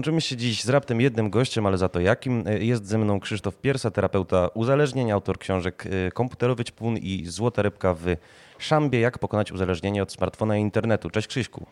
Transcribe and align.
Łączymy 0.00 0.20
się 0.20 0.36
dziś 0.36 0.64
z 0.64 0.68
raptem 0.68 1.00
jednym 1.00 1.30
gościem, 1.30 1.66
ale 1.66 1.78
za 1.78 1.88
to 1.88 2.00
jakim. 2.00 2.44
Jest 2.60 2.86
ze 2.86 2.98
mną 2.98 3.20
Krzysztof 3.20 3.56
Piersa, 3.56 3.90
terapeuta 3.90 4.48
uzależnień, 4.54 5.10
autor 5.10 5.38
książek 5.38 5.84
Komputerowy 6.14 6.64
Ćpun 6.64 6.96
i 6.96 7.26
Złota 7.26 7.62
Rybka 7.62 7.94
w 7.94 8.16
Szambie. 8.58 9.00
Jak 9.00 9.18
pokonać 9.18 9.52
uzależnienie 9.52 10.02
od 10.02 10.12
smartfona 10.12 10.56
i 10.56 10.60
internetu. 10.60 11.10
Cześć 11.10 11.28
Krzyśku. 11.28 11.66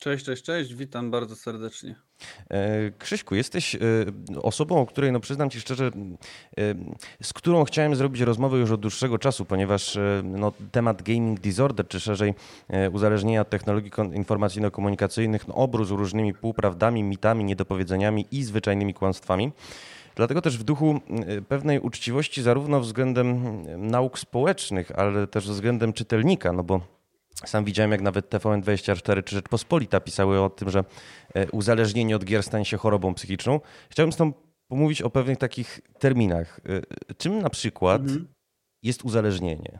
Cześć, 0.00 0.24
cześć, 0.24 0.42
cześć, 0.42 0.74
witam 0.74 1.10
bardzo 1.10 1.36
serdecznie. 1.36 1.94
E, 2.50 2.90
Krzyśku, 2.98 3.34
jesteś 3.34 3.74
e, 3.74 3.78
osobą, 4.42 4.80
o 4.80 4.86
której, 4.86 5.12
no 5.12 5.20
przyznam 5.20 5.50
ci 5.50 5.60
szczerze, 5.60 5.86
e, 5.86 5.90
z 7.22 7.32
którą 7.32 7.64
chciałem 7.64 7.96
zrobić 7.96 8.22
rozmowę 8.22 8.58
już 8.58 8.70
od 8.70 8.80
dłuższego 8.80 9.18
czasu, 9.18 9.44
ponieważ 9.44 9.98
no, 10.24 10.52
temat 10.72 11.02
gaming 11.02 11.40
disorder, 11.40 11.88
czy 11.88 12.00
szerzej 12.00 12.34
uzależnienia 12.92 13.40
od 13.40 13.50
technologii 13.50 13.90
informacyjno-komunikacyjnych, 14.14 15.48
no, 15.48 15.68
różnymi 15.72 16.34
półprawdami, 16.34 17.02
mitami, 17.02 17.44
niedopowiedzeniami 17.44 18.26
i 18.30 18.44
zwyczajnymi 18.44 18.94
kłamstwami. 18.94 19.52
Dlatego 20.16 20.42
też 20.42 20.58
w 20.58 20.64
duchu 20.64 21.00
pewnej 21.48 21.80
uczciwości 21.80 22.42
zarówno 22.42 22.80
względem 22.80 23.62
nauk 23.90 24.18
społecznych, 24.18 24.98
ale 24.98 25.26
też 25.26 25.48
względem 25.48 25.92
czytelnika, 25.92 26.52
no 26.52 26.64
bo 26.64 26.95
sam 27.44 27.64
widziałem, 27.64 27.92
jak 27.92 28.00
nawet 28.00 28.30
TVN24 28.30 29.24
czy 29.24 29.34
Rzeczpospolita 29.34 30.00
pisały 30.00 30.40
o 30.40 30.50
tym, 30.50 30.70
że 30.70 30.84
e, 31.34 31.50
uzależnienie 31.50 32.16
od 32.16 32.24
gier 32.24 32.42
stanie 32.42 32.64
się 32.64 32.76
chorobą 32.76 33.14
psychiczną. 33.14 33.60
Chciałbym 33.90 34.12
z 34.12 34.16
tą 34.16 34.32
pomówić 34.68 35.02
o 35.02 35.10
pewnych 35.10 35.38
takich 35.38 35.80
terminach. 35.98 36.60
E, 37.08 37.14
czym 37.14 37.38
na 37.38 37.50
przykład 37.50 38.02
mhm. 38.02 38.28
jest 38.82 39.04
uzależnienie? 39.04 39.78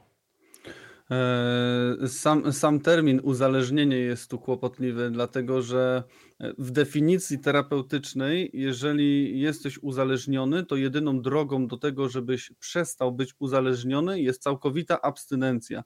E, 1.10 2.08
sam, 2.08 2.52
sam 2.52 2.80
termin 2.80 3.20
uzależnienie 3.22 3.96
jest 3.96 4.30
tu 4.30 4.38
kłopotliwy, 4.38 5.10
dlatego 5.10 5.62
że 5.62 6.02
w 6.40 6.70
definicji 6.70 7.38
terapeutycznej, 7.38 8.50
jeżeli 8.52 9.40
jesteś 9.40 9.78
uzależniony, 9.78 10.66
to 10.66 10.76
jedyną 10.76 11.22
drogą 11.22 11.66
do 11.66 11.76
tego, 11.76 12.08
żebyś 12.08 12.52
przestał 12.58 13.12
być 13.12 13.34
uzależniony, 13.38 14.20
jest 14.20 14.42
całkowita 14.42 15.00
abstynencja. 15.00 15.84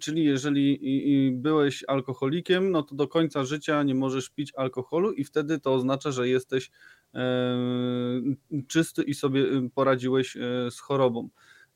Czyli 0.00 0.24
jeżeli 0.24 0.80
byłeś 1.32 1.84
alkoholikiem, 1.88 2.70
no 2.70 2.82
to 2.82 2.94
do 2.94 3.08
końca 3.08 3.44
życia 3.44 3.82
nie 3.82 3.94
możesz 3.94 4.30
pić 4.30 4.52
alkoholu 4.56 5.12
i 5.12 5.24
wtedy 5.24 5.60
to 5.60 5.74
oznacza, 5.74 6.10
że 6.10 6.28
jesteś 6.28 6.70
e, 7.14 7.20
czysty 8.68 9.02
i 9.02 9.14
sobie 9.14 9.44
poradziłeś 9.74 10.36
e, 10.36 10.70
z 10.70 10.80
chorobą. 10.80 11.28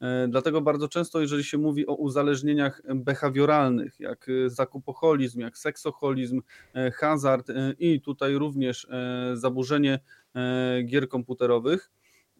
E, 0.04 0.28
dlatego 0.28 0.60
bardzo 0.60 0.88
często, 0.88 1.20
jeżeli 1.20 1.44
się 1.44 1.58
mówi 1.58 1.86
o 1.86 1.94
uzależnieniach 1.94 2.82
behawioralnych, 2.94 4.00
jak 4.00 4.26
zakupoholizm, 4.46 5.40
jak 5.40 5.58
seksoholizm, 5.58 6.40
hazard 6.94 7.48
i 7.78 8.00
tutaj 8.00 8.34
również 8.34 8.86
zaburzenie 9.34 9.98
gier 10.84 11.08
komputerowych, 11.08 11.90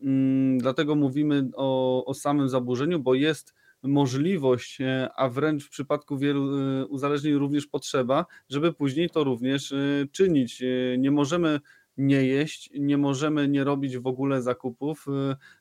mm, 0.02 0.58
dlatego 0.58 0.94
mówimy 0.94 1.48
o, 1.56 2.04
o 2.04 2.14
samym 2.14 2.48
zaburzeniu, 2.48 3.00
bo 3.00 3.14
jest 3.14 3.54
możliwość, 3.84 4.80
e, 4.80 5.08
a 5.16 5.28
wręcz 5.28 5.64
w 5.64 5.70
przypadku 5.70 6.18
wielu 6.18 6.58
e, 6.58 6.86
uzależnień 6.86 7.34
również 7.34 7.66
potrzeba, 7.66 8.26
żeby 8.48 8.72
później 8.72 9.10
to 9.10 9.24
również 9.24 9.72
e, 9.72 9.76
czynić. 10.12 10.62
Nie 10.98 11.10
możemy 11.10 11.60
nie 11.96 12.24
jeść, 12.26 12.70
nie 12.74 12.98
możemy 12.98 13.48
nie 13.48 13.64
robić 13.64 13.98
w 13.98 14.06
ogóle 14.06 14.42
zakupów. 14.42 15.06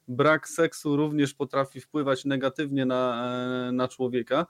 Brak 0.07 0.49
seksu 0.49 0.95
również 0.95 1.33
potrafi 1.33 1.81
wpływać 1.81 2.25
negatywnie 2.25 2.85
na, 2.85 3.71
na 3.71 3.88
człowieka. 3.88 4.45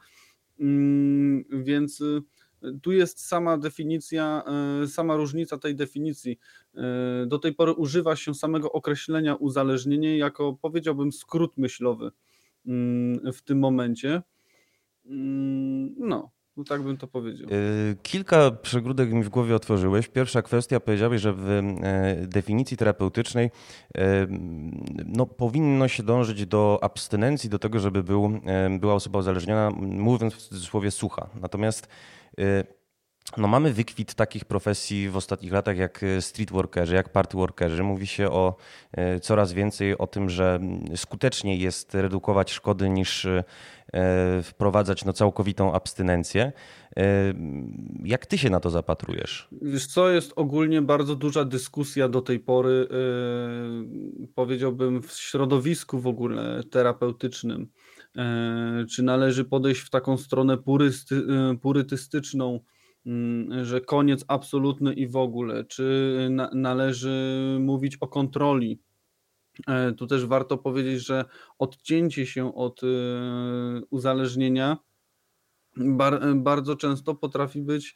Mm, 0.59 1.43
więc 1.49 2.03
tu 2.81 2.91
jest 2.91 3.19
sama 3.19 3.57
definicja, 3.57 4.43
sama 4.87 5.15
różnica 5.15 5.57
tej 5.57 5.75
definicji. 5.75 6.39
Do 7.27 7.39
tej 7.39 7.53
pory 7.53 7.73
używa 7.73 8.15
się 8.15 8.35
samego 8.35 8.71
określenia 8.71 9.35
uzależnienie 9.35 10.17
jako 10.17 10.57
powiedziałbym 10.61 11.11
skrót 11.11 11.57
myślowy. 11.57 12.11
Mm, 12.65 13.33
w 13.33 13.41
tym 13.41 13.59
momencie. 13.59 14.21
Mm, 15.05 15.95
no, 15.97 16.31
no 16.57 16.63
tak 16.63 16.81
bym 16.81 16.97
to 16.97 17.07
powiedział. 17.07 17.49
Y, 17.49 17.95
kilka 18.03 18.51
przegródek 18.51 19.13
mi 19.13 19.23
w 19.23 19.29
głowie 19.29 19.55
otworzyłeś. 19.55 20.07
Pierwsza 20.07 20.41
kwestia, 20.41 20.79
powiedziałeś, 20.79 21.21
że 21.21 21.33
w 21.33 21.49
e, 21.49 22.27
definicji 22.27 22.77
terapeutycznej 22.77 23.51
e, 23.97 24.27
no, 25.05 25.25
powinno 25.25 25.87
się 25.87 26.03
dążyć 26.03 26.45
do 26.45 26.79
abstynencji, 26.81 27.49
do 27.49 27.59
tego, 27.59 27.79
żeby 27.79 28.03
był, 28.03 28.39
e, 28.45 28.79
była 28.79 28.93
osoba 28.93 29.19
uzależniona, 29.19 29.71
mówiąc 29.79 30.33
w 30.33 30.37
cudzysłowie 30.37 30.91
sucha. 30.91 31.29
Natomiast 31.41 31.87
no 33.37 33.47
mamy 33.47 33.73
wykwit 33.73 34.13
takich 34.13 34.45
profesji 34.45 35.09
w 35.09 35.17
ostatnich 35.17 35.51
latach 35.51 35.77
jak 35.77 36.03
e, 36.03 36.21
street 36.21 36.51
workerzy, 36.51 36.95
jak 36.95 37.09
party 37.09 37.37
workerzy. 37.37 37.83
Mówi 37.83 38.07
się 38.07 38.31
o 38.31 38.55
e, 38.91 39.19
coraz 39.19 39.53
więcej 39.53 39.97
o 39.97 40.07
tym, 40.07 40.29
że 40.29 40.59
skutecznie 40.95 41.57
jest 41.57 41.95
redukować 41.95 42.51
szkody 42.51 42.89
niż 42.89 43.25
e, 43.25 43.43
wprowadzać 44.43 45.05
no, 45.05 45.13
całkowitą 45.13 45.73
abstynencję. 45.73 46.51
Jak 48.03 48.25
ty 48.25 48.37
się 48.37 48.49
na 48.49 48.59
to 48.59 48.69
zapatrujesz? 48.69 49.47
Wiesz 49.61 49.87
co, 49.87 50.09
jest 50.09 50.33
ogólnie 50.35 50.81
bardzo 50.81 51.15
duża 51.15 51.45
dyskusja 51.45 52.09
do 52.09 52.21
tej 52.21 52.39
pory, 52.39 52.87
powiedziałbym 54.35 55.01
w 55.01 55.11
środowisku 55.11 55.99
w 55.99 56.07
ogóle 56.07 56.63
terapeutycznym. 56.71 57.67
Czy 58.89 59.03
należy 59.03 59.45
podejść 59.45 59.81
w 59.81 59.89
taką 59.89 60.17
stronę 60.17 60.57
purysty, 60.57 61.23
purytystyczną, 61.61 62.59
że 63.61 63.81
koniec 63.81 64.25
absolutny 64.27 64.93
i 64.93 65.07
w 65.07 65.15
ogóle, 65.15 65.65
czy 65.65 66.27
na, 66.31 66.49
należy 66.53 67.57
mówić 67.59 67.97
o 67.97 68.07
kontroli. 68.07 68.79
E, 69.67 69.91
tu 69.91 70.07
też 70.07 70.25
warto 70.25 70.57
powiedzieć, 70.57 71.05
że 71.05 71.25
odcięcie 71.59 72.25
się 72.25 72.55
od 72.55 72.83
e, 72.83 72.87
uzależnienia 73.89 74.77
bar, 75.77 76.35
bardzo 76.35 76.75
często 76.75 77.15
potrafi 77.15 77.61
być 77.61 77.95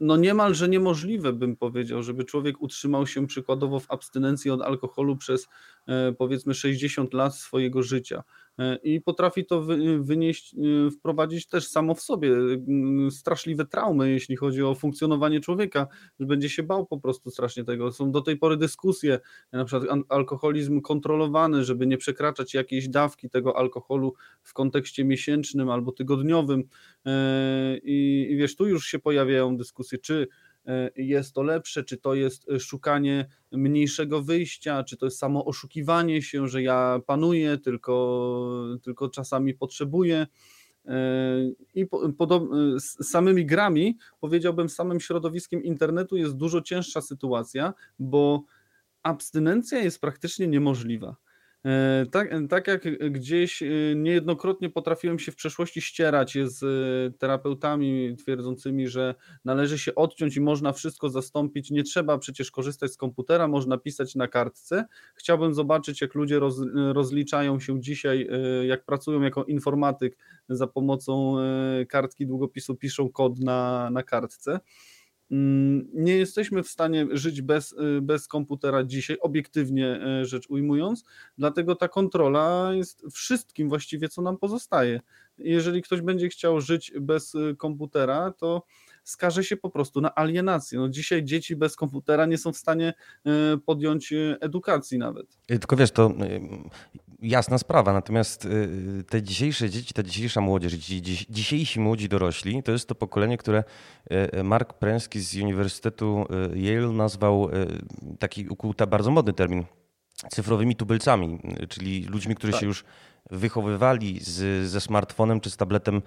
no 0.00 0.16
niemalże 0.16 0.68
niemożliwe, 0.68 1.32
bym 1.32 1.56
powiedział, 1.56 2.02
żeby 2.02 2.24
człowiek 2.24 2.62
utrzymał 2.62 3.06
się 3.06 3.26
przykładowo 3.26 3.80
w 3.80 3.90
abstynencji 3.90 4.50
od 4.50 4.62
alkoholu 4.62 5.16
przez 5.16 5.48
e, 5.86 6.12
powiedzmy 6.12 6.54
60 6.54 7.14
lat 7.14 7.34
swojego 7.34 7.82
życia. 7.82 8.22
E, 8.60 8.76
i 8.82 9.00
potrafi 9.00 9.46
to 9.46 9.62
wynieść, 10.00 10.54
e, 10.54 10.90
wprowadzić 10.90 11.46
też 11.46 11.68
samo 11.68 11.94
w 11.94 12.00
sobie 12.00 12.30
straszliwe 13.10 13.66
traumy, 13.66 14.10
jeśli 14.10 14.36
chodzi 14.36 14.62
o 14.62 14.74
funkcjonowanie 14.74 15.40
człowieka, 15.40 15.86
że 16.20 16.26
będzie 16.26 16.48
się 16.48 16.62
bał 16.62 16.86
po 16.86 17.00
prostu 17.00 17.30
strasznie 17.30 17.64
tego. 17.64 17.92
Są 17.92 18.12
do 18.12 18.20
tej 18.20 18.36
pory 18.36 18.56
dyskusje, 18.56 19.18
na 19.52 19.64
przykład 19.64 19.98
alkoholizm 20.08 20.80
kontrolowany, 20.80 21.64
żeby 21.64 21.86
nie 21.86 21.96
przekraczać 21.96 22.54
jakiejś 22.54 22.88
dawki 22.88 23.30
tego 23.30 23.56
alkoholu 23.56 24.14
w 24.42 24.52
kontekście 24.52 25.04
miesięcznym 25.04 25.70
albo 25.70 25.92
tygodniowym. 25.92 26.64
E, 27.06 27.78
I, 27.82 28.26
i 28.30 28.36
wiesz, 28.36 28.56
tu 28.56 28.68
już 28.68 28.86
się 28.86 28.98
pojawiają 28.98 29.56
dyskusje, 29.56 29.98
czy 29.98 30.28
jest 30.96 31.34
to 31.34 31.42
lepsze, 31.42 31.84
czy 31.84 31.96
to 31.96 32.14
jest 32.14 32.50
e, 32.50 32.60
szukanie 32.60 33.26
mniejszego 33.52 34.22
wyjścia, 34.22 34.84
czy 34.84 34.96
to 34.96 35.06
jest 35.06 35.18
samo 35.18 35.44
oszukiwanie 35.44 36.22
się, 36.22 36.48
że 36.48 36.62
ja 36.62 37.00
panuję, 37.06 37.58
tylko, 37.58 38.76
tylko 38.82 39.08
czasami 39.08 39.54
potrzebuję. 39.54 40.26
E, 40.86 40.96
I 41.74 41.86
z 42.78 43.10
samymi 43.10 43.46
grami, 43.46 43.98
powiedziałbym, 44.20 44.68
samym 44.68 45.00
środowiskiem 45.00 45.62
internetu 45.64 46.16
jest 46.16 46.36
dużo 46.36 46.60
cięższa 46.60 47.00
sytuacja, 47.00 47.74
bo 47.98 48.44
abstynencja 49.02 49.78
jest 49.78 50.00
praktycznie 50.00 50.46
niemożliwa. 50.48 51.16
E, 51.66 52.06
tak, 52.10 52.30
tak 52.48 52.66
jak 52.66 53.12
gdzieś 53.12 53.62
e, 53.62 53.66
niejednokrotnie 53.96 54.70
potrafiłem 54.70 55.18
się 55.18 55.32
w 55.32 55.36
przeszłości 55.36 55.80
ścierać 55.80 56.38
z 56.44 56.62
e, 56.62 57.18
terapeutami 57.18 58.16
twierdzącymi, 58.16 58.88
że 58.88 59.14
należy 59.44 59.78
się 59.78 59.94
odciąć 59.94 60.36
i 60.36 60.40
można 60.40 60.72
wszystko 60.72 61.08
zastąpić, 61.08 61.70
nie 61.70 61.82
trzeba 61.82 62.18
przecież 62.18 62.50
korzystać 62.50 62.92
z 62.92 62.96
komputera, 62.96 63.48
można 63.48 63.78
pisać 63.78 64.14
na 64.14 64.28
kartce. 64.28 64.84
Chciałbym 65.14 65.54
zobaczyć, 65.54 66.00
jak 66.00 66.14
ludzie 66.14 66.38
roz, 66.38 66.60
rozliczają 66.92 67.60
się 67.60 67.80
dzisiaj, 67.80 68.28
jak 68.66 68.84
pracują 68.84 69.22
jako 69.22 69.44
informatyk 69.44 70.16
za 70.48 70.66
pomocą 70.66 71.36
kartki 71.88 72.26
długopisu, 72.26 72.76
piszą 72.76 73.08
kod 73.08 73.38
na, 73.38 73.90
na 73.90 74.02
kartce. 74.02 74.60
Mm, 75.30 75.88
nie 75.94 76.16
jesteśmy 76.16 76.62
w 76.62 76.68
stanie 76.68 77.06
żyć 77.10 77.42
bez, 77.42 77.72
y, 77.72 78.00
bez 78.02 78.28
komputera 78.28 78.84
dzisiaj, 78.84 79.18
obiektywnie 79.20 80.00
y, 80.22 80.24
rzecz 80.24 80.50
ujmując, 80.50 81.04
dlatego 81.38 81.76
ta 81.76 81.88
kontrola 81.88 82.70
jest 82.74 83.04
wszystkim 83.12 83.68
właściwie, 83.68 84.08
co 84.08 84.22
nam 84.22 84.38
pozostaje. 84.38 85.00
Jeżeli 85.38 85.82
ktoś 85.82 86.00
będzie 86.00 86.28
chciał 86.28 86.60
żyć 86.60 86.92
bez 87.00 87.34
y, 87.34 87.56
komputera, 87.58 88.32
to 88.38 88.62
skaże 89.04 89.44
się 89.44 89.56
po 89.56 89.70
prostu 89.70 90.00
na 90.00 90.14
alienację. 90.14 90.78
No 90.78 90.88
dzisiaj 90.88 91.24
dzieci 91.24 91.56
bez 91.56 91.76
komputera 91.76 92.26
nie 92.26 92.38
są 92.38 92.52
w 92.52 92.56
stanie 92.56 92.94
podjąć 93.66 94.14
edukacji 94.40 94.98
nawet. 94.98 95.38
Tylko 95.46 95.76
wiesz, 95.76 95.90
to 95.90 96.14
Jasna 97.22 97.58
sprawa, 97.58 97.92
natomiast 97.92 98.44
y, 98.44 99.04
te 99.08 99.22
dzisiejsze 99.22 99.70
dzieci, 99.70 99.94
ta 99.94 100.02
dzisiejsza 100.02 100.40
młodzież, 100.40 100.72
dzisiejsi 101.30 101.80
młodzi 101.80 102.08
dorośli, 102.08 102.62
to 102.62 102.72
jest 102.72 102.88
to 102.88 102.94
pokolenie, 102.94 103.38
które 103.38 103.64
y, 104.34 104.44
Mark 104.44 104.72
Pręski 104.72 105.20
z 105.20 105.36
Uniwersytetu 105.36 106.26
y, 106.54 106.58
Yale 106.58 106.88
nazwał 106.88 107.48
taki 108.18 108.48
ukuta 108.48 108.86
bardzo 108.86 109.10
modny 109.10 109.32
termin 109.32 109.64
cyfrowymi 110.30 110.76
tubylcami, 110.76 111.38
czyli 111.68 112.04
ludźmi, 112.04 112.34
którzy 112.34 112.52
tak. 112.52 112.60
się 112.60 112.66
już 112.66 112.84
wychowywali 113.30 114.20
z, 114.20 114.66
ze 114.66 114.80
smartfonem 114.80 115.40
czy 115.40 115.50
z 115.50 115.56
tabletem 115.56 115.96
e, 115.96 116.00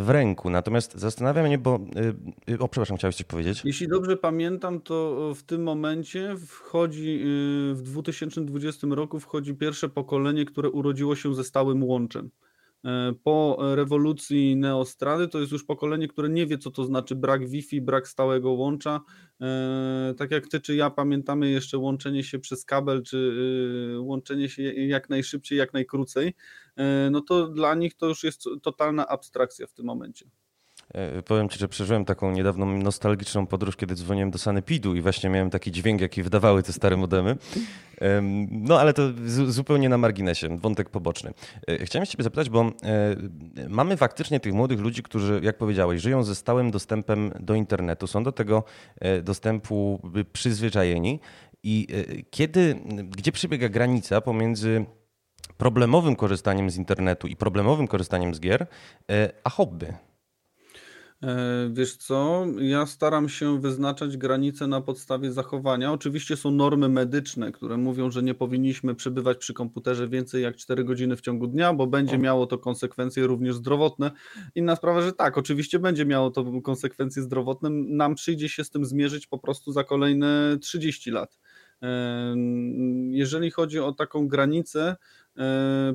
w 0.00 0.10
ręku. 0.10 0.50
Natomiast 0.50 0.94
zastanawiam 0.94 1.46
mnie, 1.46 1.58
bo. 1.58 1.80
E, 2.48 2.54
e, 2.54 2.58
o, 2.58 2.68
przepraszam, 2.68 2.96
chciałeś 2.96 3.16
coś 3.16 3.26
powiedzieć? 3.26 3.62
Jeśli 3.64 3.88
dobrze 3.88 4.16
pamiętam, 4.16 4.80
to 4.80 5.32
w 5.34 5.42
tym 5.42 5.62
momencie 5.62 6.36
wchodzi 6.46 7.20
w 7.74 7.80
2020 7.82 8.86
roku 8.90 9.20
wchodzi 9.20 9.54
pierwsze 9.54 9.88
pokolenie, 9.88 10.44
które 10.44 10.70
urodziło 10.70 11.16
się 11.16 11.34
ze 11.34 11.44
stałym 11.44 11.84
łączem. 11.84 12.30
E, 12.86 13.14
po 13.22 13.58
rewolucji 13.74 14.56
neostrady 14.56 15.28
to 15.28 15.40
jest 15.40 15.52
już 15.52 15.64
pokolenie, 15.64 16.08
które 16.08 16.28
nie 16.28 16.46
wie, 16.46 16.58
co 16.58 16.70
to 16.70 16.84
znaczy 16.84 17.14
brak 17.14 17.48
Wi-Fi, 17.48 17.80
brak 17.80 18.08
stałego 18.08 18.50
łącza. 18.52 19.00
E, 19.40 20.14
tak 20.18 20.30
jak 20.30 20.48
ty 20.48 20.60
czy 20.60 20.76
ja 20.76 20.90
pamiętamy 20.90 21.50
jeszcze 21.50 21.78
łączenie 21.78 22.24
się 22.24 22.38
przez 22.38 22.64
kabel, 22.64 23.02
czy 23.02 23.16
y, 23.96 24.00
łączenie 24.00 24.48
się 24.48 24.62
jak 24.62 25.10
najszybciej, 25.10 25.58
jak 25.58 25.72
najkrócej, 25.72 26.34
e, 26.76 27.08
no 27.10 27.20
to 27.20 27.48
dla 27.48 27.74
nich 27.74 27.94
to 27.94 28.06
już 28.06 28.24
jest 28.24 28.44
totalna 28.62 29.08
abstrakcja 29.08 29.66
w 29.66 29.72
tym 29.72 29.86
momencie. 29.86 30.30
E, 30.96 31.22
powiem 31.22 31.48
Ci, 31.48 31.58
że 31.58 31.68
przeżyłem 31.68 32.04
taką 32.04 32.30
niedawną 32.30 32.66
nostalgiczną 32.66 33.46
podróż, 33.46 33.76
kiedy 33.76 33.94
dzwoniłem 33.94 34.30
do 34.30 34.38
Sanepidu 34.38 34.94
i 34.94 35.00
właśnie 35.00 35.30
miałem 35.30 35.50
taki 35.50 35.72
dźwięk, 35.72 36.00
jaki 36.00 36.22
wydawały 36.22 36.62
te 36.62 36.72
stare 36.72 36.96
modemy. 36.96 37.36
No 38.50 38.80
ale 38.80 38.92
to 38.92 39.02
zupełnie 39.46 39.88
na 39.88 39.98
marginesie, 39.98 40.58
wątek 40.58 40.90
poboczny. 40.90 41.32
E, 41.68 41.84
chciałem 41.84 42.06
Ciebie 42.06 42.24
zapytać, 42.24 42.50
bo 42.50 42.60
e, 42.60 42.72
mamy 43.68 43.96
faktycznie 43.96 44.40
tych 44.40 44.52
młodych 44.52 44.80
ludzi, 44.80 45.02
którzy, 45.02 45.40
jak 45.42 45.58
powiedziałeś, 45.58 46.02
żyją 46.02 46.22
ze 46.22 46.34
stałym 46.34 46.70
dostępem 46.70 47.32
do 47.40 47.54
internetu, 47.54 48.06
są 48.06 48.22
do 48.22 48.32
tego 48.32 48.64
dostępu 49.22 50.00
przyzwyczajeni 50.32 51.20
i 51.62 51.86
kiedy, 52.30 52.74
gdzie 53.08 53.32
przebiega 53.32 53.68
granica 53.68 54.20
pomiędzy 54.20 54.84
problemowym 55.56 56.16
korzystaniem 56.16 56.70
z 56.70 56.76
internetu 56.76 57.26
i 57.26 57.36
problemowym 57.36 57.88
korzystaniem 57.88 58.34
z 58.34 58.40
gier, 58.40 58.66
a 59.44 59.50
hobby? 59.50 59.86
E, 61.22 61.70
wiesz 61.72 61.96
co, 61.96 62.46
ja 62.58 62.86
staram 62.86 63.28
się 63.28 63.60
wyznaczać 63.60 64.16
granice 64.16 64.66
na 64.66 64.80
podstawie 64.80 65.32
zachowania. 65.32 65.92
Oczywiście 65.92 66.36
są 66.36 66.50
normy 66.50 66.88
medyczne, 66.88 67.52
które 67.52 67.76
mówią, 67.76 68.10
że 68.10 68.22
nie 68.22 68.34
powinniśmy 68.34 68.94
przebywać 68.94 69.38
przy 69.38 69.54
komputerze 69.54 70.08
więcej 70.08 70.42
jak 70.42 70.56
4 70.56 70.84
godziny 70.84 71.16
w 71.16 71.20
ciągu 71.20 71.46
dnia, 71.46 71.72
bo 71.72 71.86
będzie 71.86 72.18
miało 72.18 72.46
to 72.46 72.58
konsekwencje 72.58 73.26
również 73.26 73.56
zdrowotne. 73.56 74.10
Inna 74.54 74.76
sprawa, 74.76 75.02
że 75.02 75.12
tak, 75.12 75.38
oczywiście 75.38 75.78
będzie 75.78 76.06
miało 76.06 76.30
to 76.30 76.60
konsekwencje 76.60 77.22
zdrowotne. 77.22 77.70
Nam 77.70 78.14
przyjdzie 78.14 78.48
się 78.48 78.64
z 78.64 78.70
tym 78.70 78.84
zmierzyć 78.84 79.26
po 79.26 79.38
prostu 79.38 79.72
za 79.72 79.84
kolejne 79.84 80.58
30 80.60 81.10
lat. 81.10 81.38
Jeżeli 83.10 83.50
chodzi 83.50 83.78
o 83.80 83.92
taką 83.92 84.28
granicę, 84.28 84.96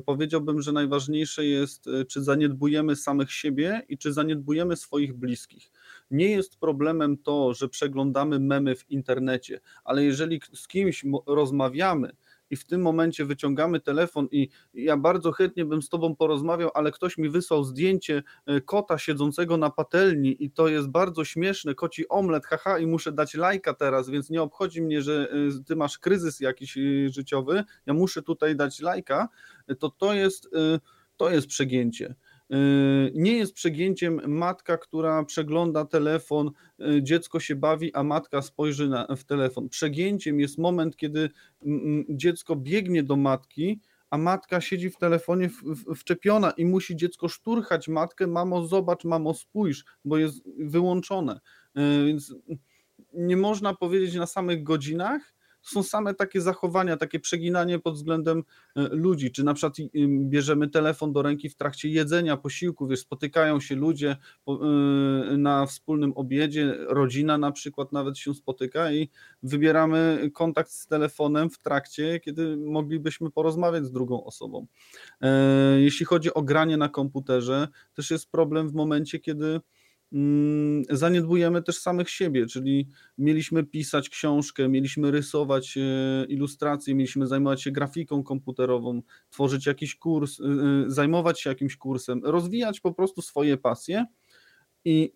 powiedziałbym, 0.06 0.62
że 0.62 0.72
najważniejsze 0.72 1.46
jest, 1.46 1.86
e, 1.86 2.04
czy 2.04 2.22
zaniedbujemy 2.22 2.96
samych 2.96 3.32
siebie 3.32 3.82
i 3.88 3.98
czy 3.98 4.12
zaniedbujemy 4.12 4.76
swoich 4.76 5.14
bliskich. 5.14 5.70
Nie 6.10 6.30
jest 6.30 6.58
problemem 6.58 7.18
to, 7.18 7.54
że 7.54 7.68
przeglądamy 7.68 8.40
memy 8.40 8.76
w 8.76 8.90
internecie, 8.90 9.60
ale 9.84 10.04
jeżeli 10.04 10.40
z 10.54 10.68
kimś 10.68 11.04
rozmawiamy, 11.26 12.12
i 12.52 12.56
w 12.56 12.64
tym 12.64 12.82
momencie 12.82 13.24
wyciągamy 13.24 13.80
telefon 13.80 14.28
i 14.30 14.48
ja 14.74 14.96
bardzo 14.96 15.32
chętnie 15.32 15.64
bym 15.64 15.82
z 15.82 15.88
tobą 15.88 16.16
porozmawiał, 16.16 16.70
ale 16.74 16.92
ktoś 16.92 17.18
mi 17.18 17.28
wysłał 17.28 17.64
zdjęcie 17.64 18.22
e, 18.46 18.60
kota 18.60 18.98
siedzącego 18.98 19.56
na 19.56 19.70
patelni 19.70 20.44
i 20.44 20.50
to 20.50 20.68
jest 20.68 20.88
bardzo 20.88 21.24
śmieszne, 21.24 21.74
koci 21.74 22.08
omlet, 22.08 22.46
haha 22.46 22.78
i 22.78 22.86
muszę 22.86 23.12
dać 23.12 23.34
lajka 23.34 23.74
teraz, 23.74 24.10
więc 24.10 24.30
nie 24.30 24.42
obchodzi 24.42 24.82
mnie, 24.82 25.02
że 25.02 25.28
e, 25.60 25.64
ty 25.64 25.76
masz 25.76 25.98
kryzys 25.98 26.40
jakiś 26.40 26.78
e, 26.78 26.80
życiowy, 27.08 27.64
ja 27.86 27.94
muszę 27.94 28.22
tutaj 28.22 28.56
dać 28.56 28.80
lajka, 28.80 29.28
to 29.78 29.90
to 29.90 30.14
jest, 30.14 30.48
to 31.16 31.30
jest 31.30 31.46
przegięcie. 31.46 32.14
Yy, 32.52 33.12
nie 33.14 33.36
jest 33.36 33.54
przegięciem 33.54 34.20
matka, 34.26 34.78
która 34.78 35.24
przegląda 35.24 35.84
telefon, 35.84 36.50
yy, 36.78 37.02
dziecko 37.02 37.40
się 37.40 37.56
bawi, 37.56 37.94
a 37.94 38.02
matka 38.02 38.42
spojrzy 38.42 38.88
na, 38.88 39.06
w 39.16 39.24
telefon. 39.24 39.68
Przegięciem 39.68 40.40
jest 40.40 40.58
moment, 40.58 40.96
kiedy 40.96 41.30
dziecko 42.08 42.56
biegnie 42.56 43.02
do 43.02 43.16
matki, 43.16 43.80
a 44.10 44.18
matka 44.18 44.60
siedzi 44.60 44.90
w 44.90 44.96
telefonie 44.96 45.50
wczepiona 45.96 46.50
i 46.50 46.64
musi 46.64 46.96
dziecko 46.96 47.28
szturchać 47.28 47.88
matkę, 47.88 48.26
mamo 48.26 48.66
zobacz, 48.66 49.04
mamo 49.04 49.34
spójrz, 49.34 49.84
bo 50.04 50.18
jest 50.18 50.42
wyłączone. 50.58 51.40
Yy, 51.74 52.06
więc 52.06 52.34
nie 53.12 53.36
można 53.36 53.74
powiedzieć 53.74 54.14
na 54.14 54.26
samych 54.26 54.62
godzinach, 54.62 55.34
są 55.62 55.82
same 55.82 56.14
takie 56.14 56.40
zachowania, 56.40 56.96
takie 56.96 57.20
przeginanie 57.20 57.78
pod 57.78 57.94
względem 57.94 58.42
e, 58.76 58.88
ludzi, 58.88 59.30
czy 59.30 59.44
na 59.44 59.54
przykład 59.54 59.76
bierzemy 60.08 60.68
telefon 60.68 61.12
do 61.12 61.22
ręki 61.22 61.48
w 61.48 61.56
trakcie 61.56 61.88
jedzenia, 61.88 62.36
posiłku, 62.36 62.86
wiesz, 62.86 63.00
spotykają 63.00 63.60
się 63.60 63.74
ludzie 63.74 64.16
e, 64.48 64.52
na 65.36 65.66
wspólnym 65.66 66.12
obiedzie, 66.12 66.76
rodzina 66.88 67.38
na 67.38 67.52
przykład 67.52 67.92
nawet 67.92 68.18
się 68.18 68.34
spotyka 68.34 68.92
i 68.92 69.10
wybieramy 69.42 70.30
kontakt 70.34 70.70
z 70.70 70.86
telefonem 70.86 71.50
w 71.50 71.58
trakcie, 71.58 72.20
kiedy 72.20 72.56
moglibyśmy 72.56 73.30
porozmawiać 73.30 73.84
z 73.84 73.92
drugą 73.92 74.24
osobą. 74.24 74.66
E, 75.20 75.80
jeśli 75.80 76.06
chodzi 76.06 76.34
o 76.34 76.42
granie 76.42 76.76
na 76.76 76.88
komputerze, 76.88 77.68
też 77.94 78.10
jest 78.10 78.30
problem 78.30 78.68
w 78.68 78.74
momencie, 78.74 79.18
kiedy 79.18 79.60
zaniedbujemy 80.90 81.62
też 81.62 81.78
samych 81.78 82.10
siebie, 82.10 82.46
czyli 82.46 82.88
mieliśmy 83.18 83.64
pisać 83.64 84.08
książkę, 84.08 84.68
mieliśmy 84.68 85.10
rysować 85.10 85.76
e, 85.76 86.24
ilustracje, 86.28 86.94
mieliśmy 86.94 87.26
zajmować 87.26 87.62
się 87.62 87.70
grafiką 87.70 88.22
komputerową, 88.22 89.02
tworzyć 89.30 89.66
jakiś 89.66 89.96
kurs, 89.96 90.40
e, 90.40 90.44
e, 90.44 90.84
zajmować 90.86 91.40
się 91.40 91.50
jakimś 91.50 91.76
kursem, 91.76 92.20
rozwijać 92.24 92.80
po 92.80 92.92
prostu 92.92 93.22
swoje 93.22 93.56
pasje 93.56 94.06
i 94.84 95.12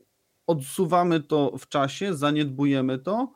odsuwamy 0.46 1.20
to 1.20 1.58
w 1.58 1.68
czasie, 1.68 2.14
zaniedbujemy 2.14 2.98
to, 2.98 3.32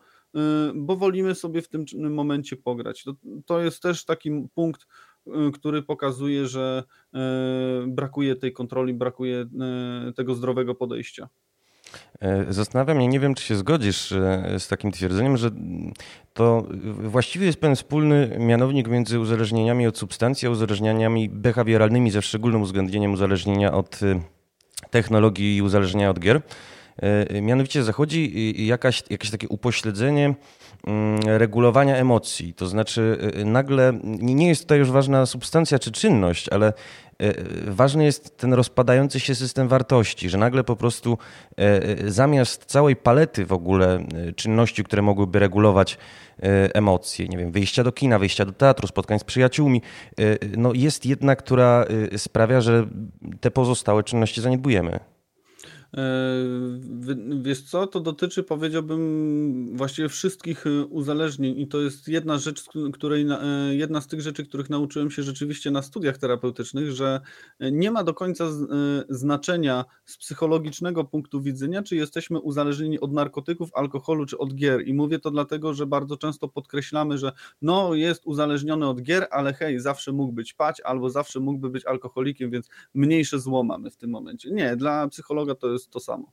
bo 0.75 0.97
wolimy 0.97 1.35
sobie 1.35 1.63
w 1.63 1.69
tym 1.69 1.85
momencie 2.15 2.57
pograć. 2.57 3.05
To, 3.05 3.15
to 3.47 3.61
jest 3.61 3.83
też 3.83 4.05
taki 4.05 4.49
punkt, 4.55 4.87
który 5.55 5.83
pokazuje, 5.83 6.47
że 6.47 6.85
brakuje 7.87 8.37
tej 8.37 8.53
kontroli, 8.53 8.95
brakuje 8.95 9.47
tego 10.17 10.35
zdrowego 10.35 10.75
podejścia. 10.75 11.29
E, 12.21 12.53
zastanawiam 12.53 12.97
mnie, 12.97 13.09
nie 13.09 13.21
wiem, 13.21 13.35
czy 13.35 13.45
się 13.45 13.57
zgodzisz 13.57 14.13
e, 14.13 14.55
z 14.59 14.69
takim 14.69 14.93
twierdzeniem, 14.93 15.37
że 15.37 15.51
to 16.33 16.67
właściwie 16.99 17.47
jest 17.47 17.61
pewien 17.61 17.77
wspólny 17.77 18.37
mianownik 18.39 18.89
między 18.89 19.21
uzależnieniami 19.21 19.87
od 19.87 19.99
substancji, 19.99 20.49
a 20.49 20.51
uzależnieniami 20.51 21.29
behawioralnymi, 21.29 22.11
ze 22.11 22.23
szczególnym 22.23 22.63
uwzględnieniem 22.63 23.13
uzależnienia 23.13 23.73
od 23.73 24.01
e, 24.03 24.21
technologii 24.91 25.57
i 25.57 25.63
uzależnienia 25.63 26.11
od 26.11 26.19
gier. 26.19 26.41
Mianowicie 27.43 27.83
zachodzi 27.83 28.67
jakaś, 28.67 29.03
jakieś 29.11 29.31
takie 29.31 29.49
upośledzenie 29.49 30.35
regulowania 31.25 31.97
emocji. 31.97 32.55
To 32.55 32.67
znaczy, 32.67 33.33
nagle 33.45 33.93
nie 34.21 34.49
jest 34.49 34.63
tutaj 34.63 34.79
już 34.79 34.91
ważna 34.91 35.27
substancja 35.27 35.79
czy 35.79 35.93
czynność, 35.93 36.49
ale 36.49 36.73
E, 37.21 37.35
ważny 37.71 38.05
jest 38.05 38.37
ten 38.37 38.55
rozpadający 38.55 39.21
się 39.21 39.35
system 39.35 39.69
wartości, 39.69 40.29
że 40.29 40.39
nagle 40.39 40.65
po 40.65 40.77
prostu 40.77 41.19
zamiast 42.07 42.65
całej 42.65 42.97
palety 42.97 43.47
w 43.47 43.53
ogóle 43.53 44.05
czynności, 44.37 44.85
które 44.85 45.03
mogłyby 45.03 45.39
regulować 45.39 45.99
emocje, 46.75 47.29
nie 47.29 47.39
wiem, 47.39 47.53
wyjścia 47.53 47.85
do 47.85 47.93
kina, 47.93 48.19
wyjścia 48.19 48.45
do 48.45 48.53
teatru, 48.53 48.89
spotkań 48.89 49.19
z 49.19 49.25
przyjaciółmi, 49.25 49.83
no 50.57 50.73
jest 50.75 51.07
jedna, 51.07 51.37
która 51.37 51.85
sprawia, 52.17 52.61
że 52.61 52.87
te 53.41 53.51
pozostałe 53.51 54.03
czynności 54.03 54.41
zaniedbujemy. 54.41 55.01
E, 55.97 57.41
wiesz 57.43 57.63
co, 57.63 57.87
to 57.87 58.01
dotyczy 58.01 58.43
powiedziałbym 58.43 59.77
właściwie 59.77 60.09
wszystkich 60.09 60.67
e, 60.67 60.85
uzależnień 60.85 61.59
i 61.59 61.69
to 61.69 61.81
jest 61.81 62.09
jedna 62.09 62.39
rzecz, 62.39 62.65
której, 62.93 63.27
e, 63.31 63.75
jedna 63.75 64.01
z 64.01 64.07
tych 64.07 64.21
rzeczy, 64.21 64.45
których 64.45 64.71
nauczyłem 64.71 65.11
się 65.11 65.23
rzeczywiście 65.23 65.71
na 65.71 65.83
studiach 65.83 66.19
terapeutycznych, 66.19 66.93
że 66.93 67.21
nie 67.61 67.91
ma 67.91 68.05
do 68.05 68.15
końca 68.15 68.45
znaczenia 69.09 69.85
z 70.05 70.17
psychologicznego 70.17 71.05
punktu 71.05 71.41
widzenia, 71.41 71.83
czy 71.83 71.97
jesteśmy 71.97 72.39
uzależnieni 72.39 73.01
od 73.01 73.13
narkotyków, 73.13 73.71
alkoholu 73.75 74.27
czy 74.27 74.39
od 74.39 74.55
gier. 74.55 74.87
I 74.87 74.95
mówię 74.95 75.19
to 75.19 75.31
dlatego, 75.31 75.75
że 75.75 75.87
bardzo 75.87 76.17
często 76.17 76.49
podkreślamy, 76.49 77.19
że 77.19 77.33
no 77.63 77.95
jest 77.95 78.27
uzależniony 78.27 78.89
od 78.89 79.03
gier, 79.03 79.27
ale 79.31 79.53
hej, 79.53 79.81
zawsze 79.81 80.13
mógł 80.13 80.33
być 80.33 80.53
pać 80.53 80.81
albo 80.81 81.11
zawsze 81.11 81.41
mógłby 81.41 81.71
być 81.71 81.87
alkoholikiem, 81.87 82.51
więc 82.51 82.69
mniejsze 82.95 83.41
zło 83.41 83.63
mamy 83.63 83.91
w 83.91 83.97
tym 83.97 84.11
momencie. 84.11 84.51
Nie, 84.51 84.77
dla 84.77 85.09
psychologa 85.09 85.55
to 85.55 85.73
jest 85.73 85.80
jest 85.81 85.91
to 85.91 86.01
samo. 86.01 86.33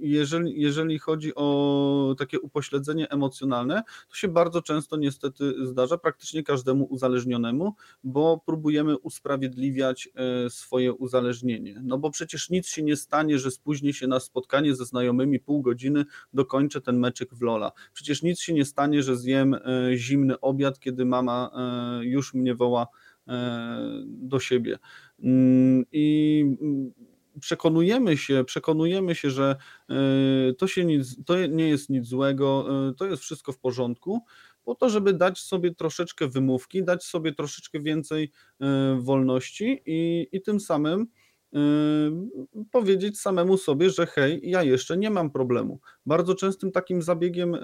Jeżeli, 0.00 0.60
jeżeli 0.60 0.98
chodzi 0.98 1.34
o 1.34 2.14
takie 2.18 2.40
upośledzenie 2.40 3.10
emocjonalne, 3.10 3.82
to 4.08 4.16
się 4.16 4.28
bardzo 4.28 4.62
często 4.62 4.96
niestety 4.96 5.66
zdarza 5.66 5.98
praktycznie 5.98 6.42
każdemu 6.42 6.84
uzależnionemu, 6.84 7.74
bo 8.04 8.40
próbujemy 8.46 8.98
usprawiedliwiać 8.98 10.08
e, 10.14 10.50
swoje 10.50 10.92
uzależnienie. 10.92 11.80
No 11.84 11.98
bo 11.98 12.10
przecież 12.10 12.50
nic 12.50 12.66
się 12.66 12.82
nie 12.82 12.96
stanie, 12.96 13.38
że 13.38 13.50
spóźnię 13.50 13.92
się 13.92 14.06
na 14.06 14.20
spotkanie 14.20 14.74
ze 14.74 14.84
znajomymi 14.84 15.40
pół 15.40 15.62
godziny, 15.62 16.04
dokończę 16.32 16.80
ten 16.80 16.98
meczyk 16.98 17.34
w 17.34 17.42
Lola. 17.42 17.72
Przecież 17.92 18.22
nic 18.22 18.40
się 18.40 18.54
nie 18.54 18.64
stanie, 18.64 19.02
że 19.02 19.16
zjem 19.16 19.54
e, 19.54 19.60
zimny 19.96 20.40
obiad, 20.40 20.80
kiedy 20.80 21.04
mama 21.04 21.50
e, 21.54 22.04
już 22.04 22.34
mnie 22.34 22.54
woła 22.54 22.86
do 24.06 24.40
siebie. 24.40 24.78
Mm, 25.22 25.84
I 25.92 26.44
przekonujemy 27.44 28.16
się, 28.16 28.44
przekonujemy 28.44 29.14
się, 29.14 29.30
że 29.30 29.56
e, 29.90 29.94
to, 30.58 30.66
się 30.66 30.84
nic, 30.84 31.24
to 31.24 31.46
nie 31.46 31.68
jest 31.68 31.90
nic 31.90 32.06
złego, 32.06 32.66
e, 32.88 32.94
to 32.94 33.06
jest 33.06 33.22
wszystko 33.22 33.52
w 33.52 33.58
porządku, 33.58 34.20
po 34.62 34.74
to, 34.74 34.90
żeby 34.90 35.12
dać 35.12 35.38
sobie 35.38 35.74
troszeczkę 35.74 36.28
wymówki, 36.28 36.84
dać 36.84 37.04
sobie 37.04 37.32
troszeczkę 37.32 37.80
więcej 37.80 38.30
e, 38.60 38.98
wolności 39.00 39.82
i, 39.86 40.28
i 40.32 40.42
tym 40.42 40.60
samym 40.60 41.06
powiedzieć 42.70 43.20
samemu 43.20 43.56
sobie, 43.56 43.90
że 43.90 44.06
hej, 44.06 44.40
ja 44.42 44.62
jeszcze 44.62 44.96
nie 44.96 45.10
mam 45.10 45.30
problemu. 45.30 45.80
Bardzo 46.06 46.34
częstym 46.34 46.72
takim 46.72 47.02
zabiegiem 47.02 47.56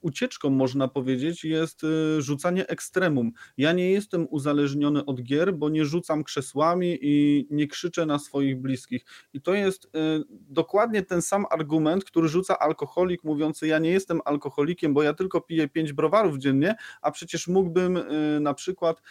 ucieczką, 0.00 0.50
można 0.50 0.88
powiedzieć, 0.88 1.44
jest 1.44 1.84
y, 1.84 2.22
rzucanie 2.22 2.66
ekstremum. 2.66 3.32
Ja 3.56 3.72
nie 3.72 3.90
jestem 3.90 4.26
uzależniony 4.30 5.04
od 5.04 5.22
gier, 5.22 5.54
bo 5.54 5.68
nie 5.68 5.84
rzucam 5.84 6.24
krzesłami 6.24 6.98
i 7.02 7.46
nie 7.50 7.66
krzyczę 7.66 8.06
na 8.06 8.18
swoich 8.18 8.60
bliskich. 8.60 9.04
I 9.32 9.40
to 9.40 9.54
jest 9.54 9.84
y, 9.84 9.88
dokładnie 10.30 11.02
ten 11.02 11.22
sam 11.22 11.46
argument, 11.50 12.04
który 12.04 12.28
rzuca 12.28 12.58
alkoholik, 12.58 13.24
mówiący: 13.24 13.66
Ja 13.66 13.78
nie 13.78 13.90
jestem 13.90 14.20
alkoholikiem, 14.24 14.94
bo 14.94 15.02
ja 15.02 15.14
tylko 15.14 15.40
piję 15.40 15.68
pięć 15.68 15.92
browarów 15.92 16.38
dziennie, 16.38 16.74
a 17.02 17.10
przecież 17.10 17.48
mógłbym 17.48 17.96
y, 17.96 18.38
na 18.40 18.54
przykład 18.54 19.02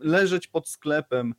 leżeć 0.00 0.46
pod 0.46 0.68
sklepem 0.68 1.34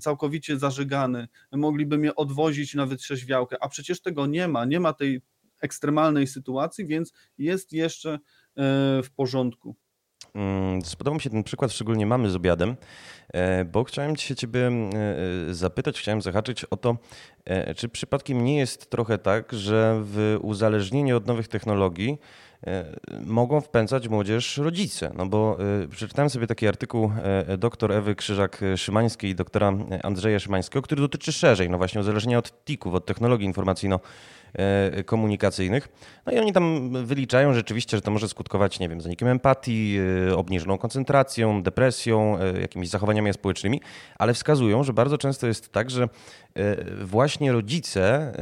całkowicie 0.00 0.58
zażygany, 0.58 1.28
mogliby 1.52 1.98
mnie 1.98 2.14
odwozić 2.14 2.74
na 2.74 2.86
wytrzeźwiałkę, 2.86 3.56
a 3.60 3.68
przecież 3.68 4.00
tego 4.00 4.26
nie 4.26 4.48
ma, 4.48 4.64
nie 4.64 4.80
ma 4.80 4.92
tej 4.92 5.22
ekstremalnej 5.60 6.26
sytuacji, 6.26 6.86
więc 6.86 7.12
jest 7.38 7.72
jeszcze 7.72 8.10
e, 8.12 8.18
w 9.02 9.10
porządku. 9.16 9.76
Mm, 10.34 10.82
spodobał 10.82 11.14
mi 11.14 11.20
się 11.20 11.30
ten 11.30 11.42
przykład, 11.42 11.72
szczególnie 11.72 12.06
mamy 12.06 12.30
z 12.30 12.36
obiadem, 12.36 12.76
e, 13.32 13.64
bo 13.64 13.84
chciałem 13.84 14.16
się 14.16 14.36
ciebie 14.36 14.66
e, 14.68 15.54
zapytać, 15.54 16.00
chciałem 16.00 16.22
zahaczyć 16.22 16.64
o 16.64 16.76
to, 16.76 16.96
czy 17.76 17.88
przypadkiem 17.88 18.44
nie 18.44 18.58
jest 18.58 18.90
trochę 18.90 19.18
tak, 19.18 19.52
że 19.52 20.00
w 20.04 20.38
uzależnieniu 20.42 21.16
od 21.16 21.26
nowych 21.26 21.48
technologii 21.48 22.18
mogą 23.26 23.60
wpędzać 23.60 24.08
młodzież 24.08 24.56
rodzice. 24.56 25.12
No 25.16 25.26
bo 25.26 25.58
przeczytałem 25.90 26.30
sobie 26.30 26.46
taki 26.46 26.68
artykuł 26.68 27.12
dr 27.58 27.92
Ewy 27.92 28.14
Krzyżak-Szymańskiej 28.14 29.28
i 29.28 29.34
doktora 29.34 29.72
Andrzeja 30.02 30.38
Szymańskiego, 30.38 30.82
który 30.82 31.00
dotyczy 31.00 31.32
szerzej, 31.32 31.70
no 31.70 31.78
właśnie 31.78 32.00
uzależnienia 32.00 32.38
od 32.38 32.64
TIK-ów, 32.64 32.94
od 32.94 33.06
technologii 33.06 33.52
informacyjno- 33.52 34.00
komunikacyjnych. 35.06 35.88
No 36.26 36.32
i 36.32 36.38
oni 36.38 36.52
tam 36.52 36.92
wyliczają 37.06 37.54
rzeczywiście, 37.54 37.96
że 37.96 38.00
to 38.00 38.10
może 38.10 38.28
skutkować, 38.28 38.80
nie 38.80 38.88
wiem, 38.88 39.00
zanikiem 39.00 39.28
empatii, 39.28 39.98
e, 40.28 40.36
obniżoną 40.36 40.78
koncentracją, 40.78 41.62
depresją, 41.62 42.38
e, 42.38 42.60
jakimiś 42.60 42.88
zachowaniami 42.88 43.32
społecznymi, 43.32 43.80
ale 44.18 44.34
wskazują, 44.34 44.82
że 44.84 44.92
bardzo 44.92 45.18
często 45.18 45.46
jest 45.46 45.72
tak, 45.72 45.90
że 45.90 46.08
właśnie 47.04 47.52
rodzice, 47.52 48.32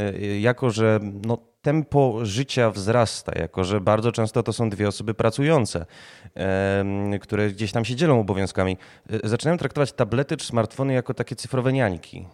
jako 0.41 0.71
że 0.71 1.01
no, 1.27 1.39
tempo 1.63 2.19
życia 2.23 2.71
wzrasta, 2.71 3.33
jako 3.39 3.65
że 3.65 3.81
bardzo 3.81 4.13
często 4.13 4.43
to 4.43 4.53
są 4.53 4.71
dwie 4.71 4.89
osoby 4.89 5.15
pracujące, 5.15 5.87
które 7.21 7.51
gdzieś 7.51 7.73
tam 7.73 7.85
się 7.85 7.97
dzielą 7.97 8.21
obowiązkami, 8.21 8.77
zaczynają 9.25 9.59
traktować 9.59 9.93
tablety 9.93 10.37
czy 10.37 10.47
smartfony 10.47 10.93
jako 10.93 11.15
takie 11.15 11.37
cyfrowe 11.37 11.73
niańki. 11.73 12.27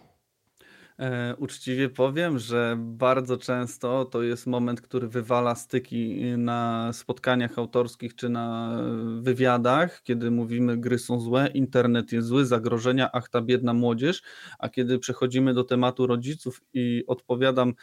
E, 1.03 1.35
uczciwie 1.37 1.89
powiem, 1.89 2.39
że 2.39 2.75
bardzo 2.79 3.37
często 3.37 4.05
to 4.05 4.21
jest 4.23 4.47
moment, 4.47 4.81
który 4.81 5.07
wywala 5.07 5.55
styki 5.55 6.21
na 6.37 6.89
spotkaniach 6.93 7.59
autorskich 7.59 8.15
czy 8.15 8.29
na 8.29 8.77
wywiadach, 9.21 10.01
kiedy 10.03 10.31
mówimy, 10.31 10.77
gry 10.77 10.99
są 10.99 11.19
złe, 11.19 11.47
internet 11.47 12.11
jest 12.11 12.27
zły, 12.27 12.45
zagrożenia, 12.45 13.09
ach 13.13 13.29
ta 13.29 13.41
biedna 13.41 13.73
młodzież, 13.73 14.21
a 14.59 14.69
kiedy 14.69 14.99
przechodzimy 14.99 15.53
do 15.53 15.63
tematu 15.63 16.07
rodziców 16.07 16.61
i 16.73 17.03
odpowiadam, 17.07 17.73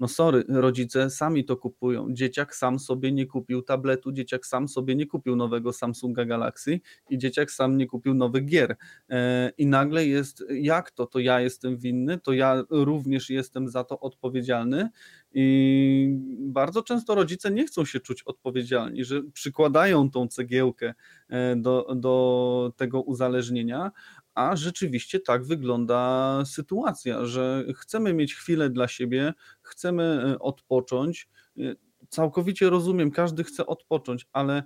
no 0.00 0.08
sorry, 0.08 0.44
rodzice 0.48 1.10
sami 1.10 1.44
to 1.44 1.56
kupują. 1.56 2.06
Dzieciak 2.12 2.54
sam 2.54 2.78
sobie 2.78 3.12
nie 3.12 3.26
kupił 3.26 3.62
tabletu, 3.62 4.12
dzieciak 4.12 4.46
sam 4.46 4.68
sobie 4.68 4.94
nie 4.94 5.06
kupił 5.06 5.36
nowego 5.36 5.72
Samsunga 5.72 6.24
Galaxy 6.24 6.80
i 7.10 7.18
dzieciak 7.18 7.50
sam 7.50 7.76
nie 7.76 7.86
kupił 7.86 8.14
nowych 8.14 8.44
gier. 8.44 8.76
E, 9.10 9.52
I 9.58 9.66
nagle 9.66 10.06
jest, 10.06 10.44
jak 10.50 10.90
to? 10.90 11.06
To 11.06 11.18
ja 11.18 11.40
jestem 11.40 11.76
winny, 11.76 12.18
to 12.18 12.32
ja 12.32 12.64
również 12.70 13.30
jestem 13.30 13.68
za 13.68 13.84
to 13.84 14.00
odpowiedzialny. 14.00 14.88
I 15.34 16.18
bardzo 16.38 16.82
często 16.82 17.14
rodzice 17.14 17.50
nie 17.50 17.66
chcą 17.66 17.84
się 17.84 18.00
czuć 18.00 18.22
odpowiedzialni, 18.22 19.04
że 19.04 19.22
przykładają 19.32 20.10
tą 20.10 20.28
cegiełkę 20.28 20.94
e, 21.28 21.56
do, 21.56 21.94
do 21.96 22.72
tego 22.76 23.02
uzależnienia, 23.02 23.90
a 24.34 24.56
rzeczywiście 24.56 25.20
tak 25.20 25.44
wygląda 25.44 26.42
sytuacja, 26.46 27.26
że 27.26 27.64
chcemy 27.76 28.14
mieć 28.14 28.34
chwilę 28.34 28.70
dla 28.70 28.88
siebie, 28.88 29.32
chcemy 29.62 30.02
e, 30.04 30.38
odpocząć. 30.38 31.28
E, 31.58 31.62
całkowicie 32.08 32.70
rozumiem, 32.70 33.10
każdy 33.10 33.44
chce 33.44 33.66
odpocząć, 33.66 34.26
ale 34.32 34.62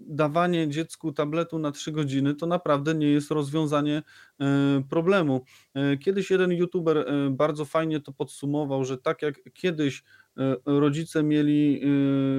dawanie 0.00 0.68
dziecku 0.68 1.12
tabletu 1.12 1.58
na 1.58 1.72
3 1.72 1.92
godziny 1.92 2.34
to 2.34 2.46
naprawdę 2.46 2.94
nie 2.94 3.06
jest 3.06 3.30
rozwiązanie 3.30 4.02
e, 4.40 4.82
problemu. 4.90 5.44
Kiedyś 6.00 6.30
jeden 6.30 6.52
youtuber 6.52 7.06
bardzo 7.30 7.64
fajnie 7.64 8.00
to 8.00 8.12
podsumował, 8.12 8.84
że 8.84 8.98
tak 8.98 9.22
jak 9.22 9.40
kiedyś 9.54 10.02
E, 10.38 10.56
rodzice 10.66 11.22
mieli 11.22 11.82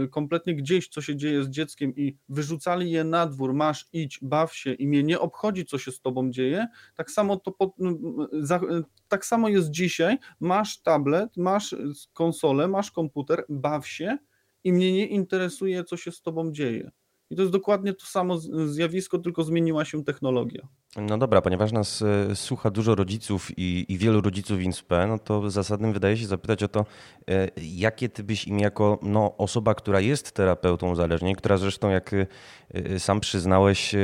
e, 0.03 0.07
kompletnie 0.07 0.55
gdzieś, 0.55 0.87
co 0.87 1.01
się 1.01 1.15
dzieje 1.15 1.43
z 1.43 1.49
dzieckiem 1.49 1.95
i 1.95 2.17
wyrzucali 2.29 2.91
je 2.91 3.03
na 3.03 3.27
dwór, 3.27 3.53
masz, 3.53 3.89
idź, 3.93 4.19
baw 4.21 4.55
się 4.55 4.73
i 4.73 4.87
mnie 4.87 5.03
nie 5.03 5.19
obchodzi, 5.19 5.65
co 5.65 5.77
się 5.77 5.91
z 5.91 6.01
tobą 6.01 6.31
dzieje, 6.31 6.67
tak 6.95 7.11
samo 7.11 7.37
to 7.37 7.55
e, 7.59 8.83
tak 9.07 9.25
samo 9.25 9.49
jest 9.49 9.69
dzisiaj, 9.69 10.17
masz 10.39 10.81
tablet, 10.81 11.37
masz 11.37 11.75
konsolę, 12.13 12.67
masz 12.67 12.91
komputer, 12.91 13.45
baw 13.49 13.87
się 13.87 14.17
i 14.63 14.73
mnie 14.73 14.93
nie 14.93 15.07
interesuje, 15.07 15.83
co 15.83 15.97
się 15.97 16.11
z 16.11 16.21
tobą 16.21 16.51
dzieje. 16.51 16.91
I 17.33 17.35
to 17.35 17.41
jest 17.41 17.51
dokładnie 17.51 17.93
to 17.93 18.05
samo 18.05 18.37
zjawisko, 18.65 19.17
tylko 19.17 19.43
zmieniła 19.43 19.85
się 19.85 20.03
technologia. 20.03 20.67
No 20.95 21.17
dobra, 21.17 21.41
ponieważ 21.41 21.71
nas 21.71 22.01
e, 22.01 22.35
słucha 22.35 22.71
dużo 22.71 22.95
rodziców 22.95 23.51
i, 23.57 23.85
i 23.89 23.97
wielu 23.97 24.21
rodziców 24.21 24.61
INSPE, 24.61 25.07
no 25.07 25.19
to 25.19 25.49
zasadnym 25.49 25.93
wydaje 25.93 26.17
się 26.17 26.27
zapytać 26.27 26.63
o 26.63 26.67
to, 26.67 26.85
e, 27.29 27.49
jakie 27.57 28.09
ty 28.09 28.23
byś 28.23 28.47
im 28.47 28.59
jako 28.59 28.99
no, 29.01 29.37
osoba, 29.37 29.75
która 29.75 29.99
jest 29.99 30.31
terapeutą 30.31 30.91
uzależnień, 30.91 31.35
która 31.35 31.57
zresztą 31.57 31.89
jak 31.89 32.11
e, 32.13 32.99
sam 32.99 33.19
przyznałeś, 33.19 33.95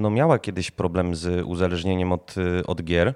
no 0.00 0.10
miała 0.10 0.38
kiedyś 0.38 0.70
problem 0.70 1.14
z 1.14 1.46
uzależnieniem 1.46 2.12
od, 2.12 2.34
od 2.66 2.82
gier. 2.82 3.14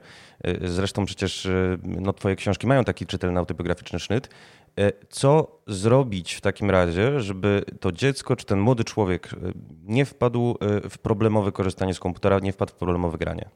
Zresztą 0.65 1.05
przecież 1.05 1.49
no, 1.83 2.13
twoje 2.13 2.37
książki 2.37 2.67
mają 2.67 2.85
taki 2.85 3.07
czytelny 3.07 3.39
autobiograficzny 3.39 3.99
sznyt. 3.99 4.29
E, 4.79 4.93
co 5.09 5.61
zrobić 5.67 6.35
w 6.35 6.41
takim 6.41 6.71
razie, 6.71 7.21
żeby 7.21 7.65
to 7.81 7.93
dziecko 7.93 8.37
czy 8.37 8.47
ten 8.47 8.59
młody 8.61 8.85
człowiek 8.85 9.33
e, 9.33 9.53
nie 9.83 10.05
wpadł 10.05 10.55
e, 10.61 10.91
w 10.91 10.99
problemowe 10.99 11.53
korzystanie 11.53 11.95
z 11.95 12.01
komputera, 12.01 12.39
nie 12.39 12.53
wpadł 12.53 12.73
w 12.73 12.77
problemowe 12.77 13.19
granie? 13.19 13.51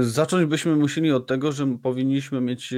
Zacząć 0.00 0.46
byśmy 0.46 0.76
musieli 0.76 1.12
od 1.12 1.26
tego, 1.26 1.52
że 1.52 1.78
powinniśmy 1.82 2.40
mieć 2.40 2.74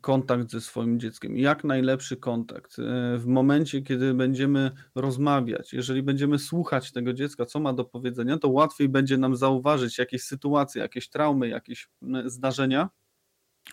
kontakt 0.00 0.50
ze 0.50 0.60
swoim 0.60 1.00
dzieckiem. 1.00 1.36
Jak 1.36 1.64
najlepszy 1.64 2.16
kontakt. 2.16 2.76
W 3.18 3.24
momencie, 3.26 3.82
kiedy 3.82 4.14
będziemy 4.14 4.70
rozmawiać, 4.94 5.72
jeżeli 5.72 6.02
będziemy 6.02 6.38
słuchać 6.38 6.92
tego 6.92 7.12
dziecka, 7.12 7.46
co 7.46 7.60
ma 7.60 7.72
do 7.72 7.84
powiedzenia, 7.84 8.38
to 8.38 8.48
łatwiej 8.48 8.88
będzie 8.88 9.18
nam 9.18 9.36
zauważyć 9.36 9.98
jakieś 9.98 10.22
sytuacje, 10.22 10.82
jakieś 10.82 11.08
traumy, 11.08 11.48
jakieś 11.48 11.88
zdarzenia, 12.24 12.88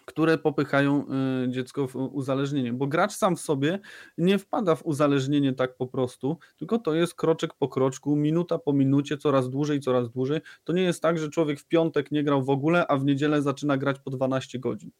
które 0.06 0.38
popychają 0.38 1.06
y, 1.46 1.50
dziecko 1.50 1.88
w 1.88 1.96
uzależnienie, 1.96 2.74
bo 2.74 2.88
gracz 2.88 3.14
sam 3.14 3.36
w 3.36 3.40
sobie 3.40 3.80
nie 4.18 4.40
wpada 4.40 4.75
w 4.75 4.86
uzależnienie 4.86 5.54
tak 5.54 5.78
po 5.78 5.88
prostu, 5.88 6.38
tylko 6.58 6.80
to 6.80 6.94
jest 6.94 7.16
kroczek 7.16 7.54
po 7.54 7.68
kroczku, 7.68 8.16
minuta 8.16 8.60
po 8.60 8.74
minucie, 8.74 9.18
coraz 9.18 9.50
dłużej, 9.50 9.80
coraz 9.80 10.10
dłużej. 10.10 10.40
To 10.64 10.74
nie 10.74 10.84
jest 10.84 11.02
tak, 11.02 11.18
że 11.18 11.30
człowiek 11.30 11.60
w 11.60 11.68
piątek 11.68 12.12
nie 12.12 12.24
grał 12.24 12.44
w 12.44 12.50
ogóle, 12.50 12.88
a 12.88 12.98
w 12.98 13.06
niedzielę 13.06 13.42
zaczyna 13.42 13.78
grać 13.78 14.00
po 14.00 14.10
12 14.10 14.60
godzin. 14.60 14.92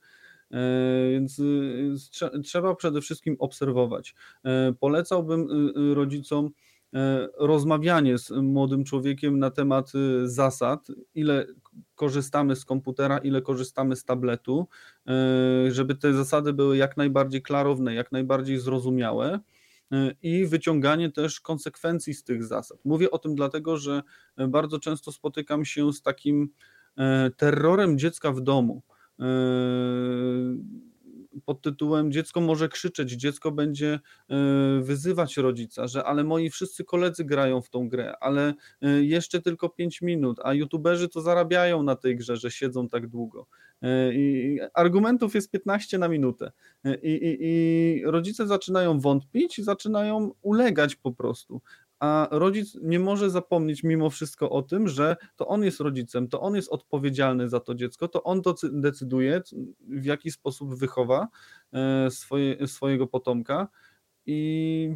E, 0.52 1.12
więc 1.12 1.40
y, 1.40 2.42
trzeba 2.44 2.76
przede 2.76 3.02
wszystkim 3.02 3.36
obserwować. 3.40 4.16
E, 4.44 4.74
polecałbym 4.80 5.72
y, 5.92 5.96
rodzicom 5.96 6.50
rozmawianie 7.38 8.18
z 8.18 8.32
młodym 8.32 8.84
człowiekiem 8.84 9.40
na 9.40 9.52
temat 9.52 9.92
zasad, 10.24 10.88
ile 11.16 11.46
korzystamy 11.96 12.56
z 12.56 12.66
komputera, 12.66 13.18
ile 13.18 13.42
korzystamy 13.42 13.96
z 13.96 14.04
tabletu, 14.04 14.68
żeby 15.70 15.96
te 15.96 16.14
zasady 16.14 16.54
były 16.54 16.78
jak 16.78 16.98
najbardziej 16.98 17.42
klarowne, 17.42 17.94
jak 17.94 18.12
najbardziej 18.12 18.60
zrozumiałe 18.60 19.40
i 20.22 20.46
wyciąganie 20.46 21.12
też 21.12 21.40
konsekwencji 21.40 22.14
z 22.14 22.24
tych 22.24 22.44
zasad. 22.44 22.86
Mówię 22.86 23.12
o 23.12 23.20
tym 23.20 23.36
dlatego, 23.36 23.78
że 23.78 24.02
bardzo 24.48 24.80
często 24.80 25.12
spotykam 25.12 25.66
się 25.66 25.94
z 25.94 26.02
takim 26.02 26.50
terrorem 27.38 27.98
dziecka 27.98 28.32
w 28.32 28.42
domu 28.42 28.82
pod 31.46 31.62
tytułem 31.62 32.12
dziecko 32.12 32.42
może 32.42 32.70
krzyczeć, 32.70 33.12
dziecko 33.12 33.52
będzie 33.52 34.00
e, 34.30 34.36
wyzywać 34.82 35.38
rodzica, 35.38 35.88
że 35.88 36.04
ale 36.04 36.24
moi 36.24 36.50
wszyscy 36.50 36.84
koledzy 36.84 37.26
grają 37.26 37.62
w 37.62 37.70
tą 37.70 37.90
grę, 37.90 38.14
ale 38.20 38.54
e, 38.82 39.04
jeszcze 39.04 39.42
tylko 39.42 39.70
5 39.70 40.02
minut, 40.02 40.40
a 40.44 40.54
youtuberzy 40.54 41.10
to 41.10 41.22
zarabiają 41.22 41.84
na 41.84 41.96
tej 41.96 42.16
grze, 42.16 42.38
że 42.38 42.52
siedzą 42.52 42.88
tak 42.88 43.08
długo. 43.08 43.48
E, 43.82 44.14
I 44.14 44.60
argumentów 44.74 45.36
jest 45.36 45.52
15 45.52 45.98
na 45.98 46.08
minutę. 46.08 46.52
I, 47.04 47.10
i, 47.10 47.38
i 47.42 48.04
rodzice 48.06 48.48
zaczynają 48.48 49.00
wątpić, 49.00 49.62
zaczynają 49.64 50.32
ulegać 50.42 50.96
po 50.96 51.12
prostu 51.12 51.62
a 52.00 52.28
rodzic 52.32 52.78
nie 52.82 53.00
może 53.00 53.30
zapomnieć 53.30 53.84
mimo 53.84 54.10
wszystko 54.10 54.50
o 54.50 54.62
tym, 54.62 54.88
że 54.88 55.16
to 55.36 55.48
on 55.48 55.64
jest 55.64 55.80
rodzicem, 55.80 56.28
to 56.28 56.42
on 56.42 56.56
jest 56.56 56.70
odpowiedzialny 56.70 57.50
za 57.50 57.60
to 57.60 57.76
dziecko, 57.76 58.08
to 58.08 58.24
on 58.24 58.42
to 58.42 58.56
decyduje, 58.72 59.42
w 59.80 60.06
jaki 60.06 60.32
sposób 60.32 60.76
wychowa 60.76 61.28
e, 61.74 62.12
swoje, 62.12 62.68
swojego 62.68 63.08
potomka 63.08 63.68
i 64.26 64.90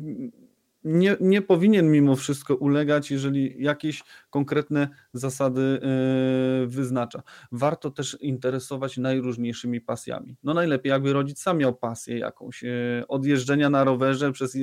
nie, 0.83 1.17
nie 1.19 1.41
powinien 1.41 1.91
mimo 1.91 2.15
wszystko 2.15 2.55
ulegać, 2.55 3.11
jeżeli 3.11 3.63
jakieś 3.63 4.03
konkretne 4.29 4.89
zasady 5.13 5.61
e, 5.61 6.67
wyznacza. 6.67 7.23
Warto 7.51 7.91
też 7.91 8.17
interesować 8.21 8.97
najróżniejszymi 8.97 9.81
pasjami. 9.81 10.37
No 10.43 10.53
najlepiej 10.53 10.89
jakby 10.89 11.13
rodzic 11.13 11.39
sam 11.39 11.57
miał 11.57 11.75
pasję 11.75 12.17
jakąś, 12.17 12.63
e, 12.63 13.03
od 13.07 13.25
jeżdżenia 13.25 13.69
na 13.69 13.83
rowerze 13.83 14.31
przez 14.31 14.55
e, 14.55 14.59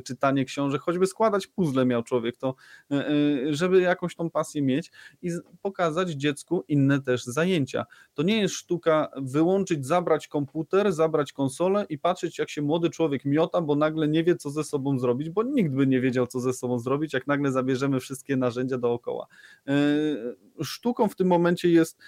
czytanie 0.00 0.44
książek, 0.44 0.82
choćby 0.82 1.06
składać 1.06 1.46
puzzle 1.46 1.86
miał 1.86 2.02
człowiek, 2.02 2.36
to 2.36 2.54
żeby 3.50 3.80
jakąś 3.80 4.16
tą 4.16 4.30
pasję 4.30 4.62
mieć 4.62 4.92
i 5.22 5.30
pokazać 5.62 6.10
dziecku 6.10 6.64
inne 6.68 7.02
też 7.02 7.24
zajęcia. 7.24 7.84
To 8.14 8.22
nie 8.22 8.40
jest 8.40 8.54
sztuka 8.54 9.08
wyłączyć, 9.16 9.86
zabrać 9.86 10.28
komputer, 10.28 10.92
zabrać 10.92 11.32
konsolę 11.32 11.86
i 11.88 11.98
patrzeć 11.98 12.38
jak 12.38 12.50
się 12.50 12.62
młody 12.62 12.90
człowiek 12.90 13.24
miota, 13.24 13.60
bo 13.60 13.76
nagle 13.76 14.08
nie 14.08 14.24
wie 14.24 14.36
co 14.36 14.50
ze 14.50 14.64
sobą 14.64 14.98
zrobić, 14.98 15.30
bo 15.30 15.42
nikt 15.54 15.72
by 15.72 15.86
nie 15.86 16.00
wiedział, 16.00 16.26
co 16.26 16.40
ze 16.40 16.52
sobą 16.52 16.78
zrobić, 16.78 17.12
jak 17.12 17.26
nagle 17.26 17.52
zabierzemy 17.52 18.00
wszystkie 18.00 18.36
narzędzia 18.36 18.78
dookoła. 18.78 19.26
E, 19.68 19.74
sztuką 20.64 21.08
w 21.08 21.16
tym 21.16 21.26
momencie 21.26 21.70
jest 21.70 21.98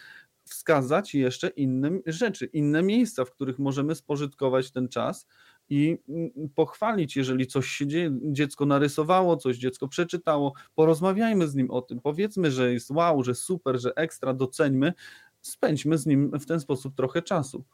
wskazać 0.45 1.15
jeszcze 1.15 1.49
inne 1.49 1.91
rzeczy, 2.07 2.47
inne 2.47 2.83
miejsca, 2.83 3.25
w 3.25 3.31
których 3.31 3.59
możemy 3.59 3.95
spożytkować 3.95 4.71
ten 4.71 4.89
czas 4.89 5.27
i 5.69 5.99
mm, 6.09 6.31
pochwalić, 6.55 7.17
jeżeli 7.17 7.47
coś 7.47 7.67
się 7.67 7.87
dzieje, 7.87 8.19
dziecko 8.23 8.67
narysowało, 8.67 9.37
coś 9.37 9.57
dziecko 9.57 9.89
przeczytało, 9.89 10.53
porozmawiajmy 10.75 11.49
z 11.49 11.55
nim 11.55 11.71
o 11.71 11.83
tym, 11.83 12.01
powiedzmy, 12.01 12.51
że 12.51 12.73
jest 12.73 12.91
wow, 12.91 13.23
że 13.23 13.35
super, 13.35 13.81
że 13.81 13.95
ekstra, 13.95 14.35
doceńmy, 14.35 14.93
spędźmy 15.41 15.99
z 15.99 16.07
nim 16.07 16.31
w 16.41 16.47
ten 16.47 16.61
sposób 16.61 16.95
trochę 16.95 17.23
czasu. 17.23 17.65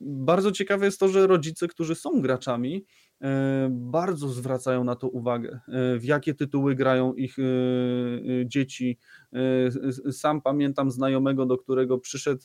Bardzo 0.00 0.52
ciekawe 0.52 0.86
jest 0.86 1.00
to, 1.00 1.08
że 1.08 1.26
rodzice, 1.26 1.68
którzy 1.68 1.94
są 1.94 2.20
graczami, 2.20 2.84
bardzo 3.70 4.28
zwracają 4.28 4.84
na 4.84 4.96
to 4.96 5.08
uwagę, 5.08 5.60
e, 5.68 5.98
w 5.98 6.04
jakie 6.04 6.34
tytuły 6.34 6.74
grają 6.74 7.14
ich 7.14 7.38
e, 7.38 7.42
dzieci. 8.46 8.98
Sam 10.12 10.42
pamiętam 10.42 10.90
znajomego, 10.90 11.46
do 11.46 11.58
którego 11.58 11.98
przyszedł 11.98 12.42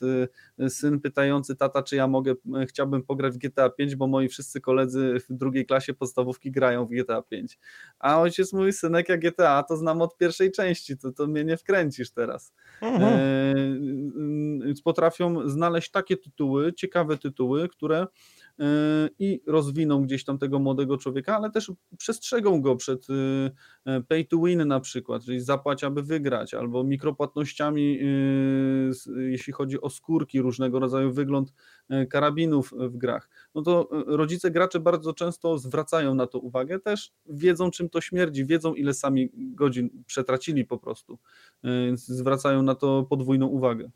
syn 0.68 1.00
pytający 1.00 1.56
tata, 1.56 1.82
czy 1.82 1.96
ja 1.96 2.06
mogę, 2.06 2.34
chciałbym 2.68 3.02
pograć 3.02 3.34
w 3.34 3.38
GTA 3.38 3.70
5, 3.70 3.96
bo 3.96 4.06
moi 4.06 4.28
wszyscy 4.28 4.60
koledzy 4.60 5.16
w 5.28 5.32
drugiej 5.32 5.66
klasie 5.66 5.94
podstawówki 5.94 6.50
grają 6.50 6.86
w 6.86 6.90
GTA 6.90 7.22
5. 7.22 7.58
A 7.98 8.20
ojciec 8.20 8.52
mówi, 8.52 8.72
synek, 8.72 9.08
ja 9.08 9.16
GTA 9.16 9.62
to 9.62 9.76
znam 9.76 10.02
od 10.02 10.16
pierwszej 10.16 10.52
części, 10.52 10.98
to, 10.98 11.12
to 11.12 11.26
mnie 11.26 11.44
nie 11.44 11.56
wkręcisz 11.56 12.10
teraz. 12.10 12.54
Mhm. 12.80 13.18
Potrafią 14.84 15.48
znaleźć 15.48 15.90
takie 15.90 16.16
tytuły, 16.16 16.72
ciekawe 16.72 17.18
tytuły, 17.18 17.68
które 17.68 18.02
E, 18.02 18.06
i 19.18 19.40
rozwiną 19.46 20.02
gdzieś 20.02 20.24
tam 20.24 20.38
tego 20.38 20.58
młodego 20.58 20.98
człowieka, 20.98 21.36
ale 21.36 21.50
też 21.50 21.72
przestrzegą 21.98 22.60
go 22.60 22.76
przed 22.76 23.06
e, 23.10 23.14
e, 23.84 24.00
pay 24.00 24.24
to 24.24 24.38
win 24.38 24.68
na 24.68 24.80
przykład, 24.80 25.24
czyli 25.24 25.40
zapłać, 25.40 25.84
aby 25.84 26.02
wygrać, 26.02 26.54
albo 26.54 26.84
mikropłatnościami, 26.84 27.98
jeśli 29.16 29.52
chodzi 29.52 29.80
o 29.80 29.90
skórki, 29.90 30.40
różnego 30.40 30.78
rodzaju 30.80 31.12
wygląd 31.12 31.52
karabinów 32.10 32.74
w 32.78 32.96
grach. 32.96 33.30
No 33.54 33.62
to 33.62 33.88
rodzice 34.06 34.50
gracze 34.50 34.80
bardzo 34.80 35.12
często 35.12 35.58
zwracają 35.58 36.14
na 36.14 36.26
to 36.26 36.38
uwagę, 36.38 36.80
też 36.80 37.12
wiedzą 37.26 37.70
czym 37.70 37.88
to 37.88 38.00
śmierdzi, 38.00 38.46
wiedzą 38.46 38.74
ile 38.74 38.94
sami 38.94 39.30
godzin 39.34 39.90
przetracili 40.06 40.64
po 40.64 40.78
prostu, 40.78 41.18
więc 41.64 42.06
zwracają 42.06 42.62
na 42.62 42.74
to 42.74 43.06
podwójną 43.10 43.46
uwagę. 43.46 43.90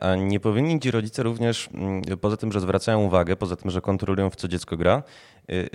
A 0.00 0.14
nie 0.14 0.40
powinni 0.40 0.80
ci 0.80 0.90
rodzice 0.90 1.22
również, 1.22 1.68
mm, 1.74 2.02
poza 2.20 2.36
tym, 2.36 2.52
że 2.52 2.60
zwracają 2.60 3.02
uwagę, 3.02 3.36
poza 3.36 3.56
tym, 3.56 3.70
że 3.70 3.80
kontrolują 3.80 4.30
w 4.30 4.36
co 4.36 4.48
dziecko 4.48 4.76
gra, 4.76 5.02
y, 5.50 5.54
y, 5.54 5.68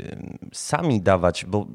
sami 0.53 1.01
dawać 1.01 1.45
bo, 1.45 1.67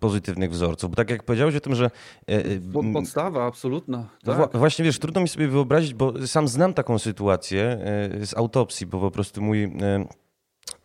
pozytywnych 0.00 0.50
wzorców. 0.50 0.90
Bo 0.90 0.96
tak 0.96 1.10
jak 1.10 1.22
powiedziałeś 1.22 1.56
o 1.56 1.60
tym, 1.60 1.74
że. 1.74 1.90
Y, 2.30 2.60
podstawa, 2.92 3.46
absolutna. 3.46 4.08
No 4.26 4.34
tak. 4.34 4.56
Właśnie 4.56 4.84
wiesz, 4.84 4.98
trudno 4.98 5.20
mi 5.20 5.28
sobie 5.28 5.48
wyobrazić, 5.48 5.94
bo 5.94 6.26
sam 6.26 6.48
znam 6.48 6.74
taką 6.74 6.98
sytuację 6.98 7.78
z 8.24 8.36
autopsji, 8.36 8.86
bo 8.86 9.00
po 9.00 9.10
prostu 9.10 9.42
mój 9.42 9.72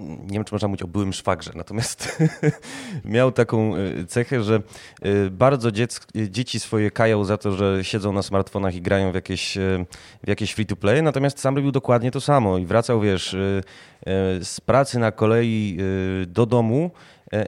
nie 0.04 0.34
wiem, 0.34 0.44
czy 0.44 0.54
można 0.54 0.68
mówić 0.68 0.82
o 0.82 0.88
byłym 0.88 1.14
szwagrze, 1.14 1.52
natomiast 1.56 2.20
miał 3.06 3.32
taką 3.32 3.76
e, 3.76 4.06
cechę, 4.06 4.44
że 4.44 4.62
e, 5.02 5.30
bardzo 5.30 5.72
dziec, 5.72 6.08
dzieci 6.30 6.60
swoje 6.60 6.92
kają 6.92 7.24
za 7.24 7.38
to, 7.38 7.52
że 7.52 7.84
siedzą 7.84 8.14
na 8.14 8.24
smartfonach 8.24 8.76
i 8.76 8.82
grają 8.82 9.12
w 9.12 9.16
jakieś, 9.16 9.58
e, 9.58 9.86
w 10.24 10.28
jakieś 10.28 10.52
free-to-play, 10.54 11.02
natomiast 11.02 11.40
sam 11.40 11.56
robił 11.56 11.72
dokładnie 11.72 12.12
to 12.12 12.22
samo 12.22 12.58
i 12.58 12.66
wracał, 12.66 13.02
wiesz, 13.02 13.36
z 14.42 14.62
pracy 14.66 15.00
na 15.00 15.12
kolei 15.12 15.78
do 16.28 16.46
domu, 16.46 16.92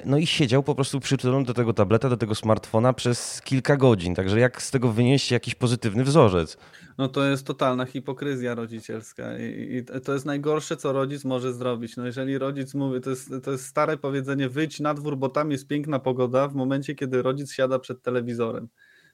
no 0.05 0.17
i 0.17 0.27
siedział 0.27 0.63
po 0.63 0.75
prostu 0.75 0.99
przytulony 0.99 1.45
do 1.45 1.53
tego 1.53 1.73
tableta, 1.73 2.09
do 2.09 2.17
tego 2.17 2.35
smartfona 2.35 2.93
przez 2.93 3.41
kilka 3.41 3.77
godzin. 3.77 4.15
Także 4.15 4.39
jak 4.39 4.61
z 4.61 4.71
tego 4.71 4.91
wynieść 4.91 5.31
jakiś 5.31 5.55
pozytywny 5.55 6.03
wzorzec? 6.03 6.57
No 6.97 7.07
to 7.07 7.25
jest 7.25 7.47
totalna 7.47 7.85
hipokryzja 7.85 8.55
rodzicielska 8.55 9.37
I, 9.37 9.75
i, 9.75 10.01
to 10.01 10.13
jest 10.13 10.25
najgorsze, 10.25 10.77
co 10.77 10.93
rodzic 10.93 11.25
może 11.25 11.53
zrobić. 11.53 11.97
No 11.97 12.05
jeżeli 12.05 12.37
rodzic 12.37 12.73
mówi, 12.73 13.01
to 13.01 13.09
jest, 13.09 13.33
to 13.43 13.51
jest 13.51 13.65
stare 13.65 13.97
powiedzenie, 13.97 14.49
wyjdź 14.49 14.79
na 14.79 14.93
dwór, 14.93 15.17
bo 15.17 15.29
tam 15.29 15.51
jest 15.51 15.67
piękna 15.67 15.99
pogoda, 15.99 16.47
w 16.47 16.55
momencie, 16.55 16.95
kiedy 16.95 17.21
rodzic 17.21 17.51
siada 17.51 17.79
przed 17.79 18.01
telewizorem. 18.01 18.69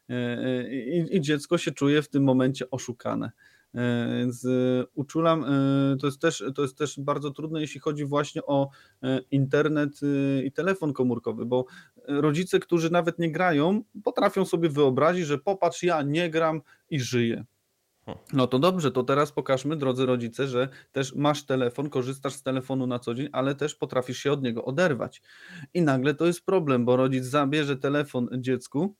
E, 0.09 0.13
e, 0.13 0.69
I, 0.73 1.15
i 1.15 1.21
dziecko 1.21 1.57
się 1.57 1.71
czuje 1.71 2.01
w 2.01 2.09
tym 2.09 2.23
momencie 2.23 2.69
oszukane. 2.69 3.31
E, 3.75 4.15
więc 4.17 4.47
uczulam, 4.93 5.45
to 6.01 6.07
jest, 6.07 6.21
też, 6.21 6.43
to 6.55 6.61
jest 6.61 6.77
też 6.77 6.99
bardzo 6.99 7.31
trudne, 7.31 7.61
jeśli 7.61 7.79
chodzi 7.79 8.05
właśnie 8.05 8.45
o 8.45 8.69
internet 9.31 9.99
i 10.43 10.51
telefon 10.51 10.93
komórkowy, 10.93 11.45
bo 11.45 11.65
rodzice, 12.07 12.59
którzy 12.59 12.91
nawet 12.91 13.19
nie 13.19 13.31
grają, 13.31 13.83
potrafią 14.03 14.45
sobie 14.45 14.69
wyobrazić, 14.69 15.25
że 15.25 15.37
popatrz, 15.37 15.83
ja 15.83 16.01
nie 16.01 16.29
gram 16.29 16.61
i 16.89 16.99
żyję. 16.99 17.45
No 18.33 18.47
to 18.47 18.59
dobrze, 18.59 18.91
to 18.91 19.03
teraz 19.03 19.31
pokażmy, 19.31 19.75
drodzy 19.75 20.05
rodzice, 20.05 20.47
że 20.47 20.69
też 20.91 21.15
masz 21.15 21.43
telefon, 21.43 21.89
korzystasz 21.89 22.33
z 22.33 22.43
telefonu 22.43 22.87
na 22.87 22.99
co 22.99 23.13
dzień, 23.13 23.29
ale 23.31 23.55
też 23.55 23.75
potrafisz 23.75 24.17
się 24.17 24.31
od 24.31 24.43
niego 24.43 24.65
oderwać. 24.65 25.21
I 25.73 25.81
nagle 25.81 26.13
to 26.13 26.25
jest 26.25 26.45
problem, 26.45 26.85
bo 26.85 26.95
rodzic 26.97 27.25
zabierze 27.25 27.77
telefon 27.77 28.29
dziecku, 28.33 28.95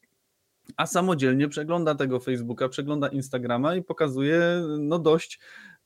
a 0.78 0.86
samodzielnie 0.86 1.48
przegląda 1.48 1.96
tego 1.96 2.20
Facebooka, 2.20 2.70
przegląda 2.70 3.08
Instagrama 3.08 3.76
i 3.76 3.84
pokazuje 3.84 4.64
no 4.80 5.00
dość 5.00 5.40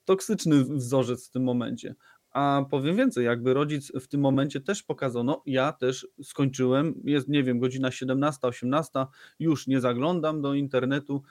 toksyczny 0.05 0.63
wzorzec 0.63 1.27
w 1.27 1.31
tym 1.31 1.43
momencie. 1.43 1.95
A 2.35 2.65
powiem 2.69 2.95
więcej, 2.95 3.25
jakby 3.25 3.53
rodzic 3.53 3.91
w 4.01 4.07
tym 4.07 4.21
momencie 4.21 4.61
też 4.61 4.83
pokazał, 4.83 5.23
no 5.23 5.43
ja 5.45 5.71
też 5.71 6.07
skończyłem, 6.23 7.01
jest 7.03 7.27
nie 7.27 7.43
wiem, 7.43 7.59
godzina 7.59 7.91
17, 7.91 8.47
18, 8.47 9.05
już 9.39 9.67
nie 9.67 9.81
zaglądam 9.81 10.41
do 10.41 10.53
internetu, 10.53 11.23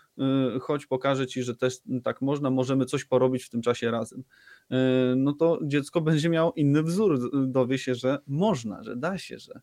y, 0.57 0.61
choć 0.61 0.87
pokażę 0.87 1.27
ci, 1.27 1.43
że 1.43 1.57
też 1.57 1.79
tak 2.05 2.23
można, 2.23 2.51
możemy 2.51 2.85
coś 2.85 3.05
porobić 3.05 3.45
w 3.45 3.51
tym 3.51 3.63
czasie 3.63 3.91
razem. 3.91 4.21
Y, 4.21 4.75
no 5.17 5.33
to 5.33 5.59
dziecko 5.63 6.01
będzie 6.11 6.29
miało 6.29 6.53
inny 6.53 6.83
wzór, 6.83 7.31
dowie 7.49 7.79
się, 7.79 7.95
że 7.95 8.19
można, 8.27 8.83
że 8.83 8.97
da 8.97 9.19
się, 9.19 9.39
że 9.39 9.61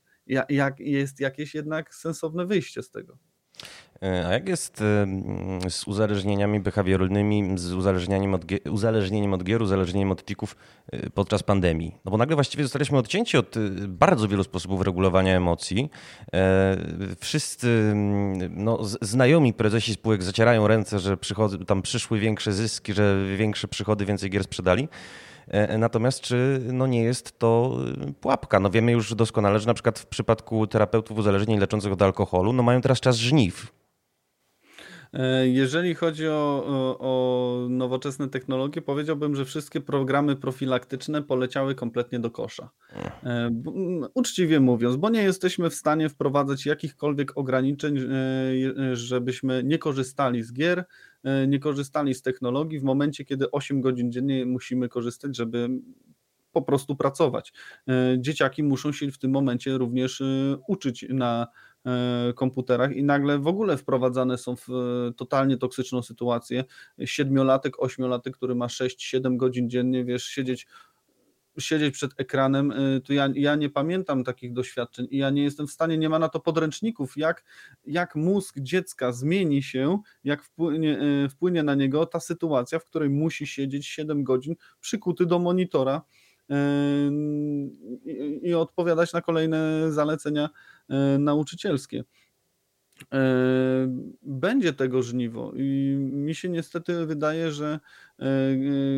jak 0.49 0.79
jest 0.79 1.19
jakieś 1.19 1.55
jednak 1.55 1.95
sensowne 1.95 2.45
wyjście 2.45 2.83
z 2.83 2.91
tego. 2.91 3.17
E, 4.03 4.27
a 4.27 4.33
jak 4.33 4.49
jest 4.49 4.83
z 5.69 5.87
uzależnieniami 5.87 6.59
behawioralnymi, 6.59 7.57
z 7.57 7.73
uzależnieniem 7.73 8.33
od, 8.33 8.45
uzależnieniem 8.69 9.33
od 9.33 9.43
gier, 9.43 9.61
uzależnieniem 9.61 10.11
od 10.11 10.25
tików 10.25 10.55
e, 10.91 11.09
podczas 11.09 11.43
pandemii? 11.43 11.95
No 12.05 12.11
bo 12.11 12.17
nagle 12.17 12.35
właściwie 12.35 12.63
zostaliśmy 12.63 12.97
odcięci 12.97 13.37
od 13.37 13.57
e, 13.57 13.59
bardzo 13.87 14.27
wielu 14.27 14.43
sposobów 14.43 14.81
regulowania 14.81 15.37
emocji. 15.37 15.89
Wszyscy 17.19 17.93
no, 18.49 18.79
znajomi 19.01 19.53
prezesi 19.53 19.93
spółek 19.93 20.23
zacierają 20.23 20.67
ręce, 20.67 20.99
że 20.99 21.17
tam 21.67 21.81
przyszły 21.81 22.19
większe 22.19 22.53
zyski, 22.53 22.93
że 22.93 23.25
większe 23.37 23.67
przychody, 23.67 24.05
więcej 24.05 24.29
gier 24.29 24.43
sprzedali. 24.43 24.87
Natomiast 25.77 26.21
czy 26.21 26.61
no 26.73 26.87
nie 26.87 27.03
jest 27.03 27.39
to 27.39 27.77
pułapka? 28.21 28.59
No 28.59 28.69
wiemy 28.69 28.91
już 28.91 29.15
doskonale, 29.15 29.59
że 29.59 29.67
na 29.67 29.73
przykład 29.73 29.99
w 29.99 30.05
przypadku 30.05 30.67
terapeutów 30.67 31.17
uzależnień 31.17 31.59
leczących 31.59 31.91
od 31.91 32.01
alkoholu, 32.01 32.53
no 32.53 32.63
mają 32.63 32.81
teraz 32.81 32.99
czas 32.99 33.15
żniw 33.15 33.81
E, 35.13 35.47
jeżeli 35.47 35.95
chodzi 35.95 36.27
o, 36.27 36.65
o, 36.99 37.67
nowoczesne 37.69 38.29
technologie, 38.29 38.81
powiedziałbym, 38.81 39.35
że 39.35 39.45
wszystkie 39.45 39.81
programy 39.81 40.35
profilaktyczne 40.35 41.21
poleciały 41.21 41.75
kompletnie 41.75 42.19
do 42.19 42.31
kosza. 42.31 42.69
E, 43.23 43.49
uczciwie 44.13 44.59
mówiąc, 44.59 44.95
bo 44.95 45.09
nie 45.09 45.23
jesteśmy 45.23 45.69
w 45.69 45.75
stanie 45.75 46.09
wprowadzać 46.09 46.65
jakichkolwiek 46.65 47.37
ograniczeń, 47.37 47.97
e, 47.97 48.05
żebyśmy 48.95 49.63
nie 49.63 49.77
korzystali 49.77 50.43
z 50.43 50.53
gier, 50.53 50.85
nie 51.47 51.59
korzystali 51.59 52.13
z 52.13 52.21
technologii 52.21 52.79
w 52.79 52.83
momencie, 52.83 53.25
kiedy 53.25 53.51
8 53.51 53.81
godzin 53.81 54.11
dziennie 54.11 54.45
musimy 54.45 54.89
korzystać, 54.89 55.37
żeby 55.37 55.69
po 56.51 56.61
prostu 56.61 56.95
pracować. 56.95 57.53
Dzieciaki 58.17 58.63
muszą 58.63 58.91
się 58.91 59.11
w 59.11 59.17
tym 59.17 59.31
momencie 59.31 59.77
również 59.77 60.23
uczyć 60.67 61.05
na 61.09 61.47
E, 61.85 62.33
komputerach 62.35 62.95
i 62.95 63.03
nagle 63.03 63.39
w 63.39 63.47
ogóle 63.47 63.77
wprowadzane 63.77 64.37
są 64.37 64.55
w 64.55 64.69
e, 64.69 65.13
totalnie 65.13 65.57
toksyczną 65.57 66.01
sytuację. 66.01 66.63
Siedmiolatek, 67.05 67.79
ośmiolatek, 67.79 68.37
który 68.37 68.55
ma 68.55 68.67
6-7 68.67 69.37
godzin 69.37 69.69
dziennie, 69.69 70.05
wiesz, 70.05 70.23
siedzieć 70.23 70.67
siedzieć 71.61 71.93
przed 71.93 72.11
ekranem, 72.17 72.71
e, 72.71 73.01
to 73.01 73.13
ja, 73.13 73.29
ja 73.35 73.55
nie 73.55 73.69
pamiętam 73.69 74.23
takich 74.23 74.53
doświadczeń 74.53 75.07
i 75.11 75.17
ja 75.17 75.29
nie 75.29 75.43
jestem 75.43 75.67
w 75.67 75.71
stanie, 75.71 75.97
nie 75.97 76.09
ma 76.09 76.19
na 76.19 76.29
to 76.29 76.39
podręczników, 76.39 77.17
jak, 77.17 77.43
jak 77.85 78.15
mózg 78.15 78.59
dziecka 78.59 79.11
zmieni 79.11 79.63
się, 79.63 79.99
jak 80.23 80.43
wpłynie, 80.43 80.99
wpłynie 81.29 81.63
na 81.63 81.75
niego 81.75 82.05
ta 82.05 82.19
sytuacja, 82.19 82.79
w 82.79 82.85
której 82.85 83.09
musi 83.09 83.47
siedzieć 83.47 83.87
7 83.87 84.23
godzin 84.23 84.55
przykuty 84.79 85.25
do 85.25 85.39
monitora 85.39 86.01
i 88.41 88.53
odpowiadać 88.53 89.13
na 89.13 89.21
kolejne 89.21 89.91
zalecenia 89.91 90.49
nauczycielskie. 91.19 92.03
Będzie 94.21 94.73
tego 94.73 95.03
żniwo 95.03 95.53
i 95.55 95.95
mi 95.97 96.35
się 96.35 96.49
niestety 96.49 97.05
wydaje, 97.05 97.51
że 97.51 97.79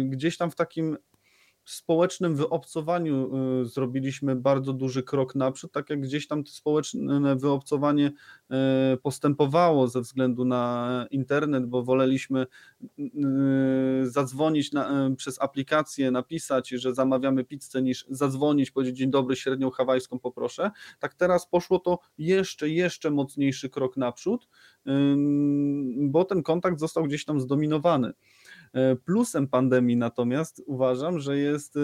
gdzieś 0.04 0.38
tam 0.38 0.52
w 0.52 0.56
takim 0.56 0.98
społecznym 1.66 2.36
wyobcowaniu 2.36 3.32
y, 3.62 3.66
zrobiliśmy 3.66 4.36
bardzo 4.36 4.74
duży 4.74 5.04
krok 5.04 5.36
naprzód, 5.36 5.72
tak 5.72 5.90
jak 5.90 6.02
gdzieś 6.02 6.28
tam 6.28 6.44
to 6.44 6.52
społeczne 6.52 7.36
wyobcowanie 7.36 8.12
y, 8.94 8.98
postępowało 8.98 9.88
ze 9.88 10.02
względu 10.02 10.46
na 10.46 11.06
internet, 11.12 11.66
bo 11.66 11.84
woleliśmy 11.84 12.46
y, 13.00 13.10
zadzwonić 14.04 14.72
na, 14.72 15.10
przez 15.18 15.42
aplikację, 15.42 16.12
napisać, 16.12 16.70
że 16.70 16.96
zamawiamy 16.96 17.44
pizzę, 17.44 17.82
niż 17.82 18.06
zadzwonić, 18.10 18.72
powiedzieć 18.72 18.98
dzień 18.98 19.12
dobry, 19.12 19.36
średnią 19.36 19.70
hawajską 19.70 20.20
poproszę. 20.20 20.72
Tak 21.00 21.14
teraz 21.14 21.48
poszło 21.48 21.80
to 21.80 22.00
jeszcze, 22.18 22.70
jeszcze 22.70 23.12
mocniejszy 23.12 23.70
krok 23.70 23.98
naprzód, 23.98 24.48
bo 25.98 26.26
ten 26.26 26.44
kontakt 26.44 26.80
został 26.80 27.04
gdzieś 27.04 27.26
tam 27.26 27.40
zdominowany. 27.40 28.14
E, 28.74 28.96
plusem 28.96 29.48
pandemii 29.48 29.98
natomiast 29.98 30.62
uważam, 30.66 31.20
że 31.20 31.38
jest, 31.38 31.76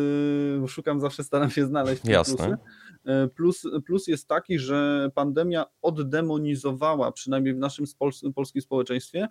e, 0.63 0.67
szukam 0.67 0.99
zawsze, 0.99 1.23
staram 1.23 1.49
się 1.49 1.65
znaleźć 1.65 2.06
Jasne. 2.06 2.36
plusy. 2.36 2.58
E, 3.06 3.28
plus, 3.28 3.67
plus 3.86 4.08
jest 4.08 4.28
taki, 4.28 4.60
że 4.60 5.10
pandemia 5.15 5.65
oddemonizowała, 5.82 7.12
przynajmniej 7.12 7.54
w 7.54 7.58
naszym 7.58 7.86
polskim 8.36 8.62
społeczeństwie, 8.62 9.28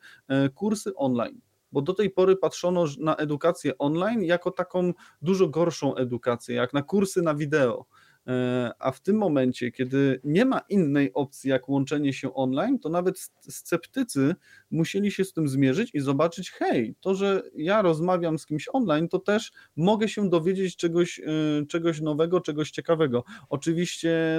kursy 0.55 0.95
online 0.95 1.41
bo 1.73 1.83
do 1.83 1.95
tej 1.95 2.11
pory 2.11 2.37
patrzono 2.37 2.85
na 2.99 3.17
edukację 3.17 3.79
online 3.79 4.23
jako 4.23 4.51
taką 4.51 4.93
dużo 5.23 5.49
gorszą 5.49 5.95
edukację, 5.95 6.55
jak 6.55 6.73
na 6.73 6.83
kursy 6.83 7.23
na 7.23 7.35
wideo. 7.35 7.87
E, 8.29 8.71
a 8.79 8.91
w 8.91 9.01
tym 9.01 9.17
momencie, 9.17 9.73
kiedy 9.73 10.21
nie 10.25 10.45
ma 10.45 10.61
innej 10.69 11.13
opcji 11.15 11.51
jak 11.51 11.69
łączenie 11.69 12.13
się 12.13 12.35
online, 12.35 12.79
to 12.79 12.89
nawet 12.89 13.31
sceptycy 13.41 14.35
musieli 14.71 15.13
się 15.13 15.25
z 15.25 15.33
tym 15.33 15.49
zmierzyć 15.49 15.91
i 15.95 16.01
zobaczyć, 16.01 16.51
hej, 16.51 16.95
to, 17.01 17.15
że 17.15 17.43
ja 17.55 17.83
rozmawiam 17.83 18.39
z 18.39 18.47
kimś 18.47 18.69
online, 18.73 19.09
to 19.09 19.19
też 19.19 19.53
mogę 19.77 20.09
się 20.09 20.31
dowiedzieć 20.31 20.77
czegoś, 20.77 21.21
e, 21.21 21.67
czegoś 21.67 22.01
nowego, 22.01 22.41
czegoś 22.41 22.71
ciekawego. 22.71 23.25
Oczywiście 23.49 24.39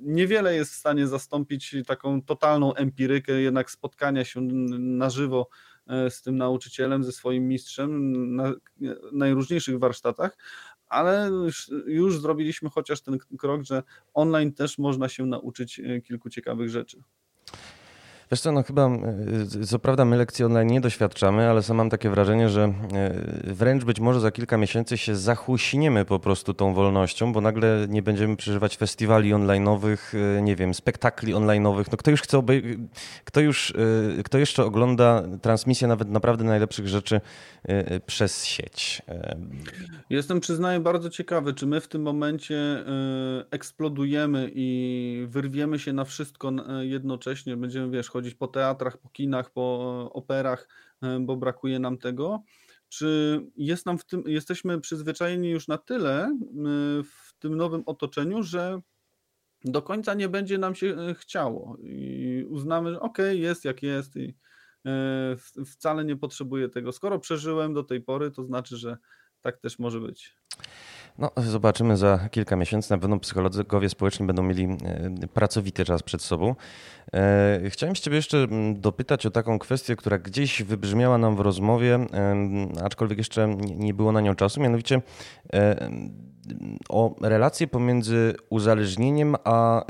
niewiele 0.00 0.54
jest 0.54 0.72
w 0.72 0.76
stanie 0.76 1.06
zastąpić 1.06 1.76
taką 1.86 2.22
totalną 2.22 2.74
empirykę, 2.74 3.40
jednak 3.40 3.70
spotkania 3.70 4.24
się 4.24 4.40
na 4.78 5.10
żywo 5.10 5.48
e, 5.86 6.10
z 6.10 6.22
tym 6.22 6.36
nauczycielem, 6.36 7.04
ze 7.04 7.12
swoim 7.12 7.48
mistrzem 7.48 8.12
na 8.36 8.52
najróżniejszych 9.12 9.78
warsztatach, 9.78 10.36
ale 10.92 11.30
już, 11.86 12.20
zrobiliśmy 12.20 12.70
chociaż 12.70 13.00
ten 13.00 13.18
krok, 13.38 13.62
że 13.64 13.82
online 14.14 14.52
też 14.52 14.78
można 14.78 15.08
się 15.08 15.26
nauczyć 15.26 15.80
e, 15.80 16.00
kilku 16.00 16.30
ciekawych 16.30 16.70
rzeczy. 16.70 17.02
Wiesz 18.32 18.40
co, 18.40 18.52
no 18.52 18.62
chyba, 18.62 18.90
e, 19.62 19.66
co 19.66 19.78
prawda 19.78 20.04
my 20.04 20.16
lekcji 20.16 20.44
online 20.44 20.68
nie 20.68 20.80
doświadczamy, 20.80 21.50
ale 21.50 21.62
sam 21.62 21.76
mam 21.76 21.90
takie 21.90 22.10
wrażenie, 22.10 22.48
że 22.48 22.62
e, 22.64 23.54
wręcz 23.54 23.84
być 23.84 24.00
może 24.00 24.20
za 24.20 24.30
kilka 24.30 24.56
miesięcy 24.56 24.98
się 24.98 25.16
zachłusiniemy 25.16 26.04
po 26.04 26.18
prostu 26.18 26.54
tą 26.54 26.74
wolnością, 26.74 27.32
bo 27.32 27.40
nagle 27.40 27.86
nie 27.88 28.02
będziemy 28.02 28.36
przeżywać 28.36 28.76
festiwali 28.76 29.34
online'owych, 29.34 29.98
e, 30.38 30.42
nie 30.42 30.56
wiem, 30.56 30.74
spektakli 30.74 31.34
online'owych. 31.34 31.84
No 31.92 31.98
kto 31.98 32.10
już 32.10 32.22
chce 32.22 32.38
obej- 32.38 32.78
kto 33.24 33.40
już, 33.40 33.74
kto 34.24 34.38
jeszcze 34.38 34.64
ogląda 34.64 35.22
transmisję 35.42 35.88
nawet 35.88 36.08
naprawdę 36.08 36.44
najlepszych 36.44 36.88
rzeczy 36.88 37.20
przez 38.06 38.44
sieć? 38.44 39.02
Jestem, 40.10 40.40
przyznaję, 40.40 40.80
bardzo 40.80 41.10
ciekawy, 41.10 41.54
czy 41.54 41.66
my 41.66 41.80
w 41.80 41.88
tym 41.88 42.02
momencie 42.02 42.84
eksplodujemy 43.50 44.50
i 44.54 45.26
wyrwiemy 45.28 45.78
się 45.78 45.92
na 45.92 46.04
wszystko 46.04 46.52
jednocześnie, 46.80 47.56
będziemy, 47.56 47.90
wiesz, 47.90 48.10
chodzić 48.22 48.34
po 48.34 48.48
teatrach, 48.48 48.98
po 48.98 49.08
kinach, 49.08 49.50
po 49.50 50.10
operach, 50.12 50.68
e, 51.02 51.20
bo 51.20 51.36
brakuje 51.36 51.78
nam 51.78 51.98
tego. 51.98 52.42
Czy 52.88 53.40
jest 53.56 53.86
nam 53.86 53.98
w 53.98 54.04
tym, 54.04 54.22
jesteśmy 54.26 54.80
przyzwyczajeni 54.80 55.50
już 55.50 55.68
na 55.68 55.78
tyle 55.78 56.24
e, 56.24 56.38
w 57.02 57.34
tym 57.38 57.56
nowym 57.56 57.82
otoczeniu, 57.86 58.42
że 58.42 58.80
do 59.64 59.82
końca 59.82 60.14
nie 60.14 60.28
będzie 60.28 60.58
nam 60.58 60.74
się 60.74 60.86
e, 60.86 61.14
chciało 61.14 61.76
i 61.82 62.46
uznamy, 62.48 62.90
że 62.90 63.00
okej, 63.00 63.26
okay, 63.26 63.36
jest 63.36 63.64
jak 63.64 63.82
jest 63.82 64.16
i 64.16 64.34
wcale 65.66 66.04
nie 66.04 66.16
potrzebuję 66.16 66.68
tego. 66.68 66.92
Skoro 66.92 67.18
przeżyłem 67.18 67.74
do 67.74 67.82
tej 67.82 68.00
pory, 68.00 68.30
to 68.30 68.44
znaczy, 68.44 68.76
że 68.76 68.96
tak 69.40 69.58
też 69.58 69.78
może 69.78 70.00
być. 70.00 70.36
No, 71.18 71.30
zobaczymy 71.36 71.96
za 71.96 72.28
kilka 72.30 72.56
miesięcy. 72.56 72.90
Na 72.90 72.98
pewno 72.98 73.18
psychologowie 73.18 73.88
społeczni 73.88 74.26
będą 74.26 74.42
mieli 74.42 74.64
e, 74.64 75.28
pracowity 75.34 75.84
czas 75.84 76.02
przed 76.02 76.22
sobą. 76.22 76.54
E, 77.14 77.60
chciałem 77.68 77.94
Ciebie 77.94 78.16
jeszcze 78.16 78.46
dopytać 78.74 79.26
o 79.26 79.30
taką 79.30 79.58
kwestię, 79.58 79.96
która 79.96 80.18
gdzieś 80.18 80.62
wybrzmiała 80.62 81.18
nam 81.18 81.36
w 81.36 81.40
rozmowie, 81.40 81.98
aczkolwiek 82.84 83.18
jeszcze 83.18 83.56
nie 83.76 83.94
było 83.94 84.12
na 84.12 84.20
nią 84.20 84.34
czasu, 84.34 84.60
mianowicie 84.60 85.02
e, 85.52 85.90
o 86.88 87.14
relację 87.20 87.66
pomiędzy 87.66 88.34
uzależnieniem 88.50 89.36
a 89.44 89.84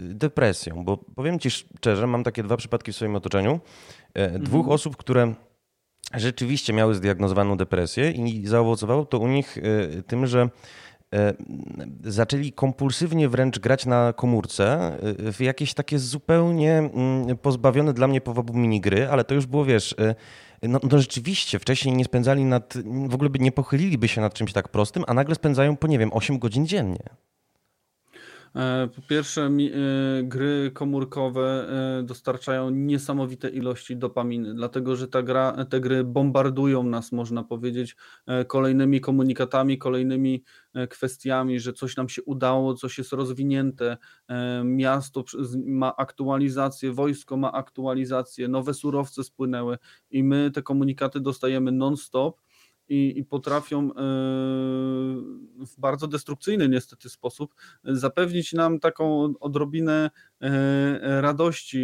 depresją. 0.00 0.84
Bo 0.84 0.96
powiem 0.96 1.38
Ci 1.38 1.50
szczerze, 1.50 2.06
mam 2.06 2.24
takie 2.24 2.42
dwa 2.42 2.56
przypadki 2.56 2.92
w 2.92 2.96
swoim 2.96 3.16
otoczeniu. 3.16 3.60
Dwóch 4.38 4.60
mhm. 4.60 4.74
osób, 4.74 4.96
które 4.96 5.34
rzeczywiście 6.14 6.72
miały 6.72 6.94
zdiagnozowaną 6.94 7.56
depresję 7.56 8.10
i 8.10 8.46
zaowocowało 8.46 9.04
to 9.04 9.18
u 9.18 9.28
nich 9.28 9.58
e, 9.58 10.02
tym, 10.02 10.26
że 10.26 10.48
e, 11.14 11.34
zaczęli 12.04 12.52
kompulsywnie 12.52 13.28
wręcz 13.28 13.58
grać 13.58 13.86
na 13.86 14.12
komórce 14.12 14.92
e, 15.26 15.32
w 15.32 15.40
jakieś 15.40 15.74
takie 15.74 15.98
zupełnie 15.98 16.78
mm, 16.78 17.36
pozbawione 17.36 17.92
dla 17.92 18.08
mnie 18.08 18.20
powobu 18.20 18.54
minigry, 18.54 19.08
ale 19.08 19.24
to 19.24 19.34
już 19.34 19.46
było, 19.46 19.64
wiesz, 19.64 19.94
no, 20.62 20.80
no, 20.90 20.98
rzeczywiście 20.98 21.58
wcześniej 21.58 21.96
nie 21.96 22.04
spędzali 22.04 22.44
nad, 22.44 22.74
w 23.08 23.14
ogóle 23.14 23.30
nie 23.40 23.52
pochyliliby 23.52 24.08
się 24.08 24.20
nad 24.20 24.34
czymś 24.34 24.52
tak 24.52 24.68
prostym, 24.68 25.04
a 25.06 25.14
nagle 25.14 25.34
spędzają 25.34 25.76
po, 25.76 25.86
nie 25.86 25.98
wiem, 25.98 26.10
8 26.12 26.38
godzin 26.38 26.66
dziennie. 26.66 27.02
E, 28.56 28.88
po 28.96 29.02
pierwsze, 29.02 29.42
e, 29.42 29.50
gry 30.22 30.70
komórkowe 30.74 31.68
e, 32.00 32.02
dostarczają 32.02 32.70
niesamowite 32.70 33.48
ilości 33.48 33.96
dopaminy, 33.96 34.54
dlatego 34.54 34.96
że 34.96 35.08
ta 35.08 35.22
gra, 35.22 35.64
te 35.70 35.80
gry 35.80 36.04
bombardują 36.04 36.82
nas, 36.82 37.12
można 37.12 37.44
powiedzieć, 37.44 37.96
kolejnymi 38.46 39.00
komunikatami, 39.00 39.78
kolejnymi 39.78 40.44
kwestiami, 40.90 41.60
że 41.60 41.72
coś 41.72 41.96
nam 41.96 42.08
się 42.08 42.22
udało, 42.22 42.74
coś 42.74 42.98
jest 42.98 43.12
rozwinięte, 43.12 43.96
miasto 44.64 45.24
ma 45.66 45.96
aktualizację, 45.96 46.92
wojsko 46.92 47.36
ma 47.36 47.52
aktualizację, 47.52 48.48
nowe 48.48 48.74
surowce 48.74 49.24
spłynęły 49.24 49.78
i 50.10 50.24
my 50.24 50.50
te 50.54 50.62
komunikaty 50.62 51.20
dostajemy 51.20 51.72
non-stop 51.72 52.40
i, 52.92 53.18
i 53.18 53.24
potrafią 53.24 53.90
e, 53.90 53.94
w 55.66 55.74
bardzo 55.78 56.06
destrukcyjny 56.06 56.68
niestety 56.68 57.08
sposób 57.08 57.54
zapewnić 57.84 58.52
nam 58.52 58.80
taką 58.80 59.32
odrobinę 59.40 60.10
e, 60.40 61.20
radości, 61.20 61.78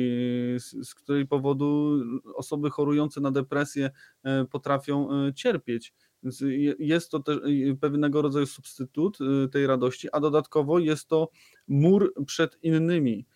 z, 0.59 0.89
z 0.89 0.95
której 0.95 1.27
powodu 1.27 2.01
osoby 2.35 2.71
chorujące 2.71 3.21
na 3.21 3.31
depresję 3.31 3.91
e, 4.25 4.45
potrafią 4.45 5.09
cierpieć. 5.35 5.95
Więc 6.23 6.43
jest 6.79 7.11
to 7.11 7.21
też 7.21 7.39
pewnego 7.81 8.23
rodzaju 8.23 8.47
substytut 8.47 9.19
tej 9.53 9.67
radości, 9.67 10.09
a 10.13 10.21
dodatkowo 10.21 10.79
jest 10.79 11.09
to 11.09 11.31
mur 11.69 12.15
przed 12.27 12.59
innymi 12.63 13.27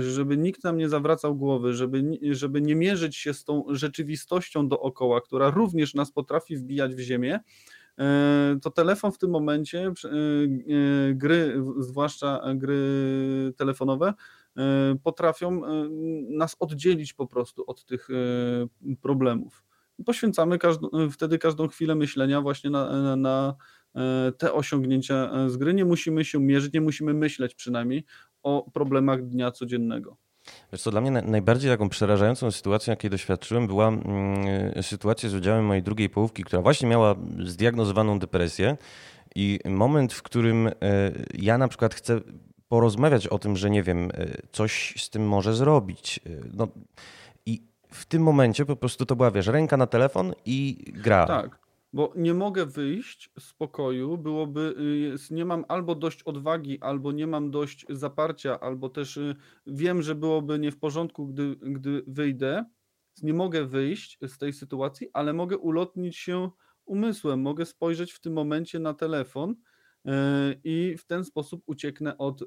żeby 0.00 0.36
nikt 0.36 0.64
nam 0.64 0.78
nie 0.78 0.88
zawracał 0.88 1.36
głowy, 1.36 1.74
żeby, 1.74 2.18
żeby 2.30 2.60
nie 2.60 2.76
mierzyć 2.76 3.16
się 3.16 3.34
z 3.34 3.44
tą 3.44 3.64
rzeczywistością 3.68 4.68
dookoła, 4.68 5.20
która 5.20 5.50
również 5.50 5.94
nas 5.94 6.12
potrafi 6.12 6.56
wbijać 6.56 6.94
w 6.94 7.00
ziemię, 7.00 7.40
e, 7.98 8.58
to 8.62 8.70
telefon 8.70 9.12
w 9.12 9.18
tym 9.18 9.30
momencie, 9.30 9.86
e, 9.86 9.92
gry, 11.14 11.62
zwłaszcza 11.78 12.40
gry 12.54 12.82
telefonowe, 13.56 14.14
potrafią 15.02 15.62
nas 16.28 16.56
oddzielić 16.58 17.12
po 17.12 17.26
prostu 17.26 17.64
od 17.66 17.84
tych 17.84 18.08
problemów. 19.02 19.64
Poświęcamy 20.06 20.58
wtedy 21.12 21.38
każdą 21.38 21.68
chwilę 21.68 21.94
myślenia 21.94 22.40
właśnie 22.40 22.70
na, 22.70 23.02
na, 23.02 23.16
na 23.16 23.54
te 24.38 24.52
osiągnięcia 24.52 25.48
z 25.48 25.56
gry. 25.56 25.74
Nie 25.74 25.84
musimy 25.84 26.24
się 26.24 26.40
mierzyć, 26.40 26.72
nie 26.72 26.80
musimy 26.80 27.14
myśleć 27.14 27.54
przynajmniej 27.54 28.04
o 28.42 28.70
problemach 28.72 29.22
dnia 29.22 29.50
codziennego. 29.50 30.16
Wiesz 30.72 30.82
co, 30.82 30.90
dla 30.90 31.00
mnie 31.00 31.10
najbardziej 31.10 31.70
taką 31.70 31.88
przerażającą 31.88 32.50
sytuacją, 32.50 32.92
jakiej 32.92 33.10
doświadczyłem, 33.10 33.66
była 33.66 33.88
mm, 33.88 34.82
sytuacja 34.82 35.28
z 35.28 35.34
udziałem 35.34 35.64
mojej 35.64 35.82
drugiej 35.82 36.10
połówki, 36.10 36.44
która 36.44 36.62
właśnie 36.62 36.88
miała 36.88 37.14
zdiagnozowaną 37.44 38.18
depresję 38.18 38.76
i 39.34 39.58
moment, 39.64 40.12
w 40.12 40.22
którym 40.22 40.66
e, 40.66 40.72
ja 41.34 41.58
na 41.58 41.68
przykład 41.68 41.94
chcę 41.94 42.20
porozmawiać 42.68 43.26
o 43.26 43.38
tym, 43.38 43.56
że 43.56 43.70
nie 43.70 43.82
wiem, 43.82 44.10
e, 44.14 44.26
coś 44.52 44.94
z 44.98 45.10
tym 45.10 45.28
może 45.28 45.54
zrobić. 45.54 46.20
E, 46.26 46.30
no, 46.54 46.68
I 47.46 47.62
w 47.90 48.06
tym 48.06 48.22
momencie 48.22 48.66
po 48.66 48.76
prostu 48.76 49.06
to 49.06 49.16
była, 49.16 49.30
wiesz, 49.30 49.46
ręka 49.46 49.76
na 49.76 49.86
telefon 49.86 50.32
i 50.44 50.84
gra. 50.92 51.26
Tak. 51.26 51.58
Bo 51.92 52.12
nie 52.16 52.34
mogę 52.34 52.66
wyjść 52.66 53.30
z 53.38 53.54
pokoju, 53.54 54.18
byłoby, 54.18 54.74
y, 55.30 55.34
nie 55.34 55.44
mam 55.44 55.64
albo 55.68 55.94
dość 55.94 56.22
odwagi, 56.22 56.80
albo 56.80 57.12
nie 57.12 57.26
mam 57.26 57.50
dość 57.50 57.86
zaparcia, 57.88 58.60
albo 58.60 58.88
też 58.88 59.16
y, 59.16 59.36
wiem, 59.66 60.02
że 60.02 60.14
byłoby 60.14 60.58
nie 60.58 60.72
w 60.72 60.78
porządku, 60.78 61.26
gdy, 61.26 61.56
gdy 61.62 62.04
wyjdę. 62.06 62.64
Nie 63.22 63.34
mogę 63.34 63.66
wyjść 63.66 64.18
z 64.26 64.38
tej 64.38 64.52
sytuacji, 64.52 65.08
ale 65.12 65.32
mogę 65.32 65.58
ulotnić 65.58 66.16
się 66.16 66.50
umysłem, 66.84 67.40
mogę 67.40 67.66
spojrzeć 67.66 68.12
w 68.12 68.20
tym 68.20 68.32
momencie 68.32 68.78
na 68.78 68.94
telefon 68.94 69.54
i 70.64 70.96
w 70.98 71.04
ten 71.04 71.24
sposób 71.24 71.62
ucieknę 71.66 72.18
od 72.18 72.42
e, 72.42 72.46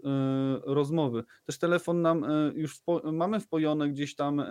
rozmowy. 0.65 1.23
Też 1.45 1.59
telefon 1.59 2.01
nam 2.01 2.23
e, 2.23 2.51
już 2.55 2.77
wpo, 2.77 3.11
mamy 3.11 3.39
wpojone 3.39 3.89
gdzieś 3.89 4.15
tam 4.15 4.41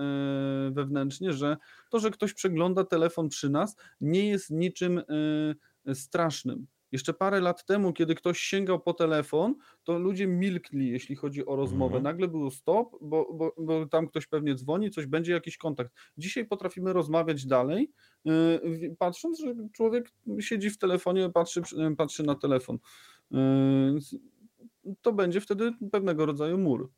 wewnętrznie, 0.70 1.32
że 1.32 1.56
to, 1.90 1.98
że 1.98 2.10
ktoś 2.10 2.34
przegląda 2.34 2.84
telefon 2.84 3.28
przy 3.28 3.50
nas, 3.50 3.76
nie 4.00 4.28
jest 4.28 4.50
niczym 4.50 5.02
strasznym. 5.94 6.66
Jeszcze 6.92 7.14
parę 7.14 7.40
lat 7.40 7.64
temu, 7.64 7.92
kiedy 7.92 8.14
ktoś 8.14 8.38
sięgał 8.38 8.80
po 8.80 8.94
telefon, 8.94 9.54
to 9.84 9.98
ludzie 9.98 10.26
milkli, 10.26 10.90
jeśli 10.90 11.16
chodzi 11.16 11.46
o 11.46 11.56
rozmowę. 11.56 11.96
Mhm. 11.96 12.02
Nagle 12.02 12.28
był 12.28 12.50
stop, 12.50 12.96
bo, 13.00 13.34
bo, 13.34 13.54
bo 13.58 13.86
tam 13.86 14.08
ktoś 14.08 14.26
pewnie 14.26 14.54
dzwoni, 14.54 14.90
coś 14.90 15.06
będzie, 15.06 15.32
jakiś 15.32 15.56
kontakt. 15.56 15.92
Dzisiaj 16.18 16.44
potrafimy 16.44 16.92
rozmawiać 16.92 17.46
dalej, 17.46 17.90
yy, 18.24 18.96
patrząc, 18.98 19.40
że 19.40 19.54
człowiek 19.72 20.10
siedzi 20.40 20.70
w 20.70 20.78
telefonie, 20.78 21.30
patrzy, 21.30 21.62
patrzy 21.96 22.22
na 22.22 22.34
telefon. 22.34 22.78
Yy, 23.30 23.38
to 25.02 25.12
będzie 25.12 25.40
wtedy 25.40 25.72
pewnego 25.92 26.26
rodzaju 26.26 26.58
mur. 26.58 26.90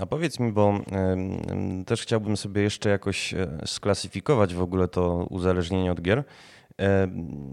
A 0.00 0.06
powiedz 0.06 0.40
mi, 0.40 0.52
bo 0.52 0.80
też 1.86 2.02
chciałbym 2.02 2.36
sobie 2.36 2.62
jeszcze 2.62 2.90
jakoś 2.90 3.34
e, 3.34 3.58
sklasyfikować 3.66 4.54
w 4.54 4.62
ogóle 4.62 4.88
to 4.88 5.26
uzależnienie 5.30 5.92
od 5.92 6.00
gier. 6.00 6.24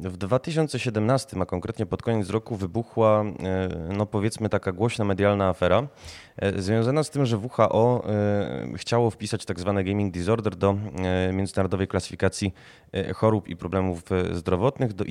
W 0.01 0.17
2017, 0.17 1.37
a 1.41 1.45
konkretnie 1.45 1.85
pod 1.85 2.01
koniec 2.01 2.29
roku, 2.29 2.55
wybuchła, 2.55 3.23
no 3.97 4.05
powiedzmy, 4.05 4.49
taka 4.49 4.71
głośna 4.71 5.05
medialna 5.05 5.49
afera 5.49 5.87
e, 6.37 6.61
związana 6.61 7.03
z 7.03 7.09
tym, 7.09 7.25
że 7.25 7.37
WHO 7.37 8.03
e, 8.09 8.77
chciało 8.77 9.09
wpisać 9.09 9.45
tak 9.45 9.59
zwane 9.59 9.83
gaming 9.83 10.13
disorder 10.13 10.55
do 10.55 10.77
e, 10.95 11.33
międzynarodowej 11.33 11.87
klasyfikacji 11.87 12.53
chorób 13.15 13.47
i 13.47 13.55
problemów 13.55 14.03
zdrowotnych, 14.31 14.93
do 14.93 15.05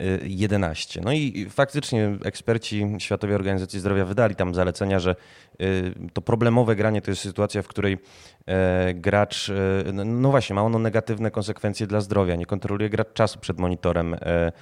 ICD-11. 0.00 1.00
No 1.04 1.12
i 1.12 1.46
faktycznie 1.50 2.18
eksperci 2.24 2.86
Światowej 2.98 3.36
Organizacji 3.36 3.80
Zdrowia 3.80 4.04
wydali 4.04 4.34
tam 4.34 4.54
zalecenia, 4.54 4.98
że 5.00 5.16
to 6.12 6.22
problemowe 6.22 6.76
granie 6.76 7.02
to 7.02 7.10
jest 7.10 7.22
sytuacja, 7.22 7.62
w 7.62 7.68
której 7.68 7.98
gracz, 8.94 9.50
no 10.04 10.30
właśnie, 10.30 10.54
ma 10.54 10.62
ono 10.62 10.78
negatywne 10.78 11.30
konsekwencje 11.30 11.86
dla 11.86 12.00
zdrowia, 12.00 12.36
nie 12.36 12.46
kontroluje 12.46 12.90
gracz 12.90 13.12
czasu 13.12 13.38
przed 13.38 13.58
monitorem, 13.58 14.14
e, 14.14 14.52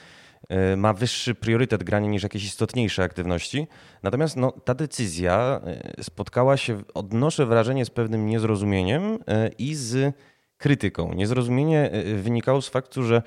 e, 0.48 0.76
ma 0.76 0.92
wyższy 0.92 1.34
priorytet 1.34 1.82
grania 1.82 2.08
niż 2.08 2.22
jakieś 2.22 2.44
istotniejsze 2.44 3.02
aktywności. 3.02 3.66
Natomiast 4.02 4.36
no, 4.36 4.52
ta 4.52 4.74
decyzja 4.74 5.60
e, 5.98 6.02
spotkała 6.02 6.56
się, 6.56 6.82
odnoszę 6.94 7.46
wrażenie, 7.46 7.84
z 7.84 7.90
pewnym 7.90 8.26
niezrozumieniem 8.26 9.18
i 9.58 9.74
z 9.74 10.14
krytyką. 10.58 11.14
Niezrozumienie 11.14 11.90
wynikało 12.16 12.62
z 12.62 12.68
faktu, 12.68 13.02
że 13.02 13.22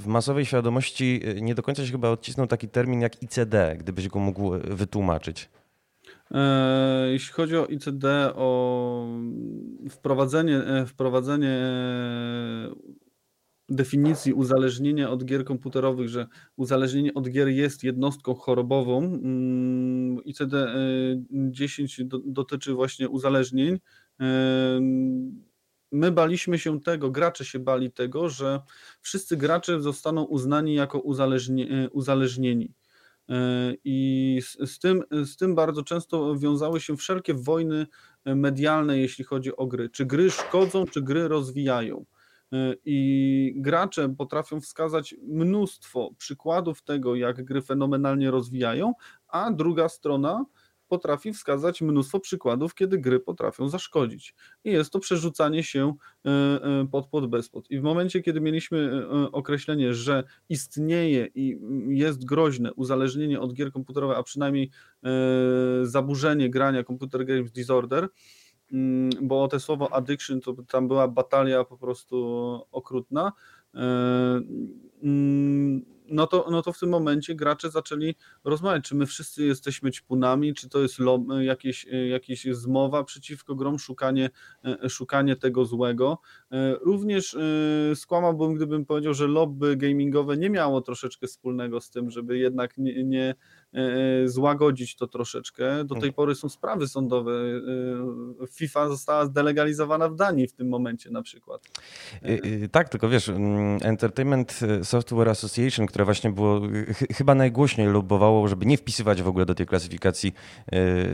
w 0.00 0.06
masowej 0.06 0.46
świadomości 0.46 1.20
nie 1.40 1.54
do 1.54 1.62
końca 1.62 1.86
się 1.86 1.92
chyba 1.92 2.08
odcisnął 2.08 2.46
taki 2.46 2.68
termin 2.68 3.00
jak 3.00 3.22
ICD, 3.22 3.76
gdybyś 3.78 4.08
go 4.08 4.18
mógł 4.18 4.50
wytłumaczyć. 4.64 5.48
Jeśli 7.10 7.32
chodzi 7.32 7.56
o 7.56 7.66
ICD, 7.66 8.34
o 8.34 9.06
wprowadzenie, 9.90 10.62
wprowadzenie 10.86 11.58
definicji 13.70 14.32
uzależnienia 14.32 15.10
od 15.10 15.24
gier 15.24 15.44
komputerowych, 15.44 16.08
że 16.08 16.26
uzależnienie 16.56 17.14
od 17.14 17.28
gier 17.28 17.48
jest 17.48 17.84
jednostką 17.84 18.34
chorobową. 18.34 18.98
Mm, 18.98 20.16
ICD-10 20.16 22.08
dotyczy 22.26 22.72
właśnie 22.72 23.08
uzależnień. 23.08 23.78
My 25.92 26.12
baliśmy 26.12 26.58
się 26.58 26.80
tego, 26.80 27.10
gracze 27.10 27.44
się 27.44 27.58
bali 27.58 27.92
tego, 27.92 28.28
że 28.28 28.60
wszyscy 29.00 29.36
gracze 29.36 29.80
zostaną 29.80 30.24
uznani 30.24 30.74
jako 30.74 30.98
uzależnieni. 31.92 32.74
I 33.84 34.40
z, 34.42 34.70
z, 34.70 34.78
tym, 34.78 35.02
z 35.10 35.36
tym 35.36 35.54
bardzo 35.54 35.82
często 35.82 36.36
wiązały 36.36 36.80
się 36.80 36.96
wszelkie 36.96 37.34
wojny 37.34 37.86
medialne, 38.26 38.98
jeśli 38.98 39.24
chodzi 39.24 39.56
o 39.56 39.66
gry. 39.66 39.90
Czy 39.90 40.06
gry 40.06 40.30
szkodzą, 40.30 40.86
czy 40.86 41.02
gry 41.02 41.28
rozwijają. 41.28 42.04
I 42.84 43.52
gracze 43.56 44.14
potrafią 44.18 44.60
wskazać 44.60 45.14
mnóstwo 45.22 46.10
przykładów 46.18 46.82
tego, 46.82 47.14
jak 47.14 47.44
gry 47.44 47.62
fenomenalnie 47.62 48.30
rozwijają, 48.30 48.92
a 49.28 49.50
druga 49.50 49.88
strona 49.88 50.44
potrafi 50.90 51.32
wskazać 51.32 51.82
mnóstwo 51.82 52.20
przykładów, 52.20 52.74
kiedy 52.74 52.98
gry 52.98 53.20
potrafią 53.20 53.68
zaszkodzić. 53.68 54.34
I 54.64 54.70
jest 54.70 54.92
to 54.92 54.98
przerzucanie 54.98 55.62
się 55.62 55.94
e, 56.26 56.30
e, 56.30 56.86
pod 56.90 57.06
pod 57.06 57.26
bezpod. 57.26 57.70
I 57.70 57.80
w 57.80 57.82
momencie, 57.82 58.22
kiedy 58.22 58.40
mieliśmy 58.40 58.78
e, 58.78 59.32
określenie, 59.32 59.94
że 59.94 60.24
istnieje 60.48 61.28
i 61.34 61.58
jest 61.88 62.24
groźne 62.24 62.72
uzależnienie 62.72 63.40
od 63.40 63.52
gier 63.52 63.72
komputerowych, 63.72 64.18
a 64.18 64.22
przynajmniej 64.22 64.70
zaburzenie 65.82 66.50
grania 66.50 66.84
Computer 66.84 67.24
Games 67.24 67.52
Disorder, 67.52 68.08
Mm, 68.72 69.10
bo 69.22 69.48
te 69.48 69.60
słowo 69.60 69.92
addiction 69.92 70.40
to 70.40 70.54
tam 70.68 70.88
była 70.88 71.08
batalia 71.08 71.64
po 71.64 71.78
prostu 71.78 72.16
okrutna. 72.72 73.32
No 76.10 76.26
to, 76.26 76.46
no 76.50 76.62
to 76.62 76.72
w 76.72 76.78
tym 76.78 76.88
momencie 76.88 77.34
gracze 77.34 77.70
zaczęli 77.70 78.14
rozmawiać, 78.44 78.84
czy 78.84 78.94
my 78.94 79.06
wszyscy 79.06 79.44
jesteśmy 79.44 79.90
ćpunami, 79.90 80.54
czy 80.54 80.68
to 80.68 80.82
jest 80.82 80.98
lob, 80.98 81.22
jakieś, 81.40 81.86
jakieś 82.10 82.44
zmowa 82.44 83.04
przeciwko 83.04 83.54
grom, 83.54 83.78
szukanie, 83.78 84.30
e, 84.64 84.88
szukanie 84.88 85.36
tego 85.36 85.64
złego. 85.64 86.18
Również 86.80 87.36
skłamałbym, 87.94 88.54
gdybym 88.54 88.86
powiedział, 88.86 89.14
że 89.14 89.26
lobby 89.26 89.76
gamingowe 89.76 90.36
nie 90.36 90.50
miało 90.50 90.80
troszeczkę 90.80 91.26
wspólnego 91.26 91.80
z 91.80 91.90
tym, 91.90 92.10
żeby 92.10 92.38
jednak 92.38 92.78
nie, 92.78 93.04
nie 93.04 93.34
złagodzić 94.24 94.96
to 94.96 95.06
troszeczkę. 95.06 95.84
Do 95.84 95.94
tej 95.94 96.12
pory 96.12 96.34
są 96.34 96.48
sprawy 96.48 96.88
sądowe. 96.88 97.32
FIFA 98.50 98.88
została 98.88 99.26
zdelegalizowana 99.26 100.08
w 100.08 100.14
Danii 100.14 100.46
w 100.46 100.52
tym 100.52 100.68
momencie 100.68 101.10
na 101.10 101.22
przykład. 101.22 101.60
Tak, 102.72 102.88
tylko 102.88 103.08
wiesz, 103.08 103.28
mm, 103.28 103.78
Entertainment 103.82 104.60
Software 104.82 105.28
Association, 105.28 105.86
które 105.86 106.04
właśnie 106.04 106.30
było 106.30 106.60
chyba 107.12 107.34
najgłośniej 107.34 107.88
lobbowało, 107.88 108.48
żeby 108.48 108.66
nie 108.66 108.76
wpisywać 108.76 109.22
w 109.22 109.28
ogóle 109.28 109.46
do 109.46 109.54
tej 109.54 109.66
klasyfikacji 109.66 110.32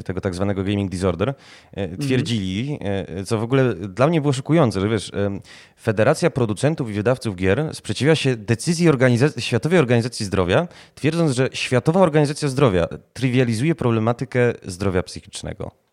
tego 0.04 0.20
tak 0.20 0.34
zwanego 0.34 0.64
gaming 0.64 0.90
disorder, 0.90 1.34
mhm. 1.72 2.00
twierdzili, 2.00 2.78
co 3.26 3.38
w 3.38 3.42
ogóle 3.42 3.74
dla 3.74 4.06
mnie 4.06 4.20
było 4.20 4.32
szokujące, 4.32 4.80
że 4.80 4.88
wiesz, 4.88 5.12
Federacja 5.82 6.30
Producentów 6.30 6.90
i 6.90 6.92
Wydawców 6.92 7.36
Gier 7.36 7.70
sprzeciwia 7.74 8.14
się 8.14 8.36
decyzji 8.36 8.88
Organizacji, 8.88 9.42
Światowej 9.42 9.78
Organizacji 9.78 10.26
Zdrowia, 10.26 10.68
twierdząc, 10.94 11.32
że 11.32 11.48
Światowa 11.52 12.00
Organizacja 12.00 12.45
Zdrowia 12.48 12.88
trywializuje 13.12 13.74
problematykę 13.74 14.52
zdrowia 14.62 15.02
psychicznego. 15.02 15.86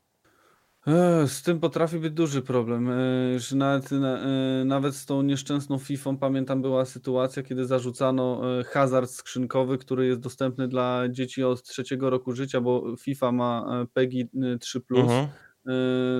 Z 1.27 1.41
tym 1.41 1.59
potrafi 1.59 1.99
być 1.99 2.13
duży 2.13 2.41
problem. 2.41 2.89
E, 2.89 3.39
że 3.39 3.55
nawet, 3.55 3.91
e, 3.91 4.65
nawet 4.65 4.95
z 4.95 5.05
tą 5.05 5.21
nieszczęsną 5.21 5.77
FIFA 5.77 6.13
pamiętam 6.19 6.61
była 6.61 6.85
sytuacja, 6.85 7.43
kiedy 7.43 7.65
zarzucano 7.65 8.41
e, 8.59 8.63
hazard 8.63 9.09
skrzynkowy, 9.09 9.77
który 9.77 10.07
jest 10.07 10.19
dostępny 10.19 10.67
dla 10.67 11.03
dzieci 11.09 11.43
od 11.43 11.63
trzeciego 11.63 12.09
roku 12.09 12.33
życia, 12.33 12.61
bo 12.61 12.95
FIFA 12.99 13.31
ma 13.31 13.85
PEGI 13.93 14.29
3+. 14.35 14.79
Mhm. 14.95 15.27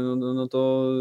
No, 0.06 0.16
no, 0.16 0.34
no 0.34 0.48
to 0.48 0.92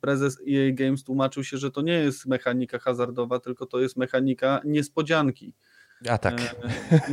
prezes 0.00 0.38
EA 0.48 0.72
Games 0.72 1.04
tłumaczył 1.04 1.44
się, 1.44 1.56
że 1.56 1.70
to 1.70 1.82
nie 1.82 1.92
jest 1.92 2.26
mechanika 2.26 2.78
hazardowa, 2.78 3.40
tylko 3.40 3.66
to 3.66 3.80
jest 3.80 3.96
mechanika 3.96 4.60
niespodzianki. 4.64 5.54
A 6.08 6.18
tak. 6.18 6.56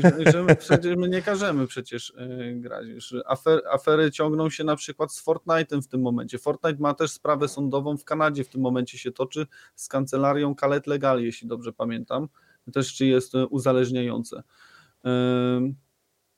Że, 0.03 0.31
że 0.31 0.43
my, 0.43 0.55
przecież 0.55 0.97
my 0.97 1.09
nie 1.09 1.21
każemy 1.21 1.67
przecież 1.67 2.13
e, 2.17 2.53
grać. 2.53 2.85
Afer, 3.25 3.61
afery 3.71 4.11
ciągną 4.11 4.49
się 4.49 4.63
na 4.63 4.75
przykład 4.75 5.13
z 5.13 5.25
Fortnite'em 5.25 5.81
w 5.81 5.87
tym 5.87 6.01
momencie. 6.01 6.37
Fortnite 6.37 6.79
ma 6.79 6.93
też 6.93 7.11
sprawę 7.11 7.47
sądową 7.47 7.97
w 7.97 8.03
Kanadzie 8.03 8.43
w 8.43 8.49
tym 8.49 8.61
momencie 8.61 8.97
się 8.97 9.11
toczy 9.11 9.47
z 9.75 9.87
kancelarią 9.87 10.55
Kalet 10.55 10.87
Legal, 10.87 11.23
jeśli 11.23 11.47
dobrze 11.47 11.73
pamiętam. 11.73 12.27
Też 12.73 12.93
czy 12.93 13.05
jest 13.05 13.35
e, 13.35 13.47
uzależniające. 13.47 14.43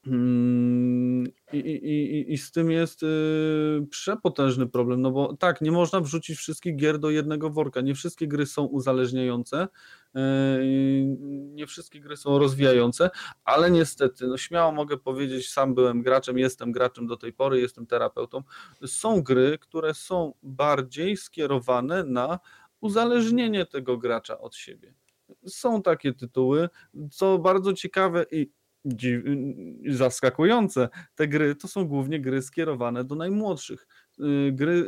Mm, 0.08 1.28
I, 1.54 1.58
i, 1.58 2.34
I 2.34 2.38
z 2.38 2.52
tym 2.52 2.72
jest 2.72 3.02
przepotężny 3.90 4.68
problem, 4.68 5.02
no 5.02 5.12
bo 5.12 5.36
tak, 5.38 5.62
nie 5.62 5.72
można 5.72 6.02
wrzucić 6.02 6.38
wszystkich 6.38 6.76
gier 6.76 7.00
do 7.00 7.10
jednego 7.10 7.50
worka. 7.50 7.82
Nie 7.82 7.96
wszystkie 7.96 8.28
gry 8.28 8.46
są 8.46 8.64
uzależniające, 8.64 9.68
nie 11.54 11.68
wszystkie 11.68 12.00
gry 12.00 12.18
są 12.18 12.40
rozwijające, 12.40 13.10
ale 13.44 13.72
niestety, 13.72 14.28
no 14.28 14.38
śmiało 14.38 14.72
mogę 14.72 14.98
powiedzieć, 14.98 15.50
sam 15.50 15.76
byłem 15.76 16.02
graczem, 16.02 16.38
jestem 16.38 16.72
graczem 16.72 17.08
do 17.08 17.18
tej 17.18 17.34
pory, 17.34 17.60
jestem 17.60 17.88
terapeutą. 17.88 18.44
Są 18.86 19.22
gry, 19.22 19.58
które 19.58 19.94
są 19.94 20.34
bardziej 20.44 21.18
skierowane 21.18 22.04
na 22.04 22.40
uzależnienie 22.82 23.66
tego 23.66 23.98
gracza 23.98 24.40
od 24.40 24.56
siebie. 24.56 24.94
Są 25.48 25.82
takie 25.82 26.14
tytuły, 26.14 26.70
co 27.12 27.38
bardzo 27.38 27.74
ciekawe 27.74 28.26
i 28.32 28.52
zaskakujące. 29.90 30.90
Te 31.16 31.28
gry 31.28 31.56
to 31.56 31.68
są 31.68 31.86
głównie 31.86 32.22
gry 32.22 32.42
skierowane 32.42 33.04
do 33.04 33.16
najmłodszych. 33.16 33.88
Y, 34.20 34.52
gry, 34.52 34.86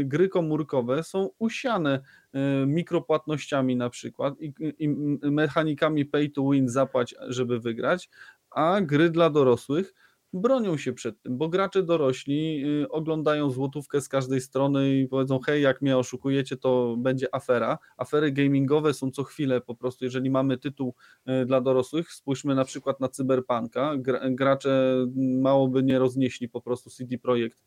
y, 0.00 0.04
gry 0.04 0.28
komórkowe 0.28 1.02
są 1.02 1.30
usiane 1.38 2.00
y, 2.34 2.66
mikropłatnościami 2.66 3.76
na 3.76 3.90
przykład 3.90 4.34
i, 4.40 4.52
i 4.78 4.88
mechanikami 5.30 6.04
pay 6.06 6.30
to 6.30 6.50
win 6.50 6.68
zapłać, 6.68 7.14
żeby 7.28 7.60
wygrać, 7.60 8.10
a 8.50 8.80
gry 8.80 9.10
dla 9.10 9.30
dorosłych 9.30 9.94
bronią 10.32 10.76
się 10.76 10.92
przed 10.92 11.22
tym, 11.22 11.38
bo 11.38 11.48
gracze 11.48 11.82
dorośli 11.82 12.64
y, 12.82 12.88
oglądają 12.88 13.50
złotówkę 13.50 14.00
z 14.00 14.08
każdej 14.08 14.40
strony 14.40 14.96
i 14.96 15.08
powiedzą, 15.08 15.38
hej, 15.40 15.62
jak 15.62 15.82
mnie 15.82 15.98
oszukujecie, 15.98 16.56
to 16.56 16.96
będzie 16.98 17.34
afera. 17.34 17.78
Afery 17.96 18.32
gamingowe 18.32 18.94
są 18.94 19.10
co 19.10 19.24
chwilę 19.24 19.60
po 19.60 19.74
prostu, 19.74 20.04
jeżeli 20.04 20.30
mamy 20.30 20.58
tytuł 20.58 20.94
y, 21.42 21.46
dla 21.46 21.60
dorosłych, 21.60 22.12
spójrzmy 22.12 22.54
na 22.54 22.64
przykład 22.64 23.00
na 23.00 23.08
Cyberpunka, 23.08 23.94
gracze 24.30 25.06
mało 25.16 25.68
by 25.68 25.82
nie 25.82 25.98
roznieśli 25.98 26.48
po 26.48 26.60
prostu 26.60 26.90
CD 26.90 27.18
Projekt 27.18 27.58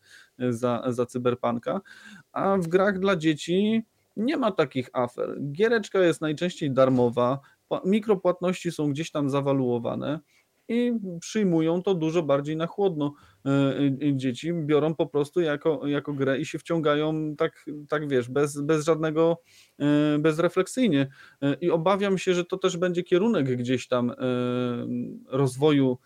y, 0.42 0.54
za, 0.54 0.84
za 0.88 1.06
Cyberpunka, 1.06 1.82
a 2.32 2.58
w 2.58 2.68
grach 2.68 3.00
dla 3.00 3.16
dzieci 3.16 3.84
nie 4.16 4.38
ma 4.38 4.52
takich 4.52 4.90
afer. 4.94 5.38
Giereczka 5.52 6.00
jest 6.00 6.22
najczęściej 6.22 6.72
darmowa, 6.72 7.40
mikropłatności 7.86 8.72
są 8.72 8.92
gdzieś 8.92 9.12
tam 9.12 9.30
zawaluowane, 9.30 10.20
i 10.68 10.94
przyjmują 11.20 11.82
to 11.82 11.96
dużo 11.96 12.24
bardziej 12.24 12.58
na 12.58 12.68
chłodno. 12.68 13.14
E, 13.46 13.50
e, 13.50 14.16
dzieci 14.16 14.54
biorą 14.54 14.96
po 14.96 15.08
prostu 15.08 15.42
jako, 15.42 15.88
jako 15.88 16.14
grę 16.14 16.40
i 16.40 16.46
się 16.46 16.60
wciągają 16.60 17.36
tak, 17.36 17.66
tak 17.90 18.10
wiesz, 18.10 18.30
bez, 18.30 18.62
bez 18.62 18.86
żadnego, 18.86 19.42
e, 19.80 20.20
bezrefleksyjnie. 20.20 21.08
I 21.62 21.72
obawiam 21.72 22.18
się, 22.18 22.34
że 22.34 22.46
to 22.46 22.58
też 22.58 22.78
będzie 22.78 23.04
kierunek 23.04 23.56
gdzieś 23.58 23.88
tam 23.88 24.12
rozwoju 25.28 25.98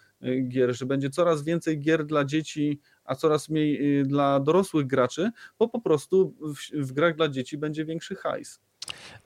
gier, 0.48 0.76
że 0.78 0.86
będzie 0.86 1.10
coraz 1.10 1.44
więcej 1.44 1.80
gier 1.80 2.06
dla 2.06 2.26
dzieci, 2.26 2.80
a 3.04 3.16
coraz 3.16 3.50
mniej 3.50 4.04
dla 4.04 4.40
dorosłych 4.40 4.88
graczy, 4.88 5.32
bo 5.60 5.70
po 5.70 5.82
prostu 5.82 6.36
w, 6.42 6.88
w 6.88 6.94
grach 6.94 7.16
dla 7.16 7.30
dzieci 7.30 7.58
będzie 7.58 7.86
większy 7.86 8.16
hajs. 8.16 8.60